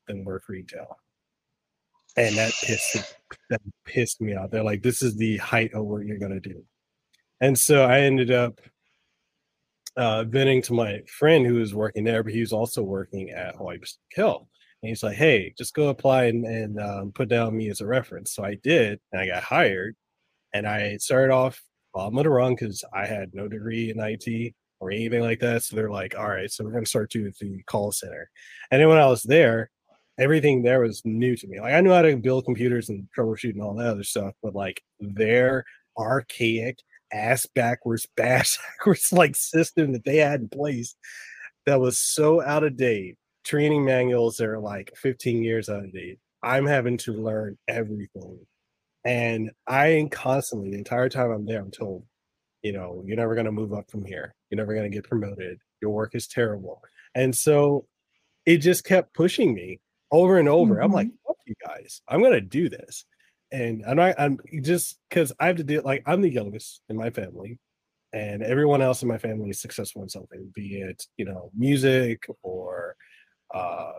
than 0.06 0.24
work 0.24 0.48
retail. 0.50 1.00
And 2.18 2.36
that 2.38 2.52
pissed 2.64 3.16
that 3.50 3.62
pissed 3.86 4.22
me 4.22 4.36
off. 4.36 4.52
They're 4.52 4.64
like, 4.64 4.84
this 4.84 5.02
is 5.02 5.16
the 5.16 5.38
height 5.38 5.74
of 5.74 5.86
what 5.86 6.06
you're 6.06 6.18
gonna 6.18 6.40
do. 6.40 6.64
And 7.40 7.58
so 7.58 7.86
I 7.86 8.02
ended 8.02 8.32
up 8.32 8.60
uh 9.98 10.24
venting 10.24 10.62
to 10.64 10.74
my 10.74 11.02
friend 11.08 11.46
who 11.46 11.56
was 11.56 11.74
working 11.74 12.04
there, 12.04 12.24
but 12.24 12.34
he 12.34 12.42
was 12.42 12.54
also 12.54 12.82
working 12.82 13.30
at 13.30 13.56
Hawaii 13.56 13.78
Pacific 13.78 14.00
Health. 14.16 14.48
And 14.82 14.90
he's 14.90 15.04
like, 15.04 15.16
hey, 15.16 15.54
just 15.58 15.76
go 15.76 15.90
apply 15.90 16.26
and, 16.26 16.46
and 16.46 16.80
um, 16.80 17.12
put 17.14 17.30
down 17.30 17.56
me 17.56 17.70
as 17.70 17.82
a 17.82 17.86
reference. 17.86 18.34
So 18.34 18.44
I 18.44 18.56
did, 18.64 19.00
and 19.12 19.22
I 19.22 19.28
got 19.28 19.44
hired. 19.44 19.96
And 20.54 20.68
I 20.68 20.98
started 20.98 21.32
off 21.32 21.62
bottom 21.94 22.18
of 22.18 22.24
the 22.24 22.30
rung 22.30 22.56
because 22.56 22.84
I 22.94 23.06
had 23.06 23.34
no 23.34 23.48
degree 23.48 23.92
in 23.92 24.00
IT 24.00 24.54
or 24.80 24.92
anything 24.92 25.22
like 25.22 25.40
that. 25.40 25.64
So 25.64 25.76
they're 25.76 25.92
like, 25.92 26.18
all 26.18 26.28
right, 26.28 26.50
so 26.50 26.64
we're 26.64 26.72
gonna 26.72 26.86
start 26.86 27.14
you 27.14 27.24
with 27.24 27.38
the 27.38 27.62
call 27.64 27.92
center. 27.92 28.30
And 28.72 28.82
then 28.82 28.90
when 28.90 28.98
I 28.98 29.06
was 29.06 29.24
there, 29.24 29.70
everything 30.20 30.62
there 30.62 30.82
was 30.82 31.02
new 31.06 31.36
to 31.36 31.48
me. 31.48 31.60
Like 31.60 31.74
I 31.74 31.82
knew 31.82 31.92
how 31.92 32.02
to 32.02 32.16
build 32.18 32.46
computers 32.46 32.90
and 32.90 33.08
troubleshoot 33.18 33.54
and 33.54 33.62
all 33.62 33.76
that 33.76 33.88
other 33.88 34.04
stuff, 34.04 34.34
but 34.44 34.56
like 34.56 34.82
their 35.00 35.66
archaic 35.98 36.80
ass 37.14 37.46
backwards, 37.56 38.08
bash 38.16 38.58
backwards 38.58 39.12
like 39.12 39.36
system 39.36 39.94
that 39.94 40.06
they 40.06 40.18
had 40.18 40.42
in 40.42 40.50
place 40.50 40.96
that 41.66 41.80
was 41.80 42.00
so 42.00 42.42
out 42.42 42.64
of 42.64 42.78
date 42.78 43.18
training 43.44 43.84
manuals 43.84 44.40
are 44.40 44.60
like 44.60 44.92
15 44.96 45.44
years 45.44 45.70
out 45.70 45.84
of 45.84 45.94
date. 45.94 46.20
I'm 46.44 46.66
having 46.66 46.98
to 47.00 47.14
learn 47.14 47.58
everything. 47.68 48.40
And 49.06 49.52
I 49.68 50.08
constantly, 50.12 50.72
the 50.72 50.78
entire 50.78 51.10
time 51.10 51.32
I'm 51.32 51.46
there, 51.46 51.60
I'm 51.60 51.72
told, 51.72 52.06
you 52.62 52.72
know, 52.72 53.04
you're 53.06 53.18
never 53.18 53.34
going 53.34 53.46
to 53.46 53.52
move 53.52 53.74
up 53.74 53.90
from 53.90 54.06
here. 54.06 54.34
You're 54.50 54.58
never 54.58 54.74
going 54.74 54.90
to 54.90 54.96
get 54.96 55.08
promoted. 55.08 55.60
Your 55.82 55.92
work 55.92 56.14
is 56.14 56.28
terrible. 56.28 56.82
And 57.16 57.36
so 57.36 57.88
it 58.46 58.58
just 58.58 58.84
kept 58.86 59.14
pushing 59.14 59.54
me 59.54 59.80
over 60.12 60.38
and 60.38 60.50
over. 60.50 60.76
Mm-hmm. 60.76 60.84
I'm 60.84 60.92
like, 60.92 61.10
fuck 61.26 61.38
you 61.46 61.56
guys. 61.66 62.02
I'm 62.08 62.20
going 62.22 62.34
to 62.34 62.42
do 62.42 62.70
this. 62.70 63.06
And 63.52 63.84
I'm 63.86 63.98
not, 63.98 64.16
I'm 64.18 64.40
just 64.62 64.98
because 65.10 65.34
I 65.40 65.48
have 65.48 65.58
to 65.58 65.64
do 65.64 65.80
it. 65.80 65.86
like, 65.86 66.04
I'm 66.06 66.22
the 66.22 66.30
youngest 66.32 66.82
in 66.90 66.96
my 66.96 67.10
family 67.10 67.60
and 68.14 68.44
everyone 68.44 68.82
else 68.82 69.02
in 69.02 69.08
my 69.10 69.18
family 69.18 69.50
is 69.50 69.62
successful 69.62 70.04
in 70.04 70.10
something, 70.10 70.52
be 70.54 70.82
it, 70.82 71.06
you 71.18 71.26
know, 71.26 71.52
music 71.56 72.26
or, 72.44 72.96
uh, 73.54 73.92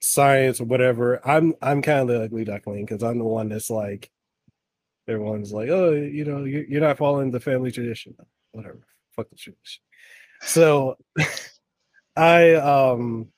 science 0.00 0.60
or 0.60 0.64
whatever. 0.64 1.26
I'm 1.26 1.54
I'm 1.60 1.82
kind 1.82 2.00
of 2.00 2.08
the 2.08 2.22
ugly 2.22 2.44
duckling 2.44 2.84
because 2.84 3.02
I'm 3.02 3.18
the 3.18 3.24
one 3.24 3.48
that's 3.48 3.70
like 3.70 4.10
everyone's 5.08 5.52
like, 5.52 5.68
oh, 5.68 5.92
you 5.92 6.24
know, 6.24 6.44
you're 6.44 6.80
not 6.80 6.98
following 6.98 7.30
the 7.30 7.40
family 7.40 7.70
tradition. 7.72 8.14
Whatever, 8.52 8.80
fuck 9.14 9.28
the 9.30 9.36
tradition. 9.36 9.82
So 10.42 10.96
I 12.16 12.54
um 12.54 13.28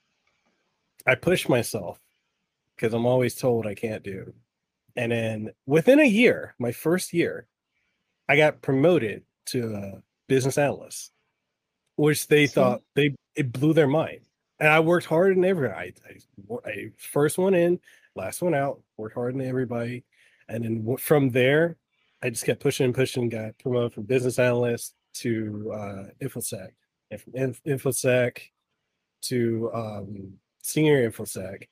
I 1.09 1.15
push 1.15 1.49
myself 1.49 1.99
because 2.77 2.95
I'm 2.95 3.07
always 3.07 3.35
told 3.35 3.67
I 3.67 3.75
can't 3.75 4.03
do. 4.03 4.33
And 4.97 5.13
then 5.13 5.51
within 5.67 6.01
a 6.01 6.05
year, 6.05 6.55
my 6.59 6.73
first 6.73 7.13
year, 7.13 7.47
I 8.29 8.37
got 8.37 8.63
promoted 8.63 9.23
to 9.47 9.75
a 9.75 10.03
business 10.29 10.59
analyst, 10.59 11.13
which 11.97 12.29
they 12.29 12.47
thought 12.47 12.83
they 12.95 13.15
it 13.35 13.53
blew 13.53 13.73
their 13.73 13.87
mind 13.89 14.21
and 14.61 14.69
I 14.69 14.81
worked 14.81 15.07
hard 15.07 15.37
in 15.37 15.45
every. 15.45 15.71
I, 15.71 15.93
I, 16.09 16.55
I, 16.67 16.91
first 16.97 17.39
one 17.39 17.55
in, 17.55 17.81
last 18.15 18.43
one 18.43 18.55
out. 18.55 18.81
Worked 18.97 19.15
hard 19.15 19.35
in 19.35 19.41
everybody, 19.41 20.05
and 20.49 20.65
then 20.65 20.97
from 20.99 21.31
there, 21.31 21.77
I 22.23 22.31
just 22.31 22.45
kept 22.45 22.61
pushing 22.61 22.87
and 22.87 22.95
pushing. 22.95 23.29
Got 23.29 23.59
promoted 23.59 23.93
from 23.93 24.05
business 24.05 24.39
analyst 24.39 24.95
to 25.15 25.73
uh, 25.75 26.05
infosec, 26.21 26.69
and 27.11 27.21
from 27.21 27.33
inf- 27.35 27.63
infosec 27.65 28.41
to 29.23 29.71
um, 29.73 30.33
senior 30.69 31.11
infosec, 31.11 31.65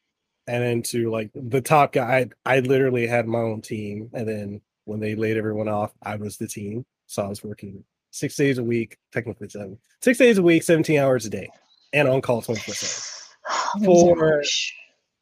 and 0.47 0.63
then 0.63 0.83
to 0.83 1.11
like 1.11 1.31
the 1.35 1.61
top 1.61 1.93
guy. 1.93 2.29
I, 2.45 2.57
I 2.57 2.61
literally 2.61 3.07
had 3.07 3.27
my 3.27 3.39
own 3.39 3.61
team, 3.63 4.11
and 4.13 4.29
then 4.29 4.61
when 4.85 5.01
they 5.01 5.15
laid 5.15 5.37
everyone 5.37 5.69
off, 5.69 5.93
I 6.03 6.17
was 6.17 6.37
the 6.37 6.49
team. 6.49 6.85
So 7.07 7.25
I 7.25 7.29
was 7.29 7.45
working 7.45 7.85
six 8.11 8.37
days 8.37 8.59
a 8.59 8.65
week, 8.65 8.99
technically 9.13 9.49
seven, 9.49 9.79
six 10.01 10.19
days 10.19 10.39
a 10.39 10.43
week, 10.43 10.63
seventeen 10.63 10.99
hours 10.99 11.27
a 11.27 11.31
day 11.31 11.49
and 11.93 12.09
on 12.09 12.21
call 12.21 12.43
24 12.43 12.75
7 12.75 13.85
for 13.85 14.43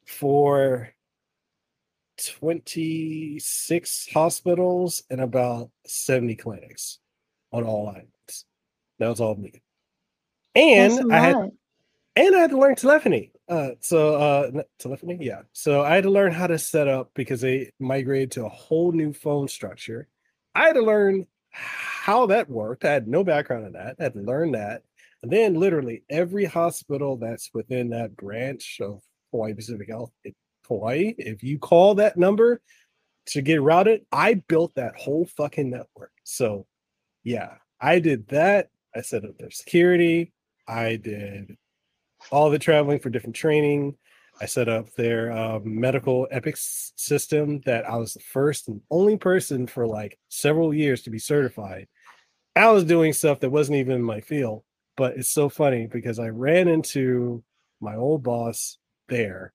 for 0.05 0.89
26 2.17 4.07
hospitals 4.13 5.03
and 5.09 5.19
about 5.19 5.69
70 5.85 6.35
clinics 6.35 6.99
on 7.51 7.63
all 7.63 7.89
islands. 7.89 8.45
That 8.99 9.09
was 9.09 9.19
all 9.19 9.35
me. 9.35 9.61
And 10.55 11.11
I 11.11 11.19
had 11.19 11.35
and 12.15 12.35
I 12.35 12.39
had 12.39 12.51
to 12.51 12.57
learn 12.57 12.75
telephony. 12.75 13.31
Uh, 13.47 13.71
so 13.79 14.15
uh, 14.15 14.63
telephony, 14.79 15.17
yeah. 15.21 15.41
So 15.53 15.83
I 15.83 15.95
had 15.95 16.03
to 16.03 16.09
learn 16.09 16.31
how 16.31 16.47
to 16.47 16.57
set 16.57 16.87
up 16.87 17.11
because 17.13 17.41
they 17.41 17.71
migrated 17.79 18.31
to 18.31 18.45
a 18.45 18.49
whole 18.49 18.91
new 18.91 19.13
phone 19.13 19.47
structure. 19.47 20.07
I 20.55 20.67
had 20.67 20.73
to 20.73 20.81
learn 20.81 21.27
how 21.51 22.25
that 22.27 22.49
worked. 22.49 22.85
I 22.85 22.93
had 22.93 23.07
no 23.07 23.23
background 23.23 23.67
in 23.67 23.73
that. 23.73 23.95
I 23.99 24.03
had 24.03 24.13
to 24.13 24.21
learn 24.21 24.53
that. 24.53 24.83
And 25.21 25.31
then 25.31 25.55
literally 25.55 26.03
every 26.09 26.45
hospital 26.45 27.17
that's 27.17 27.49
within 27.53 27.89
that 27.89 28.15
branch 28.15 28.79
of 28.81 29.01
Hawaii 29.31 29.53
Pacific 29.53 29.89
Health 29.89 30.11
in 30.23 30.33
Hawaii, 30.67 31.13
if 31.17 31.43
you 31.43 31.59
call 31.59 31.95
that 31.95 32.17
number 32.17 32.61
to 33.27 33.41
get 33.41 33.61
routed, 33.61 34.05
I 34.11 34.35
built 34.35 34.75
that 34.75 34.95
whole 34.95 35.25
fucking 35.37 35.69
network. 35.69 36.11
So 36.23 36.65
yeah, 37.23 37.55
I 37.79 37.99
did 37.99 38.27
that. 38.29 38.69
I 38.95 39.01
set 39.01 39.25
up 39.25 39.37
their 39.37 39.51
security. 39.51 40.31
I 40.67 40.95
did 40.95 41.57
all 42.31 42.49
the 42.49 42.59
traveling 42.59 42.99
for 42.99 43.09
different 43.09 43.35
training. 43.35 43.95
I 44.41 44.45
set 44.45 44.67
up 44.67 44.91
their 44.93 45.31
um, 45.31 45.79
medical 45.79 46.27
epics 46.29 46.91
system 46.97 47.61
that 47.65 47.89
I 47.89 47.95
was 47.95 48.13
the 48.13 48.19
first 48.19 48.67
and 48.67 48.81
only 48.91 49.17
person 49.17 49.65
for 49.65 49.87
like 49.87 50.19
several 50.27 50.73
years 50.73 51.03
to 51.03 51.09
be 51.09 51.19
certified. 51.19 51.87
I 52.55 52.69
was 52.71 52.83
doing 52.83 53.13
stuff 53.13 53.39
that 53.41 53.49
wasn't 53.49 53.77
even 53.77 53.95
in 53.95 54.03
my 54.03 54.19
field 54.19 54.63
but 54.97 55.17
it's 55.17 55.29
so 55.29 55.49
funny 55.49 55.87
because 55.87 56.19
I 56.19 56.29
ran 56.29 56.67
into 56.67 57.43
my 57.81 57.95
old 57.95 58.23
boss 58.23 58.77
there 59.07 59.53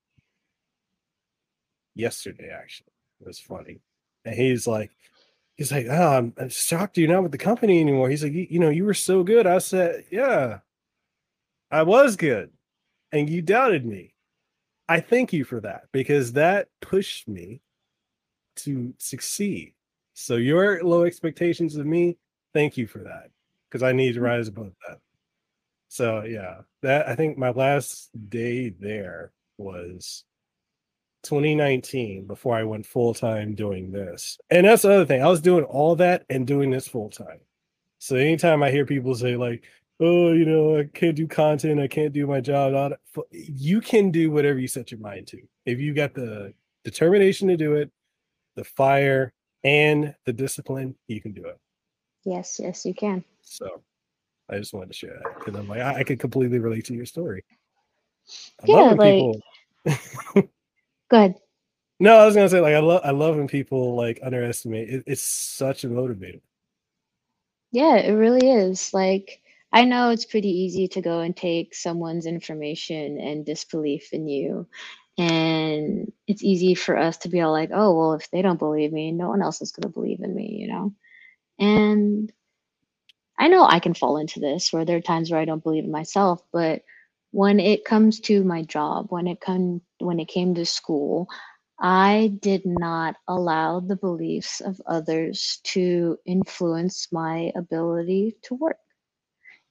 yesterday. 1.94 2.50
Actually, 2.50 2.92
it 3.20 3.26
was 3.26 3.40
funny, 3.40 3.80
and 4.24 4.34
he's 4.34 4.66
like, 4.66 4.90
he's 5.56 5.72
like, 5.72 5.86
oh, 5.88 6.18
I'm, 6.18 6.34
I'm 6.38 6.48
shocked 6.48 6.98
you're 6.98 7.08
not 7.08 7.22
with 7.22 7.32
the 7.32 7.38
company 7.38 7.80
anymore. 7.80 8.10
He's 8.10 8.22
like, 8.22 8.32
you 8.32 8.58
know, 8.58 8.70
you 8.70 8.84
were 8.84 8.94
so 8.94 9.22
good. 9.22 9.46
I 9.46 9.58
said, 9.58 10.04
yeah, 10.10 10.58
I 11.70 11.82
was 11.82 12.16
good, 12.16 12.50
and 13.12 13.28
you 13.28 13.42
doubted 13.42 13.84
me. 13.84 14.14
I 14.88 15.00
thank 15.00 15.32
you 15.32 15.44
for 15.44 15.60
that 15.60 15.84
because 15.92 16.32
that 16.32 16.68
pushed 16.80 17.28
me 17.28 17.60
to 18.56 18.92
succeed. 18.98 19.74
So 20.14 20.36
your 20.36 20.82
low 20.82 21.04
expectations 21.04 21.76
of 21.76 21.86
me, 21.86 22.18
thank 22.52 22.76
you 22.76 22.86
for 22.86 22.98
that 22.98 23.30
because 23.68 23.82
I 23.82 23.92
need 23.92 24.14
to 24.14 24.20
mm. 24.20 24.24
rise 24.24 24.48
above 24.48 24.72
that. 24.86 24.98
So 25.88 26.22
yeah, 26.24 26.62
that 26.82 27.08
I 27.08 27.14
think 27.14 27.38
my 27.38 27.50
last 27.50 28.10
day 28.28 28.70
there 28.70 29.32
was 29.58 30.24
2019 31.22 32.26
before 32.26 32.56
I 32.56 32.64
went 32.64 32.86
full 32.86 33.14
time 33.14 33.54
doing 33.54 33.92
this. 33.92 34.38
And 34.50 34.66
that's 34.66 34.82
the 34.82 34.92
other 34.92 35.06
thing. 35.06 35.22
I 35.22 35.28
was 35.28 35.40
doing 35.40 35.64
all 35.64 35.96
that 35.96 36.24
and 36.30 36.46
doing 36.46 36.70
this 36.70 36.88
full 36.88 37.10
time. 37.10 37.40
So 37.98 38.16
anytime 38.16 38.62
I 38.62 38.70
hear 38.70 38.86
people 38.86 39.14
say 39.14 39.36
like, 39.36 39.64
"Oh, 40.00 40.32
you 40.32 40.44
know, 40.44 40.78
I 40.78 40.84
can't 40.92 41.14
do 41.14 41.26
content, 41.26 41.80
I 41.80 41.88
can't 41.88 42.12
do 42.12 42.26
my 42.26 42.40
job," 42.40 42.92
you 43.30 43.80
can 43.80 44.10
do 44.10 44.30
whatever 44.30 44.58
you 44.58 44.68
set 44.68 44.90
your 44.90 45.00
mind 45.00 45.26
to. 45.28 45.40
If 45.66 45.78
you 45.78 45.94
got 45.94 46.14
the 46.14 46.54
determination 46.84 47.48
to 47.48 47.56
do 47.56 47.74
it, 47.74 47.90
the 48.56 48.64
fire, 48.64 49.32
and 49.64 50.14
the 50.24 50.32
discipline, 50.32 50.94
you 51.06 51.20
can 51.20 51.32
do 51.32 51.44
it. 51.46 51.58
Yes, 52.24 52.58
yes, 52.62 52.84
you 52.84 52.94
can. 52.94 53.24
So 53.42 53.82
I 54.48 54.58
just 54.58 54.72
wanted 54.72 54.88
to 54.88 54.94
share 54.94 55.20
that 55.22 55.38
because 55.38 55.54
I'm 55.54 55.68
like, 55.68 55.80
I, 55.80 56.00
I, 56.00 56.04
could 56.04 56.18
completely 56.18 56.58
relate 56.58 56.84
to 56.86 56.94
your 56.94 57.06
story. 57.06 57.44
I 58.62 58.64
yeah, 58.66 58.92
like. 58.92 59.14
People... 59.14 59.40
Go. 61.10 61.34
No, 61.98 62.18
I 62.18 62.26
was 62.26 62.34
gonna 62.34 62.48
say 62.48 62.60
like 62.60 62.74
I 62.74 62.78
love 62.78 63.02
I 63.04 63.10
love 63.10 63.36
when 63.36 63.46
people 63.46 63.94
like 63.94 64.20
underestimate. 64.22 64.88
It, 64.88 65.04
it's 65.06 65.22
such 65.22 65.84
a 65.84 65.88
motivator. 65.88 66.40
Yeah, 67.72 67.96
it 67.96 68.12
really 68.12 68.48
is. 68.48 68.94
Like 68.94 69.39
I 69.72 69.84
know 69.84 70.10
it's 70.10 70.24
pretty 70.24 70.50
easy 70.50 70.88
to 70.88 71.02
go 71.02 71.20
and 71.20 71.36
take 71.36 71.74
someone's 71.74 72.26
information 72.26 73.20
and 73.20 73.46
disbelief 73.46 74.12
in 74.12 74.28
you. 74.28 74.68
And 75.18 76.12
it's 76.26 76.42
easy 76.42 76.74
for 76.74 76.96
us 76.96 77.18
to 77.18 77.28
be 77.28 77.40
all 77.40 77.52
like, 77.52 77.70
oh, 77.72 77.96
well, 77.98 78.14
if 78.14 78.30
they 78.30 78.42
don't 78.42 78.58
believe 78.58 78.92
me, 78.92 79.12
no 79.12 79.28
one 79.28 79.42
else 79.42 79.62
is 79.62 79.72
going 79.72 79.82
to 79.82 79.94
believe 79.94 80.20
in 80.22 80.34
me, 80.34 80.58
you 80.60 80.68
know? 80.68 80.94
And 81.58 82.32
I 83.38 83.48
know 83.48 83.64
I 83.64 83.80
can 83.80 83.94
fall 83.94 84.16
into 84.18 84.40
this 84.40 84.72
where 84.72 84.84
there 84.84 84.96
are 84.98 85.00
times 85.00 85.30
where 85.30 85.40
I 85.40 85.44
don't 85.44 85.62
believe 85.62 85.84
in 85.84 85.90
myself, 85.90 86.42
but 86.52 86.82
when 87.32 87.58
it 87.60 87.84
comes 87.84 88.20
to 88.20 88.44
my 88.44 88.62
job, 88.62 89.06
when 89.10 89.26
it 89.26 89.40
come 89.40 89.82
when 89.98 90.20
it 90.20 90.28
came 90.28 90.54
to 90.54 90.66
school, 90.66 91.28
I 91.80 92.32
did 92.40 92.62
not 92.66 93.16
allow 93.28 93.80
the 93.80 93.96
beliefs 93.96 94.60
of 94.60 94.80
others 94.86 95.60
to 95.64 96.18
influence 96.26 97.08
my 97.12 97.52
ability 97.56 98.36
to 98.44 98.54
work. 98.54 98.78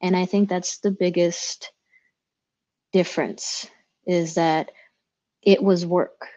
And 0.01 0.15
I 0.15 0.25
think 0.25 0.49
that's 0.49 0.79
the 0.79 0.91
biggest 0.91 1.71
difference 2.93 3.67
is 4.07 4.35
that 4.35 4.71
it 5.43 5.63
was 5.63 5.85
work. 5.85 6.27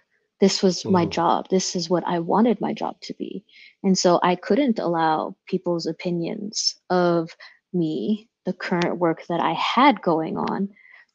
This 0.40 0.62
was 0.62 0.84
my 0.84 1.06
mm. 1.06 1.10
job. 1.10 1.48
This 1.50 1.76
is 1.76 1.88
what 1.88 2.02
I 2.06 2.18
wanted 2.18 2.60
my 2.60 2.72
job 2.72 2.96
to 3.02 3.14
be. 3.14 3.44
And 3.84 3.96
so 3.96 4.18
I 4.22 4.34
couldn't 4.34 4.78
allow 4.78 5.36
people's 5.46 5.86
opinions 5.86 6.74
of 6.90 7.30
me, 7.72 8.28
the 8.44 8.52
current 8.52 8.98
work 8.98 9.24
that 9.28 9.40
I 9.40 9.52
had 9.52 10.02
going 10.02 10.36
on, 10.36 10.68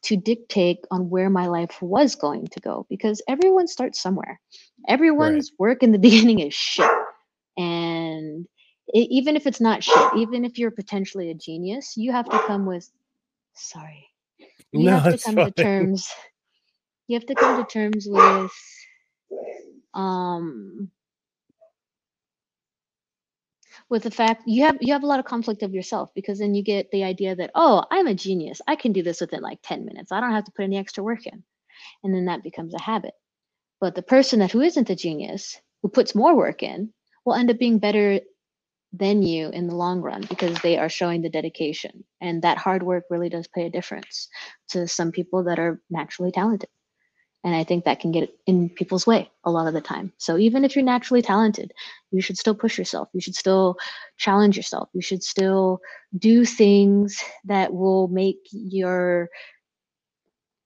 to 0.04 0.16
dictate 0.16 0.78
on 0.90 1.10
where 1.10 1.28
my 1.28 1.46
life 1.46 1.82
was 1.82 2.14
going 2.14 2.46
to 2.46 2.60
go 2.60 2.86
because 2.88 3.20
everyone 3.28 3.66
starts 3.66 4.00
somewhere. 4.00 4.40
Everyone's 4.86 5.50
right. 5.52 5.60
work 5.60 5.82
in 5.82 5.92
the 5.92 5.98
beginning 6.08 6.38
is 6.38 6.54
shit. 6.54 6.90
And 7.56 8.46
even 8.94 9.36
if 9.36 9.46
it's 9.46 9.60
not 9.60 9.84
shit, 9.84 10.14
even 10.16 10.44
if 10.44 10.58
you're 10.58 10.70
potentially 10.70 11.30
a 11.30 11.34
genius, 11.34 11.96
you 11.96 12.12
have 12.12 12.28
to 12.30 12.38
come 12.40 12.66
with, 12.66 12.90
sorry, 13.54 14.08
you 14.72 14.86
no, 14.86 14.92
have 14.92 15.08
to 15.10 15.18
come 15.18 15.34
fine. 15.34 15.46
to 15.46 15.50
terms. 15.50 16.10
You 17.08 17.16
have 17.18 17.26
to 17.26 17.34
come 17.34 17.64
to 17.64 17.70
terms 17.70 18.06
with 18.08 18.52
um 19.94 20.90
with 23.90 24.02
the 24.04 24.10
fact 24.10 24.44
you 24.46 24.64
have 24.64 24.78
you 24.80 24.92
have 24.92 25.02
a 25.04 25.06
lot 25.06 25.20
of 25.20 25.26
conflict 25.26 25.62
of 25.62 25.74
yourself 25.74 26.10
because 26.14 26.38
then 26.38 26.54
you 26.54 26.62
get 26.62 26.90
the 26.92 27.04
idea 27.04 27.34
that 27.36 27.50
oh 27.54 27.84
i'm 27.90 28.06
a 28.08 28.14
genius. 28.14 28.60
I 28.68 28.76
can 28.76 28.92
do 28.92 29.02
this 29.02 29.20
within 29.20 29.42
like 29.42 29.60
10 29.64 29.84
minutes. 29.86 30.12
I 30.12 30.20
don't 30.20 30.32
have 30.32 30.44
to 30.44 30.52
put 30.52 30.64
any 30.64 30.78
extra 30.78 31.04
work 31.04 31.26
in. 31.26 31.44
And 32.04 32.14
then 32.14 32.26
that 32.26 32.42
becomes 32.44 32.74
a 32.74 32.82
habit. 32.82 33.14
But 33.80 33.94
the 33.94 34.02
person 34.02 34.40
that 34.40 34.52
who 34.52 34.60
isn't 34.62 34.90
a 34.90 34.96
genius 34.96 35.60
who 35.82 35.88
puts 35.88 36.14
more 36.14 36.36
work 36.36 36.62
in 36.62 36.92
will 37.24 37.34
end 37.34 37.50
up 37.50 37.58
being 37.58 37.78
better 37.78 38.20
than 38.92 39.22
you 39.22 39.50
in 39.50 39.66
the 39.66 39.74
long 39.74 40.00
run 40.00 40.22
because 40.28 40.58
they 40.62 40.78
are 40.78 40.88
showing 40.88 41.22
the 41.22 41.28
dedication 41.28 42.04
and 42.20 42.42
that 42.42 42.58
hard 42.58 42.82
work 42.82 43.04
really 43.10 43.28
does 43.28 43.46
pay 43.48 43.66
a 43.66 43.70
difference 43.70 44.28
to 44.68 44.88
some 44.88 45.12
people 45.12 45.44
that 45.44 45.58
are 45.58 45.80
naturally 45.90 46.32
talented 46.32 46.70
and 47.44 47.54
I 47.54 47.64
think 47.64 47.84
that 47.84 48.00
can 48.00 48.12
get 48.12 48.30
in 48.46 48.68
people's 48.68 49.06
way 49.06 49.30
a 49.44 49.50
lot 49.50 49.68
of 49.68 49.74
the 49.74 49.80
time. 49.80 50.12
So 50.18 50.36
even 50.36 50.64
if 50.64 50.74
you're 50.74 50.84
naturally 50.84 51.22
talented, 51.22 51.72
you 52.10 52.20
should 52.20 52.36
still 52.36 52.54
push 52.54 52.76
yourself. 52.76 53.08
You 53.14 53.20
should 53.20 53.36
still 53.36 53.76
challenge 54.16 54.56
yourself. 54.56 54.88
You 54.92 55.00
should 55.00 55.22
still 55.22 55.80
do 56.18 56.44
things 56.44 57.18
that 57.44 57.72
will 57.72 58.08
make 58.08 58.38
your 58.50 59.30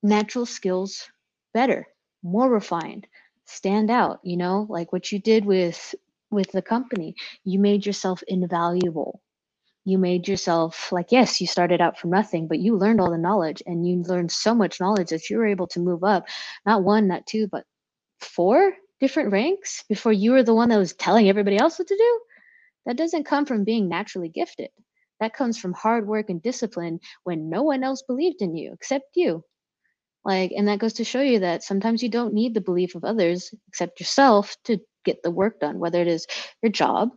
natural 0.02 0.46
skills 0.46 1.08
better, 1.54 1.86
more 2.22 2.50
refined, 2.50 3.06
stand 3.44 3.90
out, 3.90 4.20
you 4.24 4.36
know, 4.36 4.66
like 4.68 4.92
what 4.92 5.12
you 5.12 5.18
did 5.18 5.44
with 5.44 5.94
with 6.32 6.52
the 6.52 6.62
company. 6.62 7.14
You 7.44 7.58
made 7.58 7.86
yourself 7.86 8.22
invaluable. 8.26 9.20
You 9.84 9.98
made 9.98 10.28
yourself 10.28 10.92
like 10.92 11.10
yes 11.10 11.40
you 11.40 11.46
started 11.46 11.80
out 11.80 11.98
from 11.98 12.10
nothing 12.10 12.46
but 12.46 12.60
you 12.60 12.76
learned 12.76 13.00
all 13.00 13.10
the 13.10 13.18
knowledge 13.18 13.62
and 13.66 13.86
you 13.86 14.02
learned 14.02 14.30
so 14.30 14.54
much 14.54 14.80
knowledge 14.80 15.08
that 15.10 15.28
you 15.28 15.38
were 15.38 15.46
able 15.46 15.66
to 15.66 15.80
move 15.80 16.04
up 16.04 16.24
not 16.64 16.84
one 16.84 17.08
not 17.08 17.26
two 17.26 17.48
but 17.48 17.64
four 18.20 18.74
different 19.00 19.32
ranks 19.32 19.84
before 19.88 20.12
you 20.12 20.30
were 20.30 20.44
the 20.44 20.54
one 20.54 20.68
that 20.68 20.78
was 20.78 20.94
telling 20.94 21.28
everybody 21.28 21.58
else 21.58 21.76
what 21.78 21.88
to 21.88 21.96
do? 21.96 22.20
That 22.86 22.96
doesn't 22.96 23.24
come 23.24 23.46
from 23.46 23.64
being 23.64 23.88
naturally 23.88 24.28
gifted. 24.28 24.70
That 25.18 25.34
comes 25.34 25.58
from 25.58 25.72
hard 25.72 26.06
work 26.06 26.30
and 26.30 26.40
discipline 26.40 27.00
when 27.24 27.50
no 27.50 27.62
one 27.62 27.82
else 27.82 28.02
believed 28.02 28.42
in 28.42 28.56
you 28.56 28.72
except 28.72 29.16
you. 29.16 29.44
Like 30.24 30.52
and 30.56 30.68
that 30.68 30.78
goes 30.78 30.92
to 30.94 31.04
show 31.04 31.20
you 31.20 31.40
that 31.40 31.64
sometimes 31.64 32.02
you 32.02 32.08
don't 32.08 32.32
need 32.32 32.54
the 32.54 32.60
belief 32.60 32.94
of 32.94 33.04
others 33.04 33.52
except 33.68 33.98
yourself 33.98 34.56
to 34.64 34.78
get 35.04 35.22
the 35.22 35.30
work 35.30 35.60
done 35.60 35.78
whether 35.78 36.00
it 36.00 36.08
is 36.08 36.26
your 36.62 36.72
job 36.72 37.10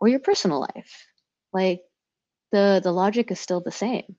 or 0.00 0.08
your 0.08 0.20
personal 0.20 0.60
life. 0.60 1.06
Like 1.52 1.80
the 2.52 2.80
the 2.82 2.92
logic 2.92 3.30
is 3.30 3.40
still 3.40 3.60
the 3.60 3.72
same. 3.72 4.16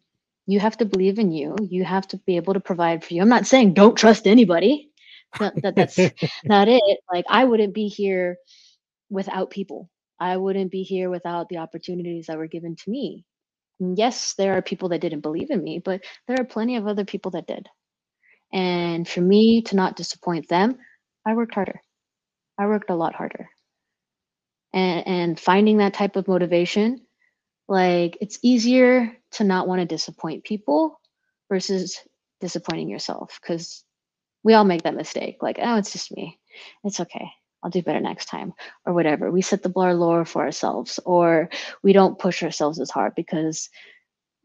You 0.47 0.59
have 0.59 0.77
to 0.77 0.85
believe 0.85 1.19
in 1.19 1.31
you. 1.31 1.55
You 1.61 1.83
have 1.85 2.07
to 2.09 2.17
be 2.25 2.37
able 2.37 2.53
to 2.55 2.59
provide 2.59 3.03
for 3.03 3.13
you. 3.13 3.21
I'm 3.21 3.29
not 3.29 3.47
saying 3.47 3.73
don't 3.73 3.95
trust 3.97 4.27
anybody. 4.27 4.89
That, 5.39 5.53
that 5.61 5.75
that's 5.75 6.11
not 6.45 6.67
it. 6.67 6.99
Like 7.11 7.25
i 7.29 7.45
wouldn't 7.45 7.73
be 7.73 7.87
here 7.87 8.37
without 9.09 9.51
people. 9.51 9.89
I 10.19 10.37
wouldn't 10.37 10.71
be 10.71 10.83
here 10.83 11.09
without 11.09 11.49
the 11.49 11.57
opportunities 11.57 12.27
that 12.27 12.37
were 12.37 12.47
given 12.47 12.75
to 12.77 12.91
me. 12.91 13.25
And 13.79 13.97
yes 13.97 14.33
there 14.35 14.55
are 14.57 14.61
people 14.61 14.89
that 14.89 15.01
didn't 15.01 15.21
believe 15.21 15.51
in 15.51 15.63
me 15.63 15.79
but 15.83 16.01
there 16.27 16.37
are 16.39 16.45
plenty 16.45 16.77
of 16.77 16.87
other 16.87 17.05
people 17.05 17.31
that 17.33 17.47
did. 17.47 17.67
And 18.53 19.07
for 19.07 19.21
me 19.21 19.61
to 19.63 19.75
not 19.75 19.95
disappoint 19.95 20.47
them 20.49 20.77
i 21.25 21.35
worked 21.35 21.55
harder 21.55 21.81
i 22.59 22.67
worked 22.67 22.91
a 22.91 22.95
lot 22.95 23.15
harder 23.15 23.49
and 24.73 25.07
and 25.07 25.41
finding 25.41 25.77
that 25.79 25.95
type 25.95 26.17
of 26.17 26.27
motivation 26.29 27.01
like 27.69 28.17
it's 28.21 28.39
easier 28.43 29.17
to 29.31 29.45
not 29.45 29.67
want 29.67 29.81
to 29.81 29.87
disappoint 29.87 30.43
people 30.45 30.99
versus 31.49 31.99
disappointing 32.41 32.89
yourself 32.89 33.39
because 33.41 33.83
we 34.43 34.53
all 34.53 34.63
make 34.63 34.83
that 34.83 34.95
mistake. 34.95 35.37
Like, 35.41 35.59
oh, 35.61 35.77
it's 35.77 35.91
just 35.91 36.15
me. 36.15 36.39
It's 36.83 36.99
okay. 36.99 37.29
I'll 37.63 37.69
do 37.71 37.81
better 37.81 37.99
next 37.99 38.25
time 38.27 38.53
or 38.85 38.93
whatever. 38.93 39.31
We 39.31 39.41
set 39.41 39.63
the 39.63 39.69
bar 39.69 39.93
lower 39.93 40.25
for 40.25 40.43
ourselves 40.43 40.99
or 41.05 41.49
we 41.83 41.93
don't 41.93 42.17
push 42.19 42.41
ourselves 42.43 42.79
as 42.79 42.89
hard 42.89 43.15
because 43.15 43.69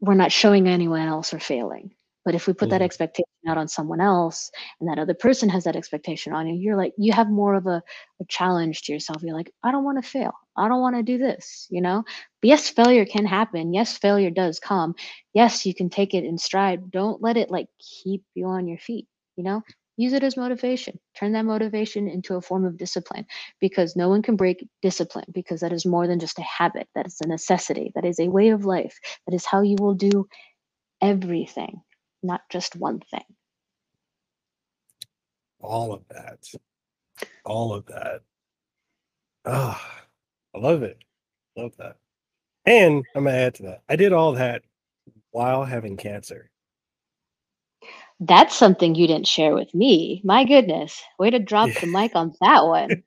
we're 0.01 0.15
not 0.15 0.33
showing 0.33 0.67
anyone 0.69 1.07
else 1.07 1.33
or 1.33 1.39
failing. 1.39 1.94
But 2.25 2.33
if 2.33 2.47
we 2.47 2.53
put 2.53 2.69
that 2.71 2.77
mm-hmm. 2.77 2.85
expectation 2.85 3.25
out 3.47 3.59
on 3.59 3.67
someone 3.67 4.01
else 4.01 4.49
and 4.81 4.89
that 4.89 4.97
other 4.97 5.13
person 5.13 5.47
has 5.49 5.63
that 5.65 5.75
expectation 5.75 6.33
on 6.33 6.47
you, 6.47 6.55
you're 6.55 6.75
like, 6.75 6.93
you 6.97 7.13
have 7.13 7.29
more 7.29 7.53
of 7.53 7.67
a, 7.67 7.83
a 8.19 8.25
challenge 8.27 8.81
to 8.83 8.93
yourself. 8.93 9.21
You're 9.21 9.35
like, 9.35 9.53
I 9.63 9.71
don't 9.71 9.83
want 9.83 10.03
to 10.03 10.09
fail. 10.09 10.33
I 10.57 10.67
don't 10.67 10.81
want 10.81 10.95
to 10.95 11.03
do 11.03 11.19
this, 11.19 11.67
you 11.69 11.81
know? 11.81 12.03
But 12.41 12.47
yes, 12.47 12.67
failure 12.67 13.05
can 13.05 13.25
happen. 13.25 13.73
Yes, 13.73 13.97
failure 13.97 14.31
does 14.31 14.59
come. 14.59 14.95
Yes, 15.33 15.65
you 15.67 15.75
can 15.75 15.89
take 15.89 16.15
it 16.15 16.23
in 16.23 16.39
stride. 16.39 16.89
Don't 16.89 17.21
let 17.21 17.37
it 17.37 17.51
like 17.51 17.67
keep 17.79 18.23
you 18.33 18.47
on 18.47 18.67
your 18.67 18.79
feet, 18.79 19.07
you 19.35 19.43
know? 19.43 19.61
Use 19.97 20.11
it 20.11 20.23
as 20.23 20.35
motivation. 20.35 20.99
Turn 21.17 21.31
that 21.33 21.45
motivation 21.45 22.09
into 22.09 22.35
a 22.35 22.41
form 22.41 22.65
of 22.65 22.77
discipline 22.77 23.25
because 23.61 23.95
no 23.95 24.09
one 24.09 24.21
can 24.21 24.35
break 24.35 24.67
discipline 24.81 25.25
because 25.31 25.61
that 25.61 25.71
is 25.71 25.85
more 25.85 26.05
than 26.07 26.19
just 26.19 26.39
a 26.39 26.41
habit. 26.41 26.89
That 26.95 27.05
is 27.05 27.17
a 27.23 27.27
necessity. 27.27 27.91
That 27.95 28.03
is 28.03 28.19
a 28.19 28.27
way 28.27 28.49
of 28.49 28.65
life. 28.65 28.97
That 29.25 29.35
is 29.35 29.45
how 29.45 29.61
you 29.61 29.77
will 29.79 29.93
do 29.93 30.27
everything 31.01 31.81
not 32.25 32.41
just 32.49 32.75
one 32.75 32.99
thing. 32.99 33.23
All 35.59 35.93
of 35.93 36.07
that. 36.09 36.47
All 37.43 37.73
of 37.73 37.85
that. 37.87 38.21
Ah, 39.45 39.81
oh, 40.53 40.59
I 40.59 40.61
love 40.61 40.83
it. 40.83 40.97
Love 41.55 41.75
that. 41.77 41.97
And 42.65 43.03
I'm 43.15 43.25
gonna 43.25 43.35
add 43.35 43.55
to 43.55 43.63
that. 43.63 43.83
I 43.87 43.95
did 43.95 44.13
all 44.13 44.33
that 44.33 44.63
while 45.31 45.63
having 45.63 45.97
cancer. 45.97 46.49
That's 48.19 48.55
something 48.55 48.95
you 48.95 49.07
didn't 49.07 49.27
share 49.27 49.53
with 49.53 49.73
me. 49.75 50.21
My 50.23 50.45
goodness. 50.45 51.03
Way 51.19 51.31
to 51.31 51.39
drop 51.39 51.69
the 51.79 51.87
mic 51.87 52.15
on 52.15 52.33
that 52.41 52.63
one. 52.65 53.03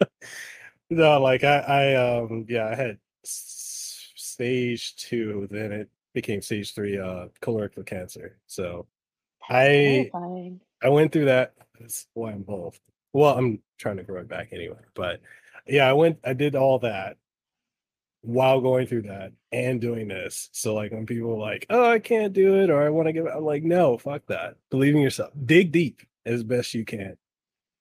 no, 0.90 1.20
like 1.20 1.42
I, 1.42 1.58
I 1.58 1.94
um 1.94 2.46
yeah, 2.48 2.68
I 2.68 2.74
had 2.74 2.98
stage 3.24 4.94
two, 4.96 5.48
then 5.50 5.72
it 5.72 5.90
became 6.14 6.42
stage 6.42 6.74
three 6.74 6.98
uh 6.98 7.28
colorectal 7.40 7.86
cancer. 7.86 8.38
So 8.46 8.86
I 9.48 10.10
I 10.82 10.88
went 10.88 11.12
through 11.12 11.26
that. 11.26 11.54
That's 11.78 12.06
why 12.14 12.32
I'm 12.32 12.42
both. 12.42 12.80
Well, 13.12 13.36
I'm 13.36 13.60
trying 13.78 13.96
to 13.98 14.02
grow 14.02 14.20
it 14.20 14.28
back 14.28 14.48
anyway. 14.52 14.78
But 14.94 15.20
yeah, 15.66 15.88
I 15.88 15.92
went 15.92 16.18
I 16.24 16.32
did 16.32 16.54
all 16.54 16.78
that 16.80 17.16
while 18.22 18.60
going 18.60 18.86
through 18.86 19.02
that 19.02 19.32
and 19.50 19.80
doing 19.80 20.08
this. 20.08 20.48
So 20.52 20.74
like 20.74 20.92
when 20.92 21.06
people 21.06 21.32
are 21.32 21.38
like, 21.38 21.66
oh, 21.70 21.90
I 21.90 21.98
can't 21.98 22.32
do 22.32 22.60
it 22.62 22.70
or 22.70 22.82
I 22.82 22.88
want 22.88 23.08
to 23.08 23.12
give 23.12 23.26
I'm 23.26 23.44
like, 23.44 23.64
no, 23.64 23.98
fuck 23.98 24.26
that. 24.26 24.56
Believe 24.70 24.94
in 24.94 25.00
yourself. 25.00 25.32
Dig 25.44 25.72
deep 25.72 26.02
as 26.24 26.44
best 26.44 26.74
you 26.74 26.84
can 26.84 27.16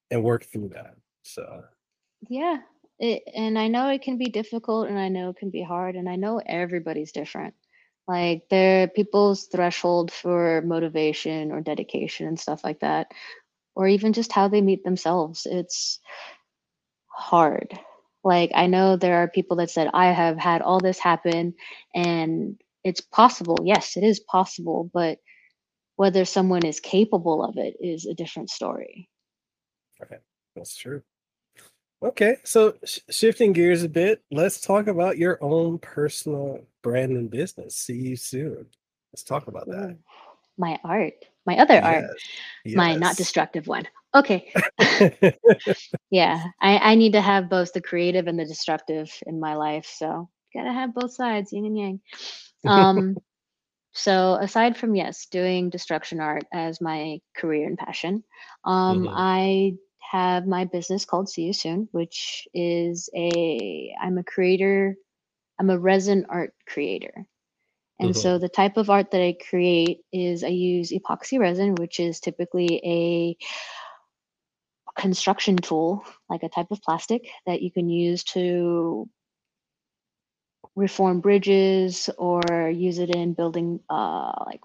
and 0.10 0.24
work 0.24 0.46
through 0.46 0.70
that. 0.70 0.96
So 1.24 1.64
yeah. 2.28 2.58
It, 3.00 3.24
and 3.36 3.58
I 3.58 3.68
know 3.68 3.90
it 3.90 4.04
can 4.04 4.20
be 4.20 4.26
difficult 4.26 4.88
and 4.88 5.00
I 5.00 5.08
know 5.08 5.30
it 5.30 5.38
can 5.38 5.50
be 5.50 5.64
hard 5.64 5.96
and 5.96 6.08
I 6.08 6.18
know 6.18 6.40
everybody's 6.46 7.12
different 7.12 7.56
like 8.08 8.50
their 8.50 8.88
people's 8.88 9.46
threshold 9.46 10.12
for 10.12 10.62
motivation 10.66 11.52
or 11.52 11.62
dedication 11.62 12.28
and 12.28 12.40
stuff 12.40 12.64
like 12.64 12.80
that 12.80 13.12
or 13.76 13.88
even 13.88 14.14
just 14.14 14.32
how 14.32 14.48
they 14.48 14.62
meet 14.62 14.84
themselves 14.84 15.48
it's 15.50 16.00
hard. 17.08 17.78
Like 18.24 18.52
i 18.56 18.68
know 18.68 18.96
there 18.98 19.18
are 19.24 19.28
people 19.28 19.58
that 19.58 19.72
said 19.72 19.90
i 19.94 20.08
have 20.12 20.38
had 20.38 20.62
all 20.62 20.80
this 20.80 21.00
happen 21.00 21.54
and 21.96 22.60
it's 22.84 23.02
possible. 23.02 23.58
Yes 23.64 23.98
it 23.98 24.04
is 24.04 24.20
possible 24.20 24.90
but 24.94 25.20
whether 25.96 26.26
someone 26.26 26.66
is 26.66 26.80
capable 26.80 27.44
of 27.44 27.58
it 27.58 27.76
is 27.80 28.06
a 28.06 28.14
different 28.14 28.50
story. 28.50 29.08
Okay. 30.02 30.18
That's 30.56 30.76
true 30.76 31.04
Okay, 32.04 32.38
so 32.44 32.74
sh- 32.84 33.00
shifting 33.12 33.54
gears 33.54 33.84
a 33.84 33.90
bit, 33.90 34.24
let's 34.32 34.60
talk 34.60 34.88
about 34.88 35.20
your 35.20 35.38
own 35.42 35.78
personal 35.78 36.60
brand 36.82 37.12
and 37.12 37.30
business. 37.30 37.76
See 37.76 37.94
you 37.94 38.16
soon. 38.16 38.66
Let's 39.14 39.24
talk 39.24 39.48
about 39.48 39.68
that. 39.68 39.98
My 40.58 40.80
art, 40.84 41.14
my 41.46 41.58
other 41.60 41.80
art, 41.80 42.06
my 42.66 42.96
not 42.96 43.18
destructive 43.18 43.68
one. 43.68 43.88
Okay. 44.16 44.52
yeah, 46.10 46.44
I, 46.60 46.78
I 46.78 46.96
need 46.96 47.14
to 47.14 47.22
have 47.22 47.50
both 47.52 47.72
the 47.72 47.82
creative 47.82 48.26
and 48.26 48.40
the 48.40 48.46
destructive 48.46 49.12
in 49.28 49.40
my 49.40 49.54
life. 49.56 49.86
So 49.86 50.28
gotta 50.56 50.74
have 50.74 50.96
both 50.96 51.14
sides, 51.14 51.54
yin 51.54 51.66
and 51.66 51.78
yang. 51.78 52.02
Um, 52.66 53.18
so 53.94 54.40
aside 54.42 54.76
from 54.76 54.96
yes, 54.96 55.28
doing 55.28 55.70
destruction 55.70 56.20
art 56.20 56.46
as 56.52 56.82
my 56.82 57.20
career 57.38 57.68
and 57.68 57.78
passion, 57.78 58.24
um, 58.66 59.04
Mhm. 59.04 59.14
I 59.16 59.74
have 60.02 60.46
my 60.48 60.66
business 60.66 61.06
called 61.06 61.30
See 61.30 61.44
You 61.44 61.54
Soon, 61.54 61.88
which 61.92 62.48
is 62.54 63.10
a 63.16 63.94
I'm 64.02 64.18
a 64.18 64.24
creator, 64.24 64.96
I'm 65.60 65.70
a 65.70 65.80
resin 65.80 66.26
art 66.30 66.54
creator. 66.68 67.26
And 68.00 68.12
mm-hmm. 68.12 68.20
so 68.20 68.40
the 68.40 68.50
type 68.50 68.78
of 68.78 68.90
art 68.90 69.12
that 69.12 69.22
I 69.22 69.38
create 69.50 70.00
is 70.12 70.44
I 70.44 70.48
use 70.48 70.92
epoxy 70.92 71.40
resin, 71.40 71.76
which 71.76 72.00
is 72.00 72.20
typically 72.20 72.82
a 72.84 73.38
construction 75.00 75.58
tool, 75.58 76.04
like 76.30 76.44
a 76.44 76.50
type 76.50 76.72
of 76.72 76.82
plastic 76.82 77.30
that 77.46 77.62
you 77.62 77.72
can 77.72 77.90
use 77.90 78.24
to 78.24 79.08
reform 80.76 81.20
bridges 81.20 82.10
or 82.18 82.70
use 82.74 82.98
it 82.98 83.14
in 83.16 83.34
building 83.34 83.80
uh, 83.90 84.32
like 84.46 84.62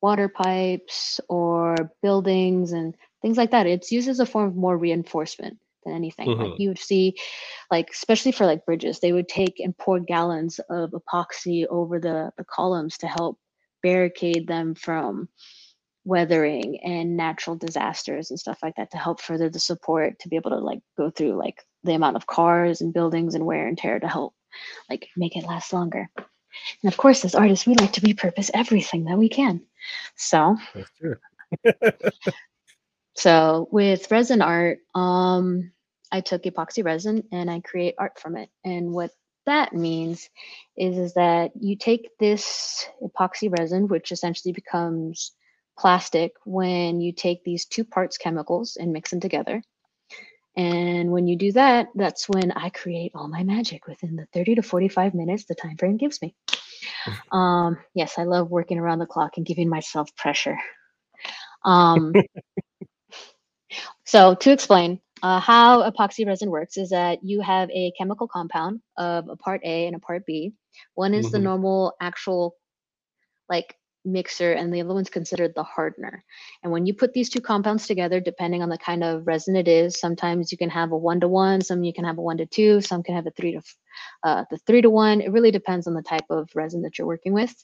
water 0.00 0.28
pipes 0.28 1.20
or 1.28 1.92
buildings 2.02 2.72
and 2.72 2.96
things 3.22 3.36
like 3.36 3.50
that. 3.50 3.66
It's 3.66 3.92
used 3.92 4.08
as 4.08 4.20
a 4.20 4.26
form 4.26 4.48
of 4.48 4.56
more 4.56 4.76
reinforcement 4.76 5.58
than 5.84 5.94
anything. 5.94 6.28
Mm-hmm. 6.28 6.42
Like 6.42 6.60
you 6.60 6.68
would 6.68 6.78
see, 6.78 7.14
like 7.70 7.90
especially 7.90 8.32
for 8.32 8.46
like 8.46 8.66
bridges, 8.66 9.00
they 9.00 9.12
would 9.12 9.28
take 9.28 9.60
and 9.60 9.76
pour 9.76 10.00
gallons 10.00 10.60
of 10.70 10.90
epoxy 10.90 11.66
over 11.66 11.98
the 11.98 12.30
the 12.36 12.44
columns 12.44 12.98
to 12.98 13.06
help 13.06 13.38
barricade 13.82 14.46
them 14.46 14.74
from 14.74 15.28
weathering 16.04 16.80
and 16.82 17.16
natural 17.16 17.54
disasters 17.54 18.30
and 18.30 18.40
stuff 18.40 18.58
like 18.62 18.74
that 18.76 18.90
to 18.90 18.96
help 18.96 19.20
further 19.20 19.50
the 19.50 19.58
support 19.58 20.18
to 20.18 20.28
be 20.28 20.36
able 20.36 20.50
to 20.50 20.56
like 20.56 20.80
go 20.96 21.10
through 21.10 21.36
like 21.38 21.62
the 21.84 21.92
amount 21.92 22.16
of 22.16 22.26
cars 22.26 22.80
and 22.80 22.94
buildings 22.94 23.34
and 23.34 23.44
wear 23.44 23.66
and 23.68 23.76
tear 23.76 24.00
to 24.00 24.08
help 24.08 24.34
like 24.88 25.08
make 25.16 25.36
it 25.36 25.44
last 25.44 25.72
longer. 25.72 26.08
And 26.82 26.92
of 26.92 26.96
course, 26.96 27.24
as 27.24 27.34
artists, 27.34 27.66
we 27.66 27.74
like 27.74 27.92
to 27.92 28.00
repurpose 28.00 28.50
everything 28.54 29.04
that 29.04 29.18
we 29.18 29.28
can. 29.28 29.60
So 30.16 30.56
that's 30.74 30.90
true. 30.98 31.16
so 33.18 33.68
with 33.72 34.12
resin 34.12 34.42
art, 34.42 34.78
um, 34.94 35.72
I 36.12 36.20
took 36.20 36.44
epoxy 36.44 36.84
resin 36.84 37.24
and 37.32 37.50
I 37.50 37.58
create 37.58 37.96
art 37.98 38.20
from 38.20 38.36
it. 38.36 38.48
And 38.64 38.92
what 38.92 39.10
that 39.44 39.74
means 39.74 40.30
is, 40.76 40.96
is 40.96 41.14
that 41.14 41.50
you 41.58 41.76
take 41.76 42.10
this 42.20 42.86
epoxy 43.02 43.50
resin, 43.58 43.88
which 43.88 44.12
essentially 44.12 44.52
becomes 44.52 45.32
plastic 45.76 46.30
when 46.44 47.00
you 47.00 47.12
take 47.12 47.42
these 47.42 47.66
two 47.66 47.84
parts 47.84 48.18
chemicals 48.18 48.76
and 48.76 48.92
mix 48.92 49.10
them 49.10 49.18
together. 49.18 49.64
And 50.56 51.10
when 51.10 51.26
you 51.26 51.34
do 51.34 51.50
that, 51.52 51.88
that's 51.96 52.28
when 52.28 52.52
I 52.52 52.68
create 52.68 53.10
all 53.16 53.26
my 53.26 53.42
magic 53.42 53.88
within 53.88 54.14
the 54.14 54.26
30 54.32 54.56
to 54.56 54.62
45 54.62 55.14
minutes 55.14 55.44
the 55.44 55.56
time 55.56 55.76
frame 55.76 55.96
gives 55.96 56.22
me. 56.22 56.36
Um, 57.30 57.76
yes, 57.92 58.14
I 58.16 58.24
love 58.24 58.50
working 58.50 58.78
around 58.78 59.00
the 59.00 59.06
clock 59.06 59.36
and 59.36 59.44
giving 59.44 59.68
myself 59.68 60.14
pressure. 60.16 60.56
Um, 61.64 62.14
so 64.04 64.34
to 64.34 64.50
explain, 64.52 65.00
uh, 65.22 65.40
how 65.40 65.88
epoxy 65.90 66.26
resin 66.26 66.50
works 66.50 66.76
is 66.76 66.90
that 66.90 67.24
you 67.24 67.40
have 67.40 67.70
a 67.70 67.92
chemical 67.98 68.28
compound 68.28 68.80
of 68.96 69.28
a 69.28 69.36
part 69.36 69.60
A 69.64 69.86
and 69.86 69.96
a 69.96 69.98
part 69.98 70.24
B. 70.26 70.52
One 70.94 71.14
is 71.14 71.26
mm-hmm. 71.26 71.32
the 71.32 71.38
normal 71.40 71.94
actual 72.00 72.56
like 73.48 73.74
mixer 74.04 74.52
and 74.52 74.72
the 74.72 74.80
other 74.80 74.94
one's 74.94 75.10
considered 75.10 75.52
the 75.54 75.62
hardener. 75.62 76.24
And 76.62 76.72
when 76.72 76.86
you 76.86 76.94
put 76.94 77.12
these 77.12 77.28
two 77.28 77.40
compounds 77.40 77.86
together, 77.86 78.20
depending 78.20 78.62
on 78.62 78.68
the 78.68 78.78
kind 78.78 79.04
of 79.04 79.26
resin 79.26 79.56
it 79.56 79.68
is, 79.68 79.98
sometimes 79.98 80.50
you 80.52 80.58
can 80.58 80.70
have 80.70 80.92
a 80.92 80.96
one 80.96 81.20
to 81.20 81.28
one, 81.28 81.60
some 81.60 81.84
you 81.84 81.92
can 81.92 82.04
have 82.04 82.18
a 82.18 82.22
one 82.22 82.38
to 82.38 82.46
two, 82.46 82.80
some 82.80 83.02
can 83.02 83.14
have 83.14 83.26
a 83.26 83.30
three 83.30 83.52
to 83.52 83.62
uh, 84.22 84.44
the 84.50 84.58
three 84.58 84.82
to 84.82 84.90
one. 84.90 85.20
It 85.20 85.32
really 85.32 85.50
depends 85.50 85.86
on 85.86 85.94
the 85.94 86.02
type 86.02 86.26
of 86.30 86.48
resin 86.54 86.82
that 86.82 86.98
you're 86.98 87.06
working 87.06 87.32
with. 87.32 87.54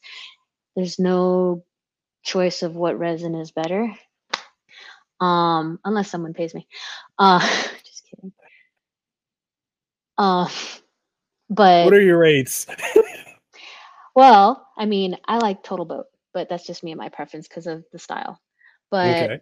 There's 0.76 0.98
no 0.98 1.64
choice 2.24 2.62
of 2.62 2.74
what 2.74 2.98
resin 2.98 3.34
is 3.34 3.52
better, 3.52 3.92
um, 5.24 5.78
unless 5.84 6.10
someone 6.10 6.34
pays 6.34 6.54
me. 6.54 6.66
Uh, 7.18 7.40
just 7.84 8.06
kidding. 8.10 8.32
Uh, 10.18 10.48
but 11.50 11.84
what 11.84 11.94
are 11.94 12.00
your 12.00 12.18
rates? 12.18 12.66
well, 14.14 14.68
I 14.76 14.86
mean, 14.86 15.16
I 15.26 15.38
like 15.38 15.62
TotalBoat 15.62 16.04
but 16.34 16.48
that's 16.50 16.66
just 16.66 16.84
me 16.84 16.90
and 16.90 16.98
my 16.98 17.08
preference 17.08 17.48
because 17.48 17.66
of 17.66 17.84
the 17.92 17.98
style. 17.98 18.38
But 18.90 19.30
okay. 19.30 19.40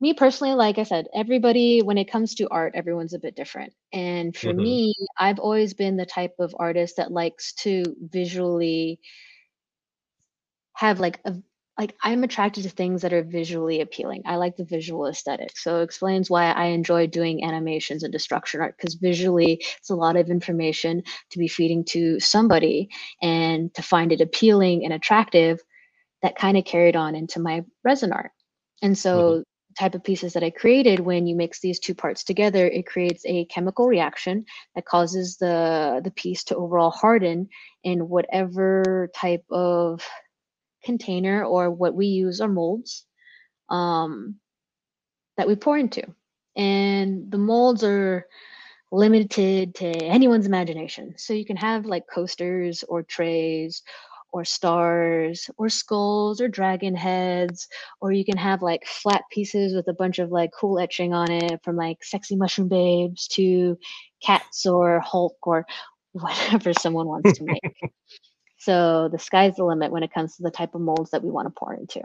me 0.00 0.14
personally, 0.14 0.54
like 0.54 0.78
I 0.78 0.84
said, 0.84 1.08
everybody, 1.12 1.80
when 1.82 1.98
it 1.98 2.10
comes 2.10 2.36
to 2.36 2.48
art, 2.48 2.74
everyone's 2.76 3.14
a 3.14 3.18
bit 3.18 3.34
different. 3.34 3.72
And 3.92 4.36
for 4.36 4.48
mm-hmm. 4.48 4.62
me, 4.62 4.94
I've 5.18 5.40
always 5.40 5.74
been 5.74 5.96
the 5.96 6.06
type 6.06 6.34
of 6.38 6.54
artist 6.58 6.98
that 6.98 7.10
likes 7.10 7.54
to 7.54 7.82
visually 7.98 9.00
have 10.74 11.00
like 11.00 11.18
a 11.24 11.34
like 11.80 11.96
I'm 12.02 12.24
attracted 12.24 12.64
to 12.64 12.68
things 12.68 13.00
that 13.00 13.14
are 13.14 13.22
visually 13.22 13.80
appealing. 13.80 14.24
I 14.26 14.36
like 14.36 14.54
the 14.54 14.66
visual 14.66 15.06
aesthetic. 15.06 15.56
So 15.56 15.80
it 15.80 15.84
explains 15.84 16.28
why 16.28 16.50
I 16.50 16.66
enjoy 16.66 17.06
doing 17.06 17.42
animations 17.42 18.02
and 18.02 18.12
destruction 18.12 18.60
art 18.60 18.76
because 18.76 18.96
visually 18.96 19.64
it's 19.78 19.88
a 19.88 19.94
lot 19.94 20.16
of 20.16 20.28
information 20.28 21.02
to 21.30 21.38
be 21.38 21.48
feeding 21.48 21.82
to 21.86 22.20
somebody 22.20 22.90
and 23.22 23.72
to 23.72 23.80
find 23.80 24.12
it 24.12 24.20
appealing 24.20 24.84
and 24.84 24.92
attractive 24.92 25.62
that 26.20 26.36
kind 26.36 26.58
of 26.58 26.66
carried 26.66 26.96
on 26.96 27.14
into 27.14 27.40
my 27.40 27.64
resin 27.82 28.12
art. 28.12 28.32
And 28.82 28.98
so 28.98 29.16
mm-hmm. 29.16 29.42
type 29.78 29.94
of 29.94 30.04
pieces 30.04 30.34
that 30.34 30.44
I 30.44 30.50
created 30.50 31.00
when 31.00 31.26
you 31.26 31.34
mix 31.34 31.60
these 31.60 31.80
two 31.80 31.94
parts 31.94 32.24
together, 32.24 32.66
it 32.66 32.86
creates 32.86 33.24
a 33.24 33.46
chemical 33.46 33.86
reaction 33.86 34.44
that 34.74 34.84
causes 34.84 35.38
the 35.38 36.02
the 36.04 36.10
piece 36.10 36.44
to 36.44 36.56
overall 36.56 36.90
harden 36.90 37.48
in 37.82 38.10
whatever 38.10 39.10
type 39.14 39.44
of 39.50 40.06
container 40.84 41.44
or 41.44 41.70
what 41.70 41.94
we 41.94 42.06
use 42.06 42.40
are 42.40 42.48
molds 42.48 43.04
um, 43.68 44.36
that 45.36 45.48
we 45.48 45.56
pour 45.56 45.78
into. 45.78 46.02
And 46.56 47.30
the 47.30 47.38
molds 47.38 47.84
are 47.84 48.26
limited 48.92 49.74
to 49.76 49.86
anyone's 49.86 50.46
imagination. 50.46 51.14
So 51.16 51.32
you 51.32 51.44
can 51.44 51.56
have 51.56 51.86
like 51.86 52.04
coasters 52.12 52.84
or 52.88 53.02
trays 53.02 53.82
or 54.32 54.44
stars 54.44 55.50
or 55.58 55.68
skulls 55.68 56.40
or 56.40 56.48
dragon 56.48 56.94
heads, 56.94 57.68
or 58.00 58.12
you 58.12 58.24
can 58.24 58.36
have 58.36 58.62
like 58.62 58.86
flat 58.86 59.22
pieces 59.30 59.74
with 59.74 59.88
a 59.88 59.94
bunch 59.94 60.18
of 60.18 60.30
like 60.30 60.50
cool 60.58 60.78
etching 60.78 61.12
on 61.12 61.30
it 61.30 61.60
from 61.64 61.76
like 61.76 62.02
sexy 62.02 62.36
mushroom 62.36 62.68
babes 62.68 63.26
to 63.28 63.78
cats 64.22 64.66
or 64.66 65.00
Hulk 65.00 65.36
or 65.42 65.66
whatever 66.12 66.72
someone 66.74 67.06
wants 67.06 67.38
to 67.38 67.44
make. 67.44 67.60
So 68.60 69.08
the 69.10 69.18
sky's 69.18 69.56
the 69.56 69.64
limit 69.64 69.90
when 69.90 70.02
it 70.02 70.12
comes 70.12 70.36
to 70.36 70.42
the 70.42 70.50
type 70.50 70.74
of 70.74 70.82
molds 70.82 71.10
that 71.10 71.24
we 71.24 71.30
want 71.30 71.46
to 71.46 71.58
pour 71.58 71.72
into. 71.72 72.02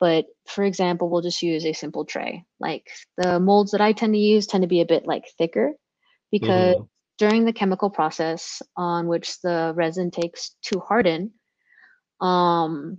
But 0.00 0.24
for 0.46 0.64
example, 0.64 1.10
we'll 1.10 1.20
just 1.20 1.42
use 1.42 1.66
a 1.66 1.74
simple 1.74 2.06
tray. 2.06 2.46
Like 2.58 2.88
the 3.18 3.38
molds 3.38 3.72
that 3.72 3.82
I 3.82 3.92
tend 3.92 4.14
to 4.14 4.18
use 4.18 4.46
tend 4.46 4.62
to 4.62 4.68
be 4.68 4.80
a 4.80 4.86
bit 4.86 5.06
like 5.06 5.24
thicker 5.36 5.74
because 6.32 6.76
mm-hmm. 6.76 6.84
during 7.18 7.44
the 7.44 7.52
chemical 7.52 7.90
process 7.90 8.62
on 8.76 9.08
which 9.08 9.42
the 9.42 9.74
resin 9.76 10.10
takes 10.10 10.56
to 10.62 10.80
harden, 10.80 11.32
um, 12.18 12.96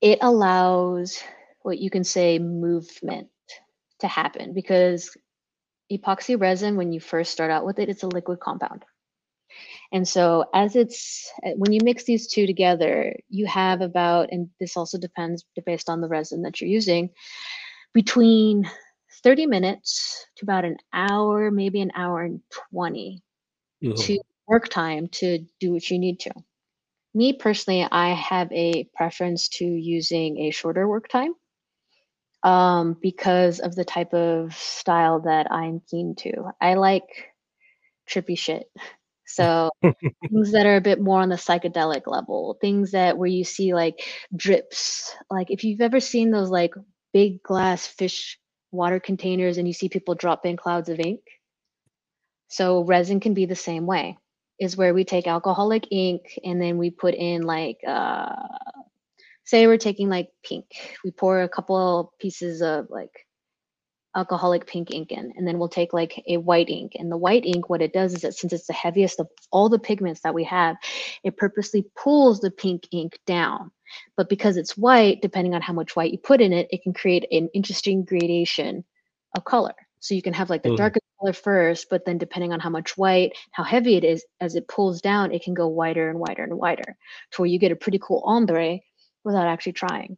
it 0.00 0.18
allows 0.20 1.22
what 1.62 1.78
you 1.78 1.90
can 1.90 2.02
say 2.02 2.40
movement 2.40 3.28
to 4.00 4.08
happen 4.08 4.52
because 4.52 5.16
epoxy 5.92 6.38
resin, 6.40 6.74
when 6.74 6.92
you 6.92 6.98
first 6.98 7.30
start 7.30 7.52
out 7.52 7.64
with 7.64 7.78
it, 7.78 7.88
it's 7.88 8.02
a 8.02 8.08
liquid 8.08 8.40
compound. 8.40 8.84
And 9.92 10.06
so 10.06 10.46
as 10.54 10.76
it's 10.76 11.30
eh, 11.44 11.52
when 11.56 11.72
you 11.72 11.80
mix 11.82 12.04
these 12.04 12.26
two 12.26 12.46
together, 12.46 13.16
you 13.28 13.46
have 13.46 13.80
about, 13.80 14.28
and 14.32 14.48
this 14.60 14.76
also 14.76 14.98
depends 14.98 15.44
based 15.64 15.88
on 15.88 16.00
the 16.00 16.08
resin 16.08 16.42
that 16.42 16.60
you're 16.60 16.70
using, 16.70 17.10
between 17.94 18.68
30 19.22 19.46
minutes 19.46 20.26
to 20.36 20.44
about 20.44 20.64
an 20.64 20.76
hour, 20.92 21.50
maybe 21.50 21.80
an 21.80 21.92
hour 21.94 22.22
and 22.22 22.40
20 22.70 23.22
mm-hmm. 23.82 23.94
to 23.94 24.18
work 24.46 24.68
time 24.68 25.08
to 25.08 25.44
do 25.60 25.72
what 25.72 25.90
you 25.90 25.98
need 25.98 26.20
to. 26.20 26.30
Me 27.14 27.32
personally, 27.32 27.86
I 27.90 28.12
have 28.14 28.52
a 28.52 28.88
preference 28.94 29.48
to 29.48 29.64
using 29.64 30.38
a 30.38 30.50
shorter 30.50 30.86
work 30.86 31.08
time 31.08 31.34
um, 32.42 32.96
because 33.00 33.60
of 33.60 33.74
the 33.74 33.84
type 33.84 34.12
of 34.12 34.54
style 34.54 35.20
that 35.20 35.50
I'm 35.50 35.80
keen 35.90 36.14
to. 36.16 36.52
I 36.60 36.74
like 36.74 37.32
trippy 38.08 38.38
shit. 38.38 38.70
So 39.26 39.70
things 39.82 40.52
that 40.52 40.66
are 40.66 40.76
a 40.76 40.80
bit 40.80 41.00
more 41.00 41.20
on 41.20 41.28
the 41.28 41.36
psychedelic 41.36 42.02
level, 42.06 42.56
things 42.60 42.92
that 42.92 43.18
where 43.18 43.28
you 43.28 43.44
see 43.44 43.74
like 43.74 44.02
drips. 44.34 45.14
Like 45.30 45.50
if 45.50 45.64
you've 45.64 45.80
ever 45.80 46.00
seen 46.00 46.30
those 46.30 46.50
like 46.50 46.74
big 47.12 47.42
glass 47.42 47.86
fish 47.86 48.38
water 48.72 49.00
containers 49.00 49.58
and 49.58 49.66
you 49.66 49.74
see 49.74 49.88
people 49.88 50.14
drop 50.14 50.46
in 50.46 50.56
clouds 50.56 50.88
of 50.88 51.00
ink. 51.00 51.20
So 52.48 52.84
resin 52.84 53.20
can 53.20 53.34
be 53.34 53.46
the 53.46 53.56
same 53.56 53.86
way. 53.86 54.18
Is 54.58 54.76
where 54.76 54.94
we 54.94 55.04
take 55.04 55.26
alcoholic 55.26 55.88
ink 55.90 56.38
and 56.42 56.60
then 56.60 56.78
we 56.78 56.90
put 56.90 57.14
in 57.14 57.42
like 57.42 57.78
uh 57.86 58.34
say 59.44 59.66
we're 59.66 59.78
taking 59.78 60.08
like 60.08 60.30
pink. 60.44 60.66
We 61.04 61.10
pour 61.10 61.42
a 61.42 61.48
couple 61.48 62.12
pieces 62.18 62.62
of 62.62 62.86
like 62.90 63.25
alcoholic 64.16 64.66
pink 64.66 64.90
ink 64.90 65.12
in 65.12 65.32
and 65.36 65.46
then 65.46 65.58
we'll 65.58 65.68
take 65.68 65.92
like 65.92 66.24
a 66.26 66.38
white 66.38 66.70
ink. 66.70 66.92
And 66.96 67.12
the 67.12 67.16
white 67.16 67.44
ink 67.44 67.68
what 67.68 67.82
it 67.82 67.92
does 67.92 68.14
is 68.14 68.22
that 68.22 68.34
since 68.34 68.52
it's 68.52 68.66
the 68.66 68.72
heaviest 68.72 69.20
of 69.20 69.28
all 69.52 69.68
the 69.68 69.78
pigments 69.78 70.22
that 70.22 70.34
we 70.34 70.44
have 70.44 70.76
it 71.22 71.36
purposely 71.36 71.84
pulls 71.94 72.40
the 72.40 72.50
pink 72.50 72.88
ink 72.90 73.20
down. 73.26 73.70
But 74.16 74.28
because 74.28 74.56
it's 74.56 74.76
white 74.76 75.20
depending 75.20 75.54
on 75.54 75.62
how 75.62 75.74
much 75.74 75.94
white 75.94 76.12
you 76.12 76.18
put 76.18 76.40
in 76.40 76.52
it 76.52 76.68
it 76.70 76.82
can 76.82 76.94
create 76.94 77.26
an 77.30 77.50
interesting 77.52 78.04
gradation 78.04 78.84
of 79.36 79.44
color. 79.44 79.74
So 80.00 80.14
you 80.14 80.22
can 80.22 80.34
have 80.34 80.50
like 80.50 80.62
the 80.62 80.70
mm. 80.70 80.76
darkest 80.76 81.04
color 81.20 81.32
first 81.34 81.88
but 81.90 82.04
then 82.06 82.18
depending 82.18 82.52
on 82.52 82.60
how 82.60 82.70
much 82.70 82.96
white 82.96 83.32
how 83.52 83.64
heavy 83.64 83.96
it 83.96 84.04
is 84.04 84.24
as 84.40 84.54
it 84.54 84.68
pulls 84.68 85.00
down 85.00 85.32
it 85.32 85.42
can 85.42 85.54
go 85.54 85.68
whiter 85.68 86.08
and 86.08 86.18
whiter 86.18 86.42
and 86.42 86.56
whiter 86.56 86.96
to 87.32 87.42
where 87.42 87.46
you 87.46 87.58
get 87.58 87.72
a 87.72 87.76
pretty 87.76 87.98
cool 87.98 88.22
ombre 88.24 88.78
without 89.24 89.46
actually 89.46 89.72
trying 89.72 90.16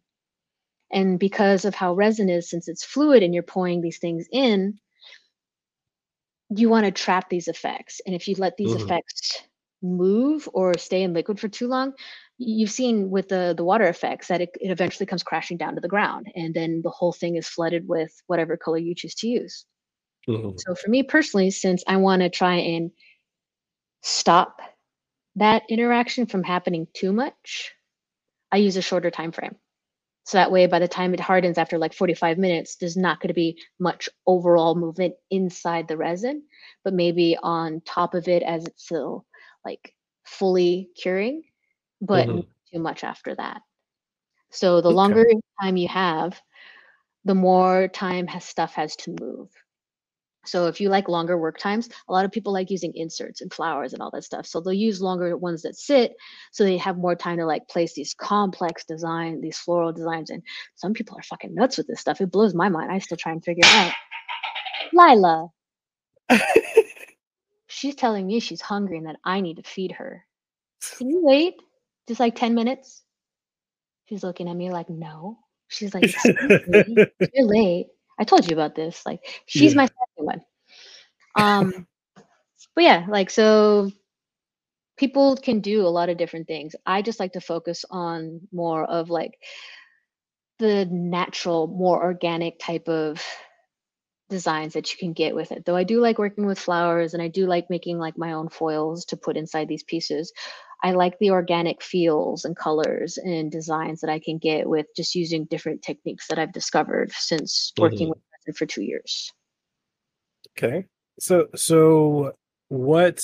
and 0.91 1.19
because 1.19 1.65
of 1.65 1.75
how 1.75 1.95
resin 1.95 2.29
is, 2.29 2.49
since 2.49 2.69
it's 2.69 2.85
fluid 2.85 3.23
and 3.23 3.35
you're 3.35 3.43
pouring 3.43 3.81
these 3.81 3.99
things 3.99 4.27
in, 4.33 4.79
you 6.51 6.69
want 6.69 6.87
to 6.87 6.93
trap 6.93 7.29
these 7.29 7.49
effects. 7.49 8.01
And 8.07 8.15
if 8.15 8.27
you 8.27 8.35
let 8.39 8.57
these 8.57 8.73
mm-hmm. 8.73 8.85
effects 8.85 9.43
move 9.83 10.49
or 10.53 10.77
stay 10.79 11.03
in 11.03 11.13
liquid 11.13 11.39
for 11.39 11.49
too 11.49 11.69
long, 11.69 11.93
you've 12.39 12.71
seen 12.71 13.11
with 13.11 13.29
the 13.29 13.53
the 13.57 13.65
water 13.65 13.87
effects 13.87 14.29
that 14.29 14.41
it, 14.41 14.51
it 14.61 14.71
eventually 14.71 15.07
comes 15.07 15.23
crashing 15.23 15.57
down 15.57 15.75
to 15.75 15.81
the 15.81 15.89
ground 15.89 16.29
and 16.37 16.55
then 16.55 16.81
the 16.83 16.91
whole 16.91 17.13
thing 17.13 17.37
is 17.37 17.49
flooded 17.49 17.87
with 17.89 18.13
whatever 18.29 18.57
color 18.57 18.79
you 18.79 18.95
choose 18.95 19.15
to 19.17 19.27
use 19.29 19.67
Mhm. 20.29 20.55
so 20.59 20.75
for 20.75 20.89
me 20.89 21.03
personally 21.03 21.51
since 21.51 21.83
i 21.87 21.97
want 21.97 22.23
to 22.23 22.31
try 22.31 22.55
and 22.57 22.93
stop 24.03 24.61
that 25.35 25.63
interaction 25.69 26.27
from 26.27 26.45
happening 26.45 26.87
too 26.95 27.13
much 27.13 27.73
i 28.53 28.57
use 28.57 28.77
a 28.77 28.83
shorter 28.83 29.11
time 29.11 29.33
frame 29.33 29.57
so 30.29 30.39
that 30.39 30.53
way 30.53 30.67
by 30.67 30.79
the 30.79 30.89
time 30.89 31.15
it 31.15 31.21
hardens 31.21 31.59
after 31.59 31.79
like 31.79 31.95
45 31.95 32.39
minutes 32.39 32.77
there's 32.77 32.97
not 32.97 33.21
going 33.21 33.29
to 33.29 33.35
be 33.35 33.59
much 33.81 34.09
overall 34.27 34.75
movement 34.77 35.15
inside 35.31 35.89
the 35.89 35.97
resin 35.97 36.43
but 36.85 36.95
maybe 36.95 37.37
on 37.43 37.81
top 37.83 38.15
of 38.15 38.29
it 38.29 38.43
as 38.43 38.67
it's 38.67 38.85
still 38.85 39.27
like 39.65 39.95
fully 40.25 40.91
curing 41.01 41.43
but 42.03 42.29
Mhm. 42.29 42.37
not 42.37 42.47
too 42.73 42.79
much 42.81 43.05
after 43.05 43.35
that. 43.35 43.63
So 44.51 44.81
the 44.83 44.91
Okay. 44.91 44.93
longer 44.93 45.25
time 45.61 45.77
you 45.77 45.89
have, 45.89 46.41
the 47.25 47.35
more 47.35 47.89
time 47.89 48.27
has 48.29 48.45
stuff 48.45 48.75
has 48.75 48.97
to 48.97 49.17
move. 49.21 49.51
So 50.45 50.67
if 50.67 50.81
you 50.81 50.89
like 50.89 51.09
longer 51.09 51.37
work 51.37 51.59
times, 51.59 51.89
a 52.09 52.13
lot 52.13 52.25
of 52.25 52.33
people 52.33 52.53
like 52.53 52.71
using 52.71 52.95
inserts 52.95 53.41
and 53.41 53.53
flowers 53.53 53.93
and 53.93 54.01
all 54.01 54.11
that 54.13 54.25
stuff. 54.25 54.47
So 54.47 54.61
they'll 54.61 54.73
use 54.73 55.03
longer 55.03 55.37
ones 55.37 55.63
that 55.63 55.77
sit 55.77 56.15
so 56.53 56.65
they 56.65 56.77
have 56.79 56.97
more 56.97 57.15
time 57.15 57.37
to 57.39 57.47
like 57.47 57.69
place 57.69 57.93
these 57.95 58.15
complex 58.15 58.85
design, 58.85 59.41
these 59.41 59.59
floral 59.59 59.93
designs. 59.93 60.31
And 60.31 60.43
some 60.75 60.95
people 60.95 61.19
are 61.19 61.23
fucking 61.23 61.55
nuts 61.55 61.77
with 61.77 61.87
this 61.87 62.01
stuff. 62.01 62.21
It 62.21 62.31
blows 62.31 62.55
my 62.55 62.69
mind. 62.69 62.91
I 62.91 62.99
still 62.99 63.19
try 63.19 63.33
and 63.33 63.45
figure 63.45 63.63
it 63.65 63.75
out. 63.75 63.93
Lila, 64.93 65.49
she's 67.67 67.95
telling 67.95 68.27
me 68.27 68.41
she's 68.41 68.61
hungry 68.61 68.99
and 68.99 69.07
that 69.07 69.17
I 69.25 69.41
need 69.41 69.57
to 69.57 69.63
feed 69.63 69.93
her. 69.93 70.25
Can 70.97 71.11
you 71.11 71.21
wait 71.23 71.55
just 72.07 72.21
like 72.21 72.37
10 72.37 72.55
minutes? 72.55 73.03
She's 74.07 74.23
looking 74.23 74.49
at 74.49 74.57
me 74.57 74.71
like, 74.71 74.89
no. 74.89 75.39
She's 75.69 75.93
like, 75.95 76.15
you're 76.25 77.45
late. 77.45 77.89
I 78.19 78.25
told 78.25 78.49
you 78.49 78.55
about 78.57 78.75
this. 78.75 79.05
Like, 79.07 79.43
she's 79.47 79.75
Yeah. 79.75 79.79
my 79.79 79.87
second 79.87 80.27
one. 80.27 80.41
Um, 81.35 81.87
but 82.75 82.85
yeah, 82.85 83.07
like, 83.09 83.31
so 83.31 83.91
people 84.97 85.37
can 85.37 85.61
do 85.61 85.87
a 85.87 85.89
lot 85.89 86.09
of 86.09 86.19
different 86.19 86.47
things. 86.47 86.75
I 86.85 87.03
just 87.03 87.21
like 87.21 87.33
to 87.35 87.41
focus 87.41 87.85
on 87.91 88.41
more 88.53 88.85
of 88.85 89.11
like 89.11 89.39
the 90.59 90.87
natural, 90.87 91.69
more 91.69 92.03
organic 92.03 92.59
type 92.59 92.89
of 92.89 93.23
designs 94.29 94.75
that 94.75 94.93
you 94.93 94.99
can 94.99 95.13
get 95.13 95.35
with 95.35 95.53
it. 95.53 95.65
Though 95.65 95.77
I 95.77 95.85
do 95.85 96.01
like 96.01 96.19
working 96.19 96.47
with 96.47 96.59
flowers 96.59 97.15
and 97.15 97.23
I 97.23 97.29
do 97.29 97.47
like 97.47 97.71
making 97.71 97.99
like 97.99 98.19
my 98.19 98.33
own 98.33 98.49
foils 98.49 99.05
to 99.07 99.17
put 99.17 99.37
inside 99.37 99.69
these 99.69 99.85
pieces. 99.85 100.33
I 100.83 100.93
like 100.93 101.19
the 101.19 101.31
organic 101.31 101.83
feels 101.83 102.45
and 102.45 102.57
colors 102.57 103.19
and 103.19 103.51
designs 103.51 104.01
that 104.01 104.11
I 104.11 104.21
can 104.21 104.39
get 104.39 104.69
with 104.69 104.87
just 104.97 105.15
using 105.15 105.45
different 105.47 105.83
techniques 105.83 106.29
that 106.29 106.39
I've 106.39 106.53
discovered 106.53 107.11
since 107.13 107.73
working 107.79 108.09
Mhm. 108.09 108.11
with 108.11 108.19
resin 108.47 108.55
for 108.55 108.67
two 108.67 108.83
years. 108.83 109.33
Okay. 110.57 110.87
So 111.19 111.49
so 111.57 112.35
what 112.69 113.21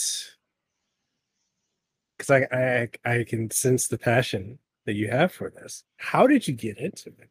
because 2.18 2.30
I, 2.30 2.88
I 3.04 3.18
I 3.18 3.24
can 3.24 3.50
sense 3.50 3.88
the 3.88 3.98
passion 3.98 4.58
that 4.86 4.94
you 4.94 5.08
have 5.08 5.32
for 5.32 5.50
this. 5.50 5.84
How 5.96 6.26
did 6.26 6.46
you 6.46 6.54
get 6.54 6.78
into 6.78 7.08
it? 7.08 7.30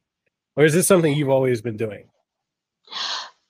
Or 0.56 0.66
is 0.66 0.74
this 0.74 0.88
something 0.88 1.14
you've 1.14 1.30
always 1.30 1.62
been 1.62 1.78
doing? 1.78 2.10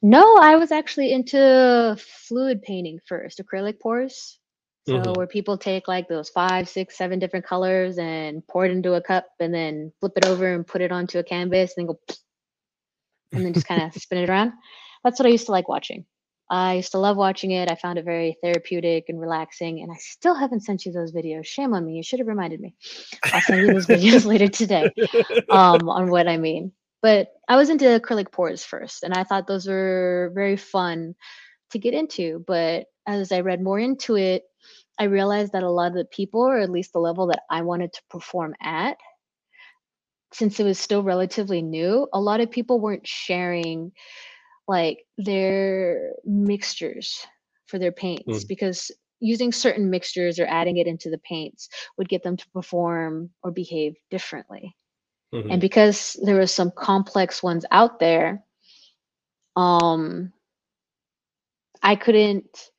No, 0.01 0.37
I 0.37 0.57
was 0.57 0.71
actually 0.71 1.13
into 1.13 1.97
fluid 1.99 2.61
painting 2.61 2.99
first, 3.05 3.39
acrylic 3.41 3.79
pours. 3.79 4.39
So 4.85 4.95
Mhm. 4.97 5.17
where 5.17 5.27
people 5.27 5.57
take 5.57 5.87
like 5.87 6.07
those 6.07 6.29
five, 6.29 6.67
six, 6.67 6.97
seven 6.97 7.19
different 7.19 7.45
colors 7.45 7.97
and 7.97 8.45
pour 8.47 8.65
it 8.65 8.71
into 8.71 8.93
a 8.95 9.01
cup 9.01 9.27
and 9.39 9.53
then 9.53 9.93
flip 9.99 10.13
it 10.17 10.25
over 10.25 10.53
and 10.53 10.67
put 10.67 10.81
it 10.81 10.91
onto 10.91 11.19
a 11.19 11.23
canvas 11.23 11.73
and 11.77 11.87
then 11.87 11.95
go 11.95 11.99
and 13.33 13.45
then 13.45 13.53
just 13.53 13.67
kind 13.67 13.81
of 13.83 13.93
spin 14.01 14.19
it 14.19 14.29
around. 14.29 14.53
That's 15.03 15.19
what 15.19 15.25
I 15.25 15.29
used 15.31 15.45
to 15.47 15.51
like 15.51 15.69
watching. 15.69 16.05
I 16.49 16.75
used 16.75 16.91
to 16.91 16.99
love 16.99 17.17
watching 17.17 17.51
it. 17.51 17.71
I 17.71 17.75
found 17.75 17.97
it 17.97 18.05
very 18.05 18.37
therapeutic 18.43 19.05
and 19.09 19.19
relaxing. 19.19 19.81
And 19.81 19.91
I 19.91 19.95
still 19.95 20.35
haven't 20.35 20.61
sent 20.61 20.85
you 20.85 20.91
those 20.91 21.11
videos. 21.11 21.45
Shame 21.45 21.73
on 21.73 21.85
me. 21.85 21.95
You 21.95 22.03
should 22.03 22.19
have 22.19 22.27
reminded 22.27 22.59
me. 22.59 22.75
I'll 23.33 23.41
send 23.41 23.63
you 23.63 23.69
those 23.71 23.87
videos 23.87 24.25
later 24.25 24.47
today 24.47 24.93
um, 25.49 25.89
on 25.89 26.09
what 26.09 26.27
I 26.27 26.37
mean. 26.37 26.73
But 27.01 27.29
I 27.49 27.55
was 27.57 27.69
into 27.69 27.85
acrylic 27.85 28.31
pours 28.31 28.63
first, 28.63 29.03
and 29.03 29.13
I 29.13 29.23
thought 29.23 29.47
those 29.47 29.67
were 29.67 30.31
very 30.35 30.57
fun 30.57 31.15
to 31.71 31.79
get 31.79 31.93
into. 31.93 32.43
But 32.45 32.85
as 33.07 33.31
I 33.31 33.41
read 33.41 33.61
more 33.61 33.79
into 33.79 34.15
it, 34.15 34.43
I 34.99 35.05
realized 35.05 35.53
that 35.53 35.63
a 35.63 35.69
lot 35.69 35.87
of 35.87 35.93
the 35.95 36.05
people, 36.05 36.41
or 36.41 36.59
at 36.59 36.69
least 36.69 36.93
the 36.93 36.99
level 36.99 37.27
that 37.27 37.43
I 37.49 37.61
wanted 37.61 37.93
to 37.93 38.01
perform 38.09 38.55
at, 38.61 38.97
since 40.33 40.59
it 40.59 40.63
was 40.63 40.79
still 40.79 41.03
relatively 41.03 41.61
new, 41.61 42.07
a 42.13 42.19
lot 42.19 42.41
of 42.41 42.51
people 42.51 42.79
weren't 42.79 43.07
sharing 43.07 43.91
like 44.67 45.05
their 45.17 46.13
mixtures 46.25 47.25
for 47.67 47.79
their 47.79 47.91
paints 47.91 48.43
Mm. 48.43 48.47
because 48.47 48.91
using 49.19 49.51
certain 49.51 49.89
mixtures 49.89 50.39
or 50.39 50.45
adding 50.47 50.77
it 50.77 50.87
into 50.87 51.09
the 51.09 51.19
paints 51.19 51.69
would 51.97 52.09
get 52.09 52.23
them 52.23 52.37
to 52.37 52.49
perform 52.51 53.29
or 53.43 53.51
behave 53.51 53.95
differently 54.09 54.75
Mhm. 55.33 55.51
and 55.51 55.61
because 55.61 56.19
there 56.23 56.35
were 56.35 56.47
some 56.47 56.71
complex 56.71 57.41
ones 57.43 57.65
out 57.71 57.99
there 57.99 58.43
um 59.55 60.31
i 61.83 61.95
couldn't 61.95 62.69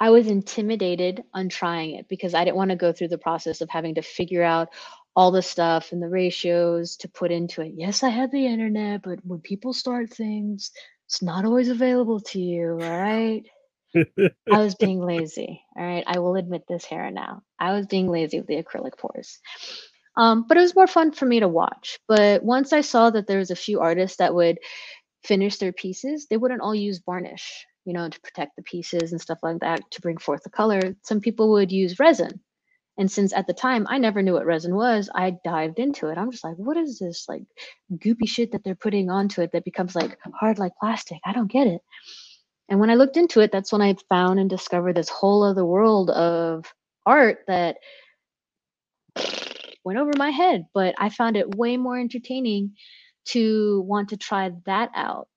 i 0.00 0.10
was 0.10 0.28
intimidated 0.28 1.24
on 1.34 1.48
trying 1.50 1.96
it 1.96 2.08
because 2.08 2.34
i 2.34 2.44
didn't 2.44 2.56
want 2.58 2.70
to 2.70 2.76
go 2.76 2.92
through 2.92 3.08
the 3.08 3.18
process 3.18 3.62
of 3.62 3.70
having 3.70 3.96
to 3.96 4.02
figure 4.02 4.44
out 4.44 4.70
all 5.16 5.32
the 5.32 5.42
stuff 5.42 5.92
and 5.92 6.02
the 6.02 6.08
ratios 6.08 6.96
to 6.96 7.08
put 7.08 7.32
into 7.32 7.62
it 7.62 7.72
yes 7.76 8.02
i 8.04 8.10
had 8.10 8.32
the 8.32 8.46
internet 8.46 9.02
but 9.02 9.20
when 9.24 9.40
people 9.40 9.72
start 9.74 10.10
things 10.12 10.72
it's 11.06 11.22
not 11.22 11.44
always 11.46 11.68
available 11.70 12.20
to 12.20 12.40
you 12.40 12.72
all 12.72 12.78
right 12.78 13.44
I 14.50 14.60
was 14.60 14.76
being 14.76 15.00
lazy. 15.04 15.62
All 15.76 15.84
right. 15.86 16.04
I 16.06 16.20
will 16.20 16.36
admit 16.36 16.64
this 16.68 16.84
here 16.84 17.04
and 17.04 17.14
now. 17.14 17.42
I 17.58 17.72
was 17.74 17.86
being 17.86 18.08
lazy 18.08 18.40
with 18.40 18.48
the 18.48 18.62
acrylic 18.62 18.98
pours. 18.98 19.40
Um, 20.16 20.46
but 20.48 20.56
it 20.58 20.62
was 20.62 20.76
more 20.76 20.86
fun 20.88 21.12
for 21.12 21.26
me 21.26 21.40
to 21.40 21.48
watch. 21.48 21.98
But 22.08 22.44
once 22.44 22.72
I 22.72 22.82
saw 22.82 23.10
that 23.10 23.26
there 23.26 23.38
was 23.38 23.50
a 23.50 23.56
few 23.56 23.80
artists 23.80 24.18
that 24.18 24.34
would 24.34 24.58
finish 25.24 25.58
their 25.58 25.72
pieces, 25.72 26.26
they 26.28 26.38
wouldn't 26.38 26.62
all 26.62 26.74
use 26.74 27.00
varnish, 27.04 27.66
you 27.84 27.92
know, 27.92 28.08
to 28.08 28.20
protect 28.20 28.56
the 28.56 28.62
pieces 28.62 29.12
and 29.12 29.20
stuff 29.20 29.38
like 29.42 29.60
that 29.60 29.80
to 29.92 30.00
bring 30.00 30.18
forth 30.18 30.42
the 30.42 30.50
color. 30.50 30.96
Some 31.02 31.20
people 31.20 31.50
would 31.52 31.72
use 31.72 31.98
resin. 31.98 32.40
And 32.98 33.10
since 33.10 33.32
at 33.32 33.46
the 33.46 33.54
time 33.54 33.86
I 33.88 33.98
never 33.98 34.20
knew 34.20 34.34
what 34.34 34.44
resin 34.44 34.74
was, 34.74 35.08
I 35.14 35.38
dived 35.44 35.78
into 35.78 36.08
it. 36.08 36.18
I'm 36.18 36.30
just 36.30 36.44
like, 36.44 36.56
what 36.56 36.76
is 36.76 36.98
this 36.98 37.26
like 37.28 37.44
goopy 37.92 38.28
shit 38.28 38.52
that 38.52 38.62
they're 38.62 38.74
putting 38.74 39.08
onto 39.08 39.40
it 39.40 39.52
that 39.52 39.64
becomes 39.64 39.94
like 39.94 40.18
hard 40.38 40.58
like 40.58 40.72
plastic? 40.78 41.18
I 41.24 41.32
don't 41.32 41.50
get 41.50 41.66
it. 41.66 41.80
And 42.68 42.78
when 42.78 42.90
I 42.90 42.94
looked 42.94 43.16
into 43.16 43.40
it, 43.40 43.50
that's 43.50 43.72
when 43.72 43.82
I 43.82 43.96
found 44.08 44.38
and 44.38 44.50
discovered 44.50 44.96
this 44.96 45.08
whole 45.08 45.42
other 45.42 45.64
world 45.64 46.10
of 46.10 46.72
art 47.06 47.38
that 47.48 47.78
went 49.84 49.98
over 49.98 50.12
my 50.16 50.30
head. 50.30 50.66
But 50.72 50.94
I 50.98 51.08
found 51.08 51.36
it 51.36 51.54
way 51.56 51.76
more 51.76 51.98
entertaining 51.98 52.76
to 53.26 53.82
want 53.82 54.10
to 54.10 54.16
try 54.16 54.52
that 54.66 54.90
out, 54.94 55.28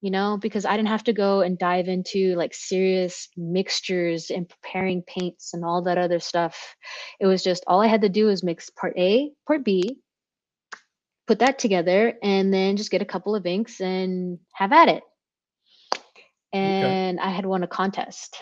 you 0.00 0.10
know, 0.10 0.38
because 0.38 0.64
I 0.64 0.76
didn't 0.76 0.88
have 0.88 1.04
to 1.04 1.12
go 1.12 1.40
and 1.40 1.58
dive 1.58 1.88
into 1.88 2.34
like 2.36 2.54
serious 2.54 3.28
mixtures 3.36 4.30
and 4.30 4.48
preparing 4.48 5.02
paints 5.02 5.54
and 5.54 5.64
all 5.64 5.82
that 5.82 5.98
other 5.98 6.20
stuff. 6.20 6.74
It 7.20 7.26
was 7.26 7.42
just 7.42 7.64
all 7.66 7.80
I 7.80 7.86
had 7.86 8.02
to 8.02 8.08
do 8.08 8.26
was 8.26 8.42
mix 8.42 8.70
part 8.70 8.96
A, 8.96 9.30
part 9.46 9.64
B, 9.64 9.98
put 11.26 11.40
that 11.40 11.58
together, 11.58 12.14
and 12.22 12.52
then 12.52 12.76
just 12.76 12.90
get 12.90 13.02
a 13.02 13.06
couple 13.06 13.34
of 13.34 13.46
inks 13.46 13.80
and 13.80 14.38
have 14.54 14.72
at 14.72 14.88
it 14.88 15.02
and 16.52 17.20
I 17.20 17.30
had 17.30 17.46
won 17.46 17.62
a 17.62 17.68
contest. 17.68 18.36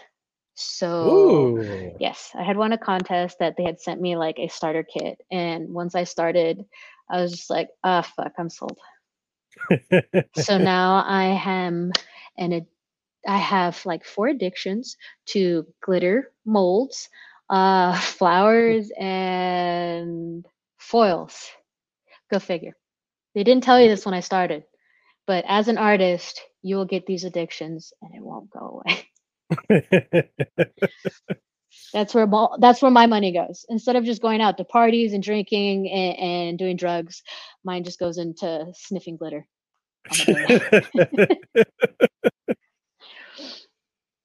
So 0.55 1.07
Ooh. 1.09 1.97
yes, 2.01 2.31
I 2.35 2.43
had 2.43 2.57
won 2.57 2.73
a 2.73 2.79
contest 2.79 3.39
that 3.39 3.55
they 3.57 3.65
had 3.65 3.81
sent 3.81 4.01
me 4.01 4.17
like 4.17 4.39
a 4.39 4.49
starter 4.49 4.83
kit, 4.83 5.19
and 5.31 5.69
once 5.73 5.95
I 5.95 6.05
started, 6.05 6.65
I 7.11 7.21
was 7.21 7.33
just 7.33 7.51
like, 7.51 7.69
ah, 7.85 8.03
fuck, 8.03 8.33
I'm 8.39 8.51
sold. 8.51 8.79
So 10.37 10.59
now 10.59 11.05
I 11.07 11.41
am 11.45 11.93
and 12.37 12.67
I 13.27 13.37
have 13.39 13.85
like 13.85 14.05
four 14.05 14.29
addictions 14.29 14.97
to 15.27 15.67
glitter 15.83 16.33
molds, 16.45 17.09
uh, 17.51 17.99
flowers, 18.01 18.91
and 18.99 20.47
foils. 20.79 21.51
Go 22.31 22.39
figure. 22.39 22.77
They 23.35 23.45
didn't 23.45 23.65
tell 23.65 23.81
you 23.81 23.89
this 23.89 24.05
when 24.05 24.15
I 24.15 24.21
started, 24.21 24.65
but 25.27 25.45
as 25.49 25.69
an 25.69 25.79
artist, 25.79 26.41
you 26.63 26.77
will 26.77 26.85
get 26.85 27.07
these 27.07 27.25
addictions 27.25 27.93
and 28.03 28.15
it 28.15 28.23
won't 28.23 28.51
go 28.51 28.83
away. 28.85 29.09
That's 31.93 32.15
where 32.15 32.27
that's 32.59 32.83
where 32.83 32.91
my 32.91 33.07
money 33.07 33.33
goes. 33.33 33.65
Instead 33.69 33.97
of 33.97 34.05
just 34.05 34.23
going 34.23 34.41
out 34.41 34.57
to 34.59 34.65
parties 34.65 35.13
and 35.15 35.23
drinking 35.23 35.89
and, 35.91 36.19
and 36.19 36.59
doing 36.59 36.77
drugs, 36.77 37.23
mine 37.65 37.85
just 37.85 37.99
goes 37.99 38.19
into 38.19 38.67
sniffing 38.75 39.17
glitter. 39.17 39.47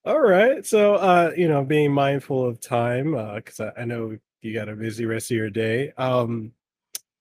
All 0.05 0.19
right. 0.19 0.65
So, 0.65 0.95
uh, 0.95 1.31
you 1.37 1.47
know, 1.47 1.63
being 1.63 1.93
mindful 1.93 2.45
of 2.45 2.59
time, 2.59 3.11
because 3.35 3.61
I, 3.61 3.71
I 3.81 3.85
know 3.85 4.17
you 4.41 4.53
got 4.53 4.67
a 4.67 4.75
busy 4.75 5.05
rest 5.05 5.31
of 5.31 5.37
your 5.37 5.49
day. 5.49 5.93
Um, 5.97 6.51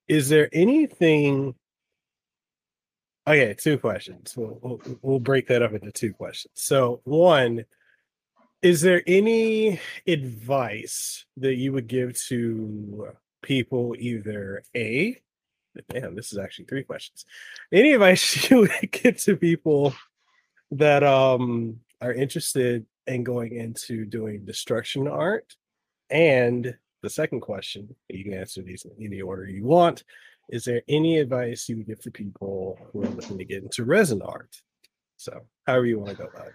is 0.07 0.27
there 0.27 0.49
anything? 0.51 1.55
Okay, 3.25 3.53
two 3.53 3.77
questions. 3.77 4.35
We'll, 4.35 4.59
we'll 4.61 4.81
we'll 5.01 5.19
break 5.19 5.47
that 5.47 5.61
up 5.61 5.71
into 5.71 5.93
two 5.93 6.11
questions. 6.13 6.51
So, 6.55 6.99
one, 7.05 7.63
is 8.63 8.79
there 8.79 9.03
any 9.05 9.79
advice 10.07 11.25
that 11.37 11.55
you 11.55 11.73
would 11.73 11.87
give 11.87 12.17
to 12.27 13.09
people, 13.41 13.93
either 13.99 14.63
a, 14.73 15.21
damn, 15.89 16.15
this 16.15 16.31
is 16.31 16.37
actually 16.37 16.65
three 16.65 16.83
questions. 16.83 17.25
Any 17.73 17.91
advice 17.93 18.49
you 18.49 18.59
would 18.59 18.91
give 18.91 19.17
to 19.23 19.35
people 19.35 19.93
that 20.71 21.03
um 21.03 21.79
are 22.01 22.13
interested 22.13 22.85
in 23.05 23.23
going 23.23 23.53
into 23.53 24.05
doing 24.05 24.45
destruction 24.45 25.07
art? 25.09 25.55
And 26.09 26.75
the 27.01 27.09
second 27.09 27.41
question, 27.41 27.93
you 28.07 28.23
can 28.23 28.33
answer 28.33 28.61
these 28.61 28.85
in 28.85 29.05
any 29.05 29.21
order 29.21 29.45
you 29.45 29.65
want. 29.65 30.05
Is 30.49 30.63
there 30.63 30.81
any 30.87 31.19
advice 31.19 31.67
you 31.67 31.77
would 31.77 31.87
give 31.87 32.01
to 32.01 32.11
people 32.11 32.77
who 32.91 33.03
are 33.03 33.09
looking 33.09 33.37
to 33.37 33.45
get 33.45 33.63
into 33.63 33.83
resin 33.83 34.21
art? 34.21 34.55
So, 35.17 35.41
however 35.67 35.85
you 35.85 35.99
want 35.99 36.11
to 36.11 36.23
go 36.23 36.29
about 36.33 36.47
it. 36.47 36.53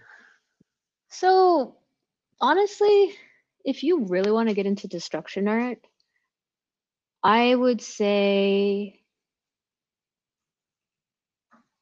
So, 1.09 1.75
honestly, 2.41 3.15
if 3.65 3.83
you 3.83 4.05
really 4.05 4.31
want 4.31 4.49
to 4.49 4.55
get 4.55 4.65
into 4.65 4.87
destruction 4.87 5.47
art, 5.47 5.79
I 7.23 7.53
would 7.53 7.81
say 7.81 9.01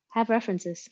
have 0.09 0.29
references. 0.29 0.89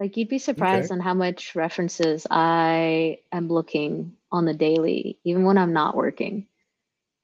Like 0.00 0.16
you'd 0.16 0.28
be 0.28 0.38
surprised 0.38 0.90
Okay. 0.90 0.92
on 0.92 1.00
how 1.00 1.14
much 1.14 1.54
references 1.54 2.26
I 2.30 3.20
am 3.32 3.48
looking 3.48 4.14
on 4.32 4.44
the 4.44 4.54
daily, 4.54 5.18
even 5.24 5.44
when 5.44 5.58
I'm 5.58 5.72
not 5.72 5.96
working. 5.96 6.48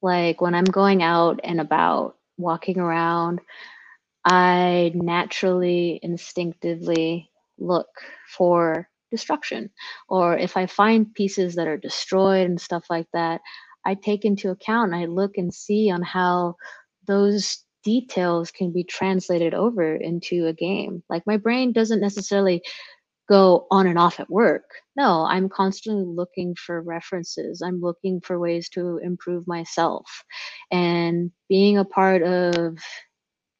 Like 0.02 0.40
when 0.40 0.54
I'm 0.54 0.64
going 0.64 1.02
out 1.02 1.40
and 1.44 1.60
about, 1.60 2.16
walking 2.38 2.78
around, 2.78 3.40
I 4.24 4.92
naturally, 4.94 5.98
instinctively 6.02 7.30
look 7.58 7.88
for 8.28 8.88
destruction. 9.10 9.70
Or 10.08 10.36
if 10.36 10.56
I 10.56 10.66
find 10.66 11.12
pieces 11.14 11.54
that 11.56 11.68
are 11.68 11.76
destroyed 11.76 12.46
and 12.46 12.60
stuff 12.60 12.84
like 12.90 13.06
that, 13.12 13.40
I 13.84 13.94
take 13.94 14.24
into 14.24 14.50
account 14.50 14.94
I 14.94 15.06
look 15.06 15.32
and 15.36 15.52
see 15.52 15.90
on 15.90 16.02
how 16.02 16.56
those 17.06 17.64
details 17.84 18.50
can 18.50 18.72
be 18.72 18.84
translated 18.84 19.54
over 19.54 19.96
into 19.96 20.46
a 20.46 20.52
game. 20.52 21.02
Like 21.08 21.22
my 21.26 21.36
brain 21.36 21.72
doesn't 21.72 22.00
necessarily 22.00 22.62
go 23.28 23.66
on 23.70 23.86
and 23.86 23.98
off 23.98 24.20
at 24.20 24.30
work. 24.30 24.64
No, 24.96 25.24
I'm 25.24 25.48
constantly 25.48 26.04
looking 26.04 26.54
for 26.54 26.82
references. 26.82 27.62
I'm 27.62 27.80
looking 27.80 28.20
for 28.20 28.38
ways 28.38 28.68
to 28.70 28.98
improve 29.02 29.46
myself. 29.46 30.06
And 30.72 31.30
being 31.48 31.78
a 31.78 31.84
part 31.84 32.22
of 32.22 32.78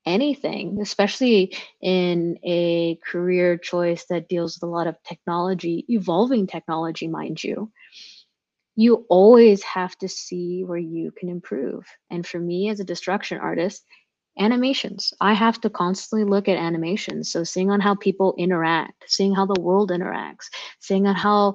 anything, 0.08 0.78
especially 0.80 1.56
in 1.80 2.38
a 2.44 2.98
career 3.06 3.58
choice 3.58 4.06
that 4.06 4.28
deals 4.28 4.56
with 4.56 4.68
a 4.68 4.72
lot 4.72 4.86
of 4.86 4.96
technology, 5.02 5.84
evolving 5.88 6.46
technology, 6.46 7.06
mind 7.06 7.42
you, 7.42 7.70
you 8.74 9.06
always 9.08 9.62
have 9.62 9.96
to 9.98 10.08
see 10.08 10.64
where 10.64 10.78
you 10.78 11.10
can 11.10 11.28
improve. 11.28 11.84
And 12.10 12.26
for 12.26 12.38
me 12.38 12.68
as 12.70 12.80
a 12.80 12.84
destruction 12.84 13.38
artist, 13.38 13.84
animations. 14.38 15.12
I 15.20 15.34
have 15.34 15.60
to 15.62 15.70
constantly 15.70 16.24
look 16.24 16.48
at 16.48 16.56
animations. 16.56 17.30
So 17.30 17.44
seeing 17.44 17.70
on 17.70 17.80
how 17.80 17.96
people 17.96 18.34
interact, 18.38 19.04
seeing 19.08 19.34
how 19.34 19.46
the 19.46 19.60
world 19.60 19.90
interacts, 19.90 20.46
seeing 20.80 21.06
on 21.06 21.14
how 21.14 21.54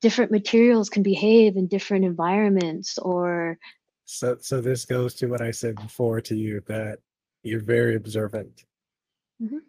different 0.00 0.32
materials 0.32 0.88
can 0.88 1.02
behave 1.02 1.56
in 1.56 1.66
different 1.66 2.04
environments 2.04 2.98
or 2.98 3.58
So, 4.04 4.36
so 4.40 4.60
this 4.60 4.84
goes 4.84 5.14
to 5.16 5.26
what 5.26 5.40
I 5.40 5.50
said 5.50 5.76
before 5.76 6.20
to 6.22 6.34
you 6.34 6.62
that 6.66 6.98
you're 7.42 7.60
very 7.60 7.96
observant. 7.96 8.64
Mhm. 9.40 9.60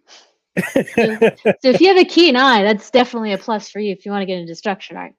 so 0.57 1.69
if 1.69 1.81
you 1.81 1.87
have 1.87 1.97
a 1.97 2.05
keen 2.05 2.35
eye, 2.35 2.63
that's 2.63 2.91
definitely 2.91 3.33
a 3.33 3.37
plus 3.37 3.69
for 3.69 3.79
you 3.79 3.91
if 3.91 4.05
you 4.05 4.11
want 4.11 4.21
to 4.21 4.27
get 4.27 4.37
into 4.37 4.51
destruction 4.51 4.97
art. 4.97 5.13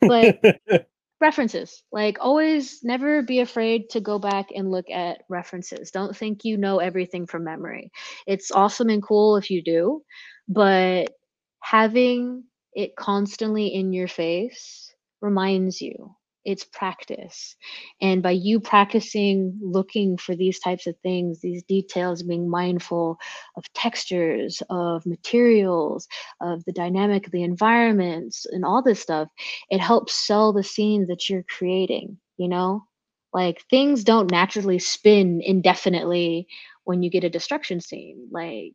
But 0.00 0.40
references 1.22 1.84
like 1.92 2.18
always 2.20 2.82
never 2.82 3.22
be 3.22 3.38
afraid 3.38 3.88
to 3.88 4.00
go 4.00 4.18
back 4.18 4.48
and 4.54 4.72
look 4.72 4.90
at 4.90 5.22
references 5.28 5.92
don't 5.92 6.16
think 6.16 6.44
you 6.44 6.56
know 6.56 6.80
everything 6.80 7.26
from 7.26 7.44
memory 7.44 7.92
it's 8.26 8.50
awesome 8.50 8.88
and 8.88 9.04
cool 9.04 9.36
if 9.36 9.48
you 9.48 9.62
do 9.62 10.02
but 10.48 11.12
having 11.60 12.42
it 12.74 12.96
constantly 12.96 13.68
in 13.68 13.92
your 13.92 14.08
face 14.08 14.92
reminds 15.20 15.80
you 15.80 16.12
it's 16.44 16.64
practice. 16.64 17.56
And 18.00 18.22
by 18.22 18.32
you 18.32 18.60
practicing 18.60 19.58
looking 19.62 20.16
for 20.16 20.34
these 20.34 20.58
types 20.58 20.86
of 20.86 20.96
things 21.02 21.40
these 21.40 21.62
details 21.64 22.22
being 22.22 22.48
mindful 22.50 23.18
of 23.56 23.64
textures 23.74 24.62
of 24.70 25.04
materials 25.06 26.08
of 26.40 26.64
the 26.64 26.72
dynamic 26.72 27.26
of 27.26 27.32
the 27.32 27.42
environments 27.42 28.46
and 28.46 28.64
all 28.64 28.82
this 28.82 29.00
stuff 29.00 29.28
it 29.70 29.80
helps 29.80 30.26
sell 30.26 30.52
the 30.52 30.62
scene 30.64 31.06
that 31.08 31.28
you're 31.28 31.44
creating 31.48 32.18
you 32.38 32.48
know? 32.48 32.84
Like 33.32 33.62
things 33.70 34.04
don't 34.04 34.30
naturally 34.30 34.78
spin 34.78 35.40
indefinitely 35.42 36.46
when 36.84 37.02
you 37.02 37.10
get 37.10 37.24
a 37.24 37.30
destruction 37.30 37.80
scene. 37.80 38.28
Like 38.30 38.74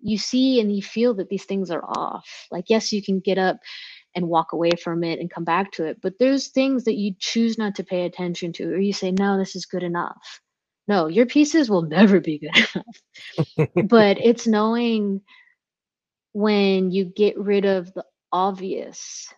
you 0.00 0.18
see 0.18 0.60
and 0.60 0.74
you 0.74 0.82
feel 0.82 1.14
that 1.14 1.28
these 1.28 1.44
things 1.44 1.70
are 1.70 1.84
off. 1.84 2.46
Like 2.50 2.66
yes 2.68 2.92
you 2.92 3.02
can 3.02 3.20
get 3.20 3.38
up 3.38 3.58
and 4.16 4.28
walk 4.28 4.52
away 4.52 4.70
from 4.72 5.04
it 5.04 5.20
and 5.20 5.30
come 5.30 5.44
back 5.44 5.72
to 5.72 5.84
it 5.84 5.98
but 6.02 6.14
there's 6.18 6.48
things 6.48 6.84
that 6.84 6.96
you 6.96 7.14
choose 7.18 7.58
not 7.58 7.76
to 7.76 7.84
pay 7.84 8.04
attention 8.04 8.52
to 8.52 8.64
or 8.72 8.78
you 8.78 8.92
say 8.92 9.12
no 9.12 9.38
this 9.38 9.56
is 9.56 9.66
good 9.66 9.82
enough 9.82 10.40
no 10.88 11.08
your 11.08 11.26
pieces 11.26 11.70
will 11.70 11.82
never 11.88 12.20
be 12.20 12.38
good 12.38 12.56
enough 12.56 12.86
but 13.82 14.18
it's 14.20 14.46
knowing 14.46 15.20
when 16.32 16.92
you 16.92 17.06
get 17.06 17.38
rid 17.38 17.66
of 17.66 17.92
the 17.94 18.04
obvious 18.32 19.28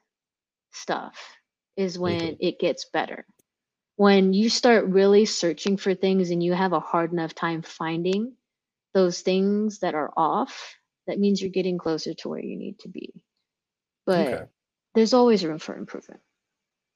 stuff 0.73 1.37
is 1.77 1.99
when 1.99 2.37
it 2.41 2.59
gets 2.59 2.87
better. 2.93 3.27
When 3.97 4.33
you 4.35 4.51
start 4.51 4.87
really 4.87 5.27
searching 5.27 5.77
for 5.77 5.95
things 5.95 6.31
and 6.31 6.43
you 6.43 6.53
have 6.55 6.73
a 6.73 6.81
hard 6.81 7.13
enough 7.13 7.35
time 7.35 7.63
finding 7.63 8.35
those 8.95 9.21
things 9.23 9.81
that 9.81 9.95
are 9.95 10.13
off, 10.17 10.77
that 11.07 11.19
means 11.21 11.41
you're 11.41 11.51
getting 11.51 11.79
closer 11.79 12.15
to 12.15 12.29
where 12.29 12.41
you 12.41 12.57
need 12.57 12.81
to 12.81 12.89
be. 12.89 13.13
But 14.07 14.29
Okay. 14.29 14.47
There's 14.97 15.13
always 15.13 15.45
room 15.45 15.59
for 15.59 15.77
improvement. 15.77 16.21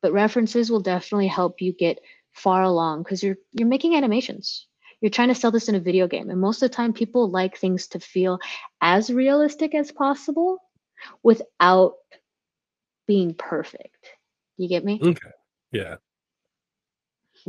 But 0.00 0.14
references 0.14 0.70
will 0.70 0.80
definitely 0.80 1.28
help 1.28 1.60
you 1.60 1.72
get 1.72 2.00
far 2.32 2.62
along 2.62 3.02
because 3.02 3.22
you're 3.22 3.36
you're 3.52 3.68
making 3.68 3.94
animations. 3.94 4.66
You're 5.00 5.10
trying 5.10 5.28
to 5.28 5.34
sell 5.34 5.50
this 5.50 5.68
in 5.68 5.74
a 5.74 5.80
video 5.80 6.08
game, 6.08 6.30
and 6.30 6.40
most 6.40 6.62
of 6.62 6.70
the 6.70 6.74
time 6.74 6.94
people 6.94 7.30
like 7.30 7.56
things 7.56 7.88
to 7.88 8.00
feel 8.00 8.38
as 8.80 9.10
realistic 9.10 9.74
as 9.74 9.92
possible 9.92 10.58
without 11.22 11.96
being 13.06 13.34
perfect. 13.34 14.06
You 14.56 14.68
get 14.68 14.84
me? 14.84 15.00
Okay. 15.02 15.30
Yeah. 15.72 15.96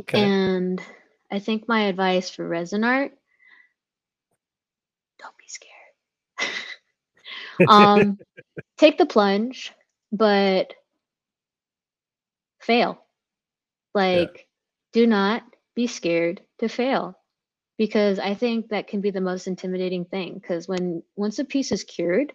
Okay. 0.00 0.22
And 0.22 0.82
I 1.30 1.38
think 1.38 1.66
my 1.66 1.84
advice 1.84 2.28
for 2.28 2.46
resin 2.46 2.84
art 2.84 3.12
don't 5.18 5.36
be 5.38 5.48
scared. 5.48 6.60
um, 7.68 8.18
take 8.76 8.98
the 8.98 9.06
plunge, 9.06 9.72
but 10.12 10.74
fail. 12.60 12.98
Like, 13.94 14.48
do 14.92 15.06
not 15.06 15.42
be 15.76 15.86
scared 15.88 16.42
to 16.60 16.68
fail 16.68 17.16
because 17.78 18.18
I 18.18 18.34
think 18.34 18.70
that 18.70 18.88
can 18.88 19.00
be 19.00 19.10
the 19.10 19.20
most 19.20 19.46
intimidating 19.48 20.04
thing. 20.06 20.34
Because 20.34 20.68
when 20.68 21.02
once 21.16 21.38
a 21.38 21.44
piece 21.44 21.72
is 21.72 21.84
cured, 21.84 22.32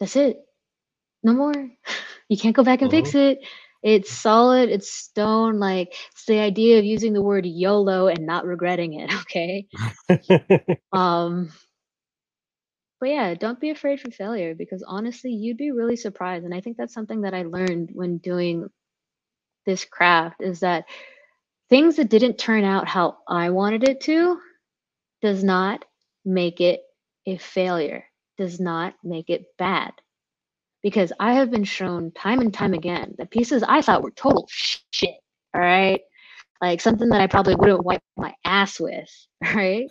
that's 0.00 0.16
it. 0.16 0.38
No 1.24 1.34
more. 1.34 1.54
You 2.30 2.38
can't 2.38 2.56
go 2.56 2.64
back 2.64 2.82
and 2.82 2.90
fix 2.90 3.14
it. 3.14 3.40
It's 3.82 4.10
solid, 4.10 4.70
it's 4.70 4.90
stone. 4.90 5.60
Like 5.60 5.94
it's 6.12 6.26
the 6.26 6.40
idea 6.40 6.78
of 6.78 6.84
using 6.86 7.12
the 7.12 7.22
word 7.22 7.46
YOLO 7.46 8.08
and 8.08 8.26
not 8.26 8.46
regretting 8.46 8.94
it, 8.94 9.12
okay? 9.22 9.66
Um 10.92 11.50
but 13.04 13.10
yeah, 13.10 13.34
don't 13.34 13.60
be 13.60 13.68
afraid 13.68 14.00
for 14.00 14.10
failure 14.10 14.54
because 14.54 14.82
honestly, 14.82 15.30
you'd 15.30 15.58
be 15.58 15.72
really 15.72 15.94
surprised. 15.94 16.46
And 16.46 16.54
I 16.54 16.62
think 16.62 16.78
that's 16.78 16.94
something 16.94 17.20
that 17.20 17.34
I 17.34 17.42
learned 17.42 17.90
when 17.92 18.16
doing 18.16 18.70
this 19.66 19.84
craft 19.84 20.40
is 20.40 20.60
that 20.60 20.86
things 21.68 21.96
that 21.96 22.08
didn't 22.08 22.38
turn 22.38 22.64
out 22.64 22.88
how 22.88 23.18
I 23.28 23.50
wanted 23.50 23.84
it 23.84 24.00
to 24.04 24.38
does 25.20 25.44
not 25.44 25.84
make 26.24 26.62
it 26.62 26.80
a 27.26 27.36
failure, 27.36 28.06
does 28.38 28.58
not 28.58 28.94
make 29.04 29.28
it 29.28 29.44
bad. 29.58 29.92
Because 30.82 31.12
I 31.20 31.34
have 31.34 31.50
been 31.50 31.64
shown 31.64 32.10
time 32.10 32.40
and 32.40 32.54
time 32.54 32.72
again 32.72 33.16
that 33.18 33.30
pieces 33.30 33.62
I 33.62 33.82
thought 33.82 34.02
were 34.02 34.12
total 34.12 34.48
shit, 34.48 35.10
all 35.54 35.60
right? 35.60 36.00
Like 36.62 36.80
something 36.80 37.10
that 37.10 37.20
I 37.20 37.26
probably 37.26 37.54
wouldn't 37.54 37.84
wipe 37.84 38.00
my 38.16 38.32
ass 38.46 38.80
with, 38.80 39.10
right? 39.54 39.90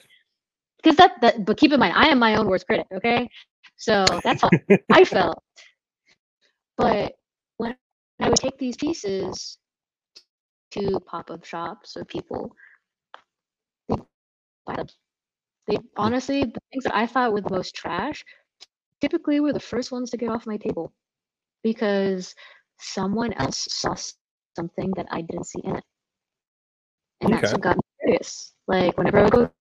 Because 0.83 0.97
that, 0.97 1.21
that, 1.21 1.45
but 1.45 1.57
keep 1.57 1.71
in 1.71 1.79
mind, 1.79 1.93
I 1.95 2.07
am 2.09 2.19
my 2.19 2.35
own 2.35 2.47
worst 2.47 2.65
critic, 2.67 2.87
okay? 2.93 3.29
So 3.77 4.05
that's 4.23 4.41
how 4.41 4.49
I 4.91 5.03
felt. 5.05 5.41
But 6.77 7.13
when 7.57 7.75
I 8.19 8.29
would 8.29 8.37
take 8.37 8.57
these 8.57 8.75
pieces 8.75 9.57
to 10.71 10.99
pop-up 11.05 11.45
shops 11.45 11.95
or 11.95 12.03
people, 12.03 12.53
they 13.87 13.95
buy 14.65 14.75
them. 14.75 14.87
They 15.67 15.77
honestly, 15.95 16.41
the 16.43 16.59
things 16.71 16.83
that 16.83 16.95
I 16.95 17.07
thought 17.07 17.31
were 17.31 17.41
the 17.41 17.53
most 17.53 17.73
trash, 17.73 18.25
typically 18.99 19.39
were 19.39 19.53
the 19.53 19.59
first 19.59 19.91
ones 19.91 20.09
to 20.11 20.17
get 20.17 20.29
off 20.29 20.45
my 20.45 20.57
table 20.57 20.91
because 21.63 22.35
someone 22.79 23.31
else 23.33 23.67
saw 23.69 23.95
something 24.57 24.91
that 24.97 25.07
I 25.11 25.21
didn't 25.21 25.45
see 25.45 25.61
in 25.63 25.77
it. 25.77 25.83
And 27.21 27.33
that's 27.33 27.53
what 27.53 27.61
got 27.61 27.77
me 27.77 27.81
curious. 28.01 28.53
Like 28.67 28.97
whenever 28.97 29.19
I 29.19 29.23
would 29.23 29.31
go 29.31 29.51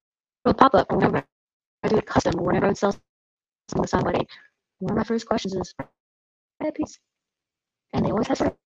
to 0.45 0.51
a 0.51 0.53
pop-up 0.55 0.91
whenever 0.91 1.25
I 1.83 1.87
do 1.89 1.97
a 1.97 2.01
custom 2.03 2.39
or 2.39 2.43
whenever 2.47 2.67
I 2.67 2.69
would 2.69 2.77
sell 2.77 2.91
something 3.69 3.83
to 3.83 3.87
somebody, 3.89 4.27
one 4.79 4.91
of 4.93 4.97
my 4.97 5.03
first 5.05 5.27
questions 5.27 5.55
is, 5.55 5.73
"Buy 5.77 5.87
that 6.61 6.75
piece?" 6.75 6.99
And 7.93 8.05
they 8.05 8.11
always 8.11 8.27
have 8.27 8.37
something. 8.39 8.57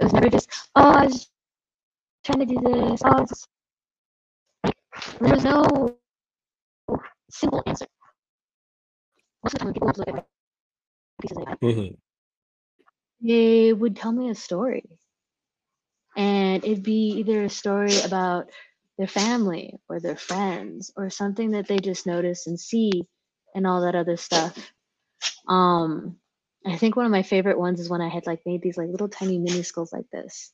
It 0.00 0.04
was 0.04 0.12
never 0.14 0.28
just, 0.30 0.50
oh, 0.76 0.90
I 0.92 1.06
was 1.06 1.30
trying 2.24 2.40
to 2.40 2.46
do 2.46 2.60
this. 2.60 3.02
Oh, 3.04 3.22
it's 3.22 3.46
like, 4.64 4.76
there 5.20 5.34
was 5.34 5.44
no 5.44 5.98
simple 7.30 7.62
answer. 7.66 7.86
Most 9.44 9.54
of 9.54 9.58
the 9.58 9.58
time, 9.60 9.66
when 9.68 9.74
people 9.74 9.86
would 9.88 9.98
look 9.98 10.08
at 10.08 10.14
the 10.16 10.26
pieces 11.22 11.38
I 11.46 11.50
had, 11.50 11.60
Mhm. 11.62 11.98
they 13.22 13.72
would 13.72 13.96
tell 13.96 14.12
me 14.12 14.30
a 14.30 14.34
story. 14.34 14.84
And 16.16 16.64
it'd 16.64 16.84
be 16.84 17.10
either 17.20 17.44
a 17.44 17.50
story 17.50 18.00
about 18.00 18.50
their 18.98 19.06
family 19.06 19.78
or 19.88 20.00
their 20.00 20.16
friends 20.16 20.92
or 20.96 21.10
something 21.10 21.52
that 21.52 21.68
they 21.68 21.78
just 21.78 22.06
notice 22.06 22.46
and 22.46 22.58
see 22.60 23.06
and 23.54 23.66
all 23.66 23.82
that 23.82 23.94
other 23.94 24.16
stuff. 24.16 24.72
Um, 25.48 26.16
I 26.66 26.76
think 26.76 26.96
one 26.96 27.06
of 27.06 27.12
my 27.12 27.22
favorite 27.22 27.58
ones 27.58 27.80
is 27.80 27.88
when 27.88 28.02
I 28.02 28.08
had 28.08 28.26
like 28.26 28.42
made 28.44 28.62
these 28.62 28.76
like 28.76 28.88
little 28.88 29.08
tiny 29.08 29.38
mini 29.38 29.62
skulls 29.62 29.92
like 29.92 30.10
this. 30.12 30.52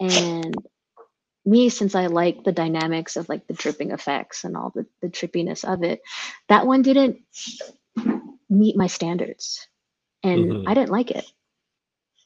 And 0.00 0.56
me, 1.44 1.68
since 1.68 1.94
I 1.94 2.06
like 2.06 2.44
the 2.44 2.52
dynamics 2.52 3.16
of 3.16 3.28
like 3.28 3.46
the 3.46 3.54
dripping 3.54 3.90
effects 3.90 4.44
and 4.44 4.56
all 4.56 4.72
the, 4.74 4.86
the 5.02 5.08
trippiness 5.08 5.64
of 5.70 5.82
it, 5.82 6.02
that 6.48 6.66
one 6.66 6.82
didn't 6.82 7.18
meet 8.48 8.76
my 8.76 8.86
standards. 8.86 9.66
And 10.22 10.52
Mhm. 10.52 10.64
I 10.66 10.74
didn't 10.74 10.90
like 10.90 11.10
it. 11.10 11.24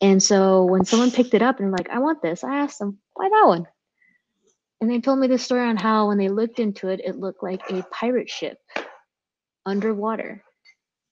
And 0.01 0.23
so 0.23 0.65
when 0.65 0.85
someone 0.85 1.11
picked 1.11 1.35
it 1.35 1.43
up 1.43 1.61
and 1.61 1.73
like, 1.73 1.89
I 1.91 1.99
want 1.99 2.23
this, 2.23 2.45
I 2.45 2.59
asked 2.59 2.79
them, 2.79 2.99
why 3.15 3.29
that 3.29 3.47
one? 3.47 3.67
And 4.81 4.91
they 4.91 5.01
told 5.01 5.19
me 5.19 5.27
the 5.27 5.39
story 5.39 5.67
on 5.67 5.77
how 5.77 6.09
when 6.09 6.19
they 6.19 6.29
looked 6.29 6.59
into 6.59 6.89
it, 6.89 7.01
it 7.05 7.19
looked 7.19 7.43
like 7.43 7.63
a 7.71 7.83
pirate 7.85 8.29
ship 8.29 8.59
underwater. 9.65 10.43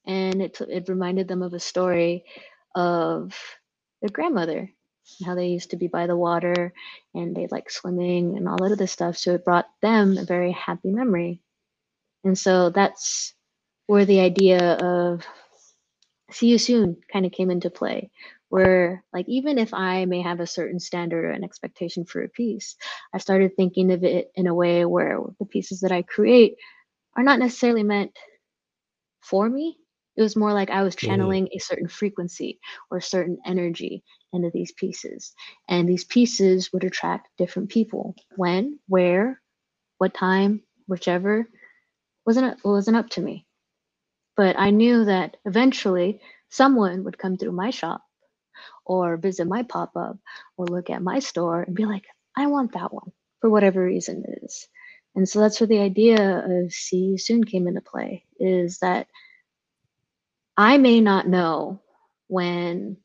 And 0.07 0.43
it, 0.43 0.61
it 0.61 0.89
reminded 0.89 1.29
them 1.29 1.43
of 1.43 1.55
a 1.55 1.61
story 1.61 2.25
of 2.75 3.35
their 4.03 4.11
grandmother 4.11 4.59
and 4.59 5.27
how 5.27 5.35
they 5.35 5.49
used 5.49 5.71
to 5.71 5.77
be 5.77 5.87
by 5.87 6.07
the 6.07 6.17
water 6.17 6.73
and 7.15 7.35
they 7.35 7.47
like 7.51 7.71
swimming 7.71 8.37
and 8.37 8.49
all 8.49 8.59
that 8.59 8.73
other 8.73 8.87
stuff. 8.87 9.17
So 9.17 9.35
it 9.35 9.45
brought 9.45 9.67
them 9.81 10.19
a 10.19 10.25
very 10.25 10.53
happy 10.53 10.91
memory. 10.91 11.41
And 12.23 12.39
so 12.39 12.71
that's 12.71 13.35
where 13.87 14.05
the 14.05 14.21
idea 14.21 14.75
of 14.75 15.27
see 16.31 16.49
you 16.49 16.59
soon 16.59 16.97
kind 17.12 17.27
of 17.27 17.33
came 17.33 17.51
into 17.51 17.71
play 17.71 18.11
where 18.49 19.05
like 19.12 19.26
even 19.28 19.59
if 19.59 19.72
i 19.74 20.05
may 20.05 20.22
have 20.22 20.40
a 20.40 20.47
certain 20.47 20.78
standard 20.78 21.24
or 21.24 21.30
an 21.30 21.45
expectation 21.45 22.05
for 22.05 22.22
a 22.22 22.28
piece 22.28 22.76
i 23.12 23.18
started 23.18 23.57
thinking 23.57 23.90
of 23.92 24.05
it 24.05 24.30
in 24.34 24.47
a 24.47 24.55
way 24.55 24.84
where 24.84 25.18
the 25.38 25.47
pieces 25.47 25.80
that 25.80 25.92
i 25.92 26.03
create 26.03 26.57
are 27.16 27.22
not 27.22 27.38
necessarily 27.38 27.82
meant 27.82 28.12
for 29.20 29.49
me. 29.49 29.78
It 30.16 30.22
was 30.22 30.36
more 30.36 30.53
like 30.53 30.70
i 30.70 30.82
was 30.82 30.95
mm. 30.95 31.07
channeling 31.07 31.49
a 31.53 31.59
certain 31.59 31.88
frequency 31.88 32.61
or 32.90 33.01
certain 33.01 33.38
energy 33.45 34.05
into 34.32 34.51
these 34.53 34.72
pieces 34.72 35.32
and 35.68 35.88
these 35.88 36.05
pieces 36.05 36.72
would 36.72 36.84
attract 36.84 37.28
different 37.36 37.68
people. 37.68 38.14
When 38.36 38.78
where 38.86 39.40
what 39.99 40.14
time 40.14 40.62
whichever 40.86 41.49
wasn't 42.26 42.53
it 42.53 42.59
wasn't 42.64 42.97
up 42.97 43.11
to 43.11 43.20
me. 43.20 43.47
But 44.36 44.57
I 44.59 44.70
knew 44.70 45.05
that 45.05 45.36
eventually 45.45 46.20
someone 46.49 47.05
would 47.05 47.18
come 47.18 47.36
through 47.36 47.53
my 47.53 47.70
shop 47.70 48.04
or 48.85 49.16
visit 49.16 49.47
my 49.47 49.62
pop 49.62 49.97
up 49.97 50.18
or 50.57 50.66
look 50.66 50.91
at 50.91 51.03
my 51.03 51.20
store 51.20 51.62
and 51.62 51.74
be 51.74 51.87
like, 51.87 52.07
I 52.37 52.47
want 52.47 52.72
that 52.72 52.93
one 52.93 53.12
for 53.41 53.51
whatever 53.51 53.85
reason 53.85 54.24
it 54.26 54.45
is. 54.45 54.68
And 55.14 55.28
so 55.28 55.41
that's 55.41 55.61
where 55.61 55.68
the 55.68 55.80
idea 55.80 56.45
of 56.47 56.72
see 56.72 56.99
you 56.99 57.18
soon 57.18 57.45
came 57.45 57.68
into 57.68 57.80
play 57.80 58.24
is 58.39 58.78
that 58.80 59.07
I 60.57 60.78
may 60.78 61.01
not 61.01 61.28
know 61.28 61.82
when 62.28 62.99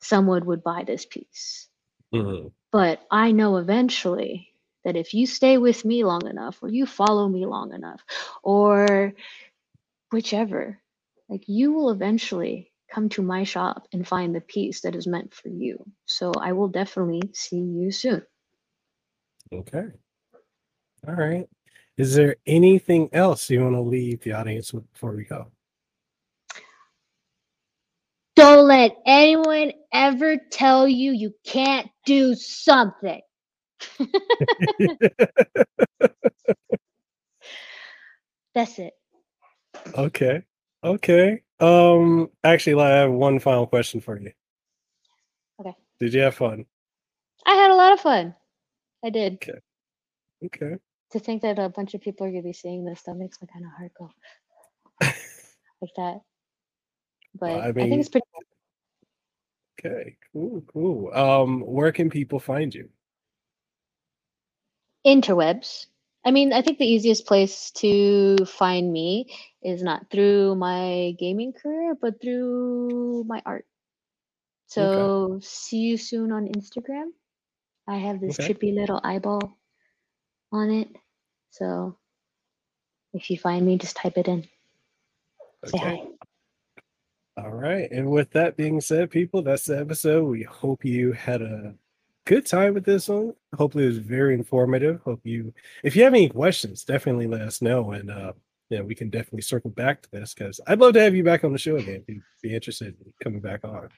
someone 0.00 0.44
would 0.46 0.62
buy 0.62 0.84
this 0.84 1.06
piece, 1.06 1.68
Mhm. 2.12 2.52
but 2.72 3.00
I 3.10 3.32
know 3.32 3.56
eventually 3.56 4.54
that 4.84 4.96
if 4.96 5.14
you 5.14 5.26
stay 5.26 5.58
with 5.58 5.84
me 5.84 6.04
long 6.04 6.26
enough 6.28 6.62
or 6.62 6.68
you 6.68 6.86
follow 6.86 7.28
me 7.28 7.46
long 7.46 7.72
enough 7.72 8.02
or 8.42 9.14
whichever, 10.12 10.80
like 11.28 11.48
you 11.48 11.72
will 11.72 11.90
eventually 11.90 12.72
come 12.94 13.08
to 13.10 13.22
my 13.22 13.44
shop 13.44 13.88
and 13.92 14.06
find 14.06 14.34
the 14.34 14.40
piece 14.40 14.82
that 14.82 14.94
is 14.94 15.06
meant 15.06 15.34
for 15.34 15.48
you. 15.48 15.84
So 16.06 16.32
I 16.40 16.52
will 16.52 16.68
definitely 16.68 17.22
see 17.34 17.58
you 17.58 17.90
soon. 17.90 18.22
Okay. 19.52 19.86
All 21.06 21.14
right. 21.14 21.46
Is 21.96 22.14
there 22.14 22.36
anything 22.46 23.08
else 23.12 23.50
you 23.50 23.62
want 23.62 23.74
to 23.74 23.80
leave 23.80 24.22
the 24.22 24.32
audience 24.32 24.72
with 24.72 24.90
before 24.92 25.14
we 25.14 25.24
go? 25.24 25.48
Don't 28.36 28.66
let 28.66 28.96
anyone 29.06 29.72
ever 29.92 30.36
tell 30.50 30.88
you 30.88 31.12
you 31.12 31.34
can't 31.44 31.88
do 32.06 32.34
something. 32.34 33.20
That's 38.54 38.78
it. 38.78 38.94
okay. 39.96 40.42
Okay. 40.84 41.42
Um 41.60 42.30
actually 42.42 42.82
I 42.82 42.90
have 42.90 43.10
one 43.10 43.38
final 43.38 43.66
question 43.66 44.00
for 44.00 44.18
you. 44.20 44.32
Okay. 45.60 45.74
Did 45.98 46.12
you 46.12 46.20
have 46.20 46.34
fun? 46.34 46.66
I 47.46 47.54
had 47.54 47.70
a 47.70 47.74
lot 47.74 47.92
of 47.92 48.00
fun. 48.00 48.34
I 49.04 49.10
did. 49.10 49.34
Okay. 49.34 49.58
Okay. 50.44 50.76
To 51.12 51.18
think 51.18 51.42
that 51.42 51.58
a 51.58 51.68
bunch 51.68 51.94
of 51.94 52.00
people 52.00 52.26
are 52.26 52.30
going 52.30 52.42
to 52.42 52.48
be 52.48 52.52
seeing 52.52 52.84
this, 52.84 53.02
that 53.02 53.14
makes 53.14 53.38
my 53.40 53.46
kind 53.46 53.64
of 53.64 53.70
heart 53.72 53.92
go 53.96 54.10
like 55.80 55.94
that. 55.96 56.20
But 57.38 57.50
I 57.50 57.68
I, 57.68 57.72
think 57.72 58.00
it's 58.00 58.08
pretty 58.08 58.26
Okay. 59.78 60.16
Cool. 60.32 60.62
Cool. 60.72 61.14
Um 61.14 61.60
where 61.60 61.92
can 61.92 62.10
people 62.10 62.38
find 62.38 62.74
you? 62.74 62.90
interwebs. 65.06 65.86
I 66.24 66.30
mean, 66.30 66.52
I 66.52 66.62
think 66.62 66.78
the 66.78 66.86
easiest 66.86 67.26
place 67.26 67.70
to 67.72 68.36
find 68.46 68.90
me 68.92 69.26
is 69.62 69.82
not 69.82 70.10
through 70.10 70.54
my 70.56 71.14
gaming 71.18 71.52
career, 71.52 71.94
but 72.00 72.20
through 72.20 73.24
my 73.26 73.42
art. 73.44 73.66
So 74.66 75.40
see 75.42 75.78
you 75.78 75.98
soon 75.98 76.32
on 76.32 76.48
Instagram. 76.48 77.10
I 77.86 77.98
have 77.98 78.20
this 78.20 78.38
Okay. 78.40 78.48
trippy 78.48 78.74
little 78.74 79.00
eyeball 79.04 79.58
on 80.50 80.70
it. 80.70 80.88
So 81.50 81.98
if 83.12 83.30
you 83.30 83.38
find 83.38 83.64
me, 83.66 83.78
just 83.78 83.96
type 83.96 84.16
it 84.16 84.28
in. 84.28 84.48
Say 85.66 85.78
hi. 85.78 86.02
All 87.36 87.50
right. 87.50 87.90
And 87.90 88.10
with 88.10 88.30
that 88.30 88.56
being 88.56 88.80
said, 88.80 89.10
people, 89.10 89.42
that's 89.42 89.66
the 89.66 89.78
episode. 89.78 90.24
We 90.24 90.44
hope 90.44 90.84
you 90.84 91.12
had 91.12 91.42
a 91.42 91.74
good 92.26 92.46
time 92.46 92.74
with 92.74 92.84
this 92.84 93.08
one. 93.08 93.34
Hopefully 93.56 93.84
it 93.84 93.88
was 93.88 93.98
very 93.98 94.34
informative. 94.34 95.00
Hope 95.02 95.20
you 95.24 95.52
if 95.82 95.94
you 95.96 96.04
have 96.04 96.14
any 96.14 96.28
questions, 96.28 96.84
definitely 96.84 97.26
let 97.26 97.42
us 97.42 97.62
know. 97.62 97.92
And 97.92 98.10
uh 98.10 98.32
yeah, 98.70 98.80
we 98.80 98.94
can 98.94 99.10
definitely 99.10 99.42
circle 99.42 99.70
back 99.70 100.02
to 100.02 100.10
this 100.10 100.34
because 100.34 100.60
I'd 100.66 100.80
love 100.80 100.94
to 100.94 101.00
have 101.00 101.14
you 101.14 101.22
back 101.22 101.44
on 101.44 101.52
the 101.52 101.58
show 101.58 101.76
again 101.76 102.02
if 102.06 102.14
you'd 102.14 102.22
be 102.42 102.54
interested 102.54 102.88
in 102.88 103.12
coming 103.22 103.40
back 103.40 103.64
on. 103.64 103.88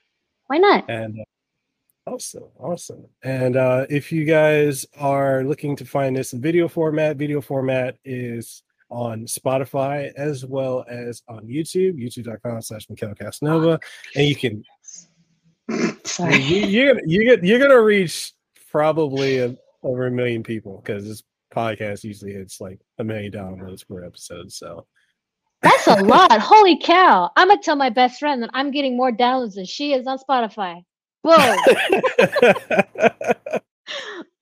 Why 0.49 0.59
not? 0.59 0.89
And 0.91 1.21
uh, 1.21 2.11
awesome, 2.11 2.49
awesome. 2.59 3.07
And 3.23 3.57
uh, 3.57 3.87
if 3.89 4.11
you 4.11 4.25
guys 4.25 4.85
are 4.99 5.45
looking 5.45 5.77
to 5.77 5.85
find 5.85 6.17
this 6.17 6.33
in 6.33 6.41
video 6.41 6.69
format, 6.69 7.17
video 7.17 7.41
format 7.41 7.97
is 8.05 8.63
on 8.91 9.25
Spotify 9.27 10.13
as 10.15 10.45
well 10.45 10.85
as 10.89 11.23
on 11.29 11.47
YouTube, 11.47 12.01
youtube.com 12.01 12.63
slash 12.63 12.87
Mekel 12.87 13.17
Kasanova. 13.17 13.81
And 14.15 14.29
you 14.29 14.37
can 14.37 14.65
Sorry. 16.05 16.37
you, 16.37 16.67
you're 16.67 16.95
gonna 16.95 17.07
you 17.07 17.25
get 17.25 17.45
you're 17.45 17.59
gonna 17.59 17.83
reach 17.83 18.33
probably 18.71 19.39
a, 19.39 19.57
over 19.83 20.07
a 20.07 20.11
million 20.11 20.43
people 20.43 20.83
because 20.85 21.05
this 21.05 21.23
podcast 21.55 22.05
usually 22.05 22.33
hits 22.33 22.61
like 22.61 22.81
a 22.99 23.05
million 23.05 23.33
downloads 23.33 23.87
per 23.87 24.05
episode. 24.05 24.53
So 24.53 24.87
That's 25.63 25.87
a 25.87 25.95
lot. 26.05 26.41
Holy 26.41 26.79
cow. 26.79 27.31
I'm 27.37 27.49
going 27.49 27.59
to 27.59 27.65
tell 27.65 27.77
my 27.77 27.91
best 27.91 28.19
friend 28.21 28.43
that 28.43 28.51
I'm 28.53 28.71
getting 28.71 28.97
more 28.97 29.11
downloads 29.11 29.55
than 29.55 29.65
she 29.65 29.95
is 29.95 30.07
on 30.07 30.19
Spotify. 30.19 30.83
Whoa. 31.23 31.57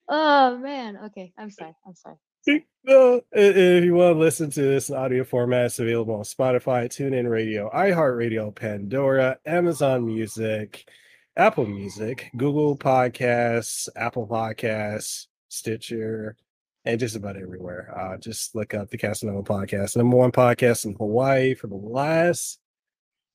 oh, 0.09 0.57
man. 0.57 0.97
Okay. 1.05 1.31
I'm 1.37 1.49
sorry. 1.49 1.73
I'm 1.87 1.95
sorry. 1.95 2.17
If 2.47 3.83
you 3.83 3.95
want 3.95 4.15
to 4.15 4.19
listen 4.19 4.51
to 4.51 4.61
this 4.61 4.91
audio 4.91 5.23
format, 5.23 5.65
it's 5.67 5.79
available 5.79 6.15
on 6.15 6.23
Spotify, 6.23 6.85
TuneIn 6.87 7.27
Radio, 7.29 7.71
iHeartRadio, 7.73 8.53
Pandora, 8.53 9.39
Amazon 9.47 10.05
Music, 10.05 10.87
Apple 11.37 11.65
Music, 11.65 12.31
Google 12.37 12.77
Podcasts, 12.77 13.89
Apple 13.95 14.27
Podcasts, 14.27 15.27
Stitcher, 15.49 16.37
and 16.85 16.99
just 16.99 17.15
about 17.15 17.35
everywhere. 17.35 17.93
Uh, 17.97 18.17
just 18.17 18.55
look 18.55 18.73
up 18.73 18.89
the 18.89 18.97
Kasanova 18.97 19.45
Podcast, 19.45 19.97
number 19.97 20.15
one 20.15 20.31
podcast 20.31 20.85
in 20.85 20.93
Hawaii 20.93 21.53
for 21.53 21.67
the 21.67 21.75
last 21.75 22.59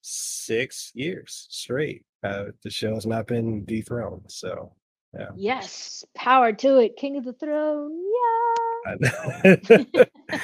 six 0.00 0.92
years 0.94 1.46
straight. 1.50 2.04
Uh, 2.22 2.46
the 2.62 2.70
show 2.70 2.94
has 2.94 3.06
not 3.06 3.26
been 3.26 3.64
dethroned, 3.64 4.24
so 4.28 4.72
yeah. 5.12 5.30
Yes, 5.36 6.04
power 6.14 6.52
to 6.52 6.78
it, 6.78 6.96
King 6.96 7.16
of 7.18 7.24
the 7.24 7.32
Throne. 7.34 7.92
Yeah. 8.14 8.92
I 8.92 9.64
know. 9.90 10.04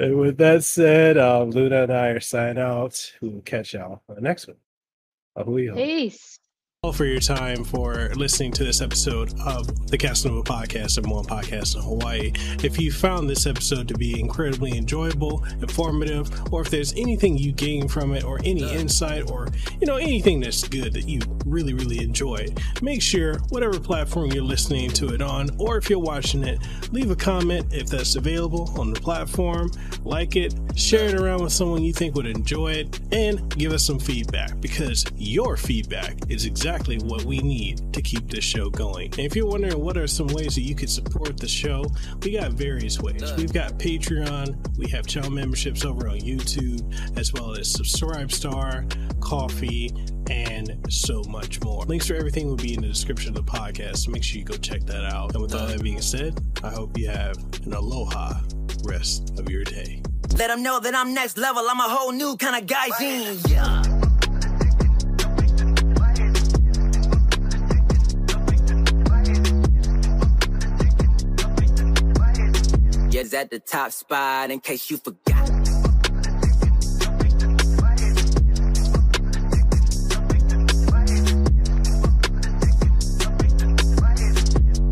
And 0.00 0.18
with 0.18 0.38
that 0.38 0.64
said, 0.64 1.18
um, 1.18 1.50
Luna 1.50 1.82
and 1.82 1.92
I 1.92 2.06
are 2.06 2.20
signing 2.20 2.62
out. 2.62 3.12
We'll 3.20 3.42
catch 3.42 3.74
y'all 3.74 4.02
on 4.08 4.14
the 4.14 4.22
next 4.22 4.48
one. 4.48 4.56
Ahui. 5.36 5.70
Peace 5.72 6.39
for 6.94 7.04
your 7.04 7.20
time 7.20 7.62
for 7.62 8.08
listening 8.16 8.50
to 8.50 8.64
this 8.64 8.80
episode 8.80 9.38
of 9.40 9.90
the 9.90 9.98
Kasanova 9.98 10.42
Podcast, 10.42 10.96
and 10.96 11.10
one 11.10 11.26
podcast 11.26 11.76
in 11.76 11.82
Hawaii. 11.82 12.32
If 12.64 12.80
you 12.80 12.90
found 12.90 13.28
this 13.28 13.46
episode 13.46 13.86
to 13.88 13.94
be 13.94 14.18
incredibly 14.18 14.78
enjoyable, 14.78 15.44
informative, 15.60 16.30
or 16.50 16.62
if 16.62 16.70
there's 16.70 16.94
anything 16.94 17.36
you 17.36 17.52
gain 17.52 17.86
from 17.86 18.14
it, 18.14 18.24
or 18.24 18.38
any 18.44 18.62
insight, 18.72 19.30
or 19.30 19.48
you 19.78 19.86
know 19.86 19.96
anything 19.96 20.40
that's 20.40 20.66
good 20.66 20.94
that 20.94 21.06
you 21.06 21.20
really, 21.44 21.74
really 21.74 22.02
enjoy, 22.02 22.46
make 22.80 23.02
sure 23.02 23.34
whatever 23.50 23.78
platform 23.78 24.32
you're 24.32 24.42
listening 24.42 24.88
to 24.92 25.12
it 25.12 25.20
on, 25.20 25.50
or 25.58 25.76
if 25.76 25.90
you're 25.90 25.98
watching 25.98 26.42
it, 26.44 26.60
leave 26.92 27.10
a 27.10 27.16
comment 27.16 27.66
if 27.74 27.88
that's 27.88 28.16
available 28.16 28.72
on 28.80 28.94
the 28.94 29.00
platform. 29.00 29.70
Like 30.02 30.34
it, 30.34 30.54
share 30.76 31.08
it 31.08 31.14
around 31.14 31.42
with 31.42 31.52
someone 31.52 31.82
you 31.82 31.92
think 31.92 32.14
would 32.14 32.26
enjoy 32.26 32.72
it, 32.72 33.00
and 33.12 33.54
give 33.58 33.72
us 33.72 33.84
some 33.84 33.98
feedback 33.98 34.58
because 34.62 35.04
your 35.18 35.58
feedback 35.58 36.16
is 36.30 36.46
exactly 36.46 36.69
exactly 36.70 36.98
what 36.98 37.24
we 37.24 37.40
need 37.40 37.92
to 37.92 38.00
keep 38.00 38.30
this 38.30 38.44
show 38.44 38.70
going. 38.70 39.06
And 39.06 39.20
if 39.20 39.34
you're 39.34 39.48
wondering 39.48 39.80
what 39.80 39.96
are 39.96 40.06
some 40.06 40.28
ways 40.28 40.54
that 40.54 40.60
you 40.60 40.76
could 40.76 40.88
support 40.88 41.36
the 41.36 41.48
show, 41.48 41.84
we 42.22 42.30
got 42.30 42.52
various 42.52 43.00
ways. 43.00 43.24
We've 43.36 43.52
got 43.52 43.72
Patreon, 43.72 44.78
we 44.78 44.88
have 44.90 45.04
channel 45.04 45.30
memberships 45.30 45.84
over 45.84 46.06
on 46.08 46.20
YouTube, 46.20 47.18
as 47.18 47.32
well 47.32 47.56
as 47.56 47.74
Subscribestar, 47.74 48.88
Ko-fi, 49.20 49.90
and 50.30 50.78
so 50.88 51.24
much 51.24 51.60
more. 51.64 51.82
Links 51.86 52.06
for 52.06 52.14
everything 52.14 52.46
will 52.46 52.54
be 52.54 52.74
in 52.74 52.82
the 52.82 52.88
description 52.88 53.36
of 53.36 53.44
the 53.44 53.50
podcast, 53.50 53.98
so 53.98 54.12
make 54.12 54.22
sure 54.22 54.38
you 54.38 54.44
go 54.44 54.56
check 54.56 54.82
that 54.82 55.04
out. 55.04 55.32
And 55.34 55.42
with 55.42 55.52
all 55.56 55.66
that 55.66 55.82
being 55.82 56.00
said, 56.00 56.40
I 56.62 56.70
hope 56.70 56.96
you 56.96 57.08
have 57.08 57.36
an 57.66 57.72
aloha 57.72 58.34
rest 58.84 59.36
of 59.40 59.50
your 59.50 59.64
day. 59.64 60.02
Let 60.36 60.48
them 60.48 60.62
know 60.62 60.78
that 60.78 60.94
I'm 60.94 61.12
next 61.14 61.36
level. 61.36 61.66
I'm 61.68 61.80
a 61.80 61.88
whole 61.88 62.12
new 62.12 62.36
kind 62.36 62.62
of 62.62 62.68
guy. 62.68 62.90
Yeah. 63.48 63.82
At 73.20 73.50
the 73.50 73.58
top 73.58 73.92
spot 73.92 74.50
in 74.50 74.60
case 74.60 74.90
you 74.90 74.96
forgot. 74.96 75.50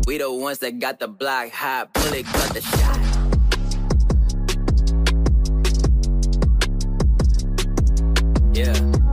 We 0.05 0.19
the 0.19 0.31
ones 0.31 0.59
that 0.59 0.77
got 0.77 0.99
the 0.99 1.07
block 1.07 1.49
hot, 1.49 1.91
bullet 1.95 2.23
got 2.25 2.53
the 2.53 2.61
shot. 2.61 2.99
Yeah. 8.53 9.08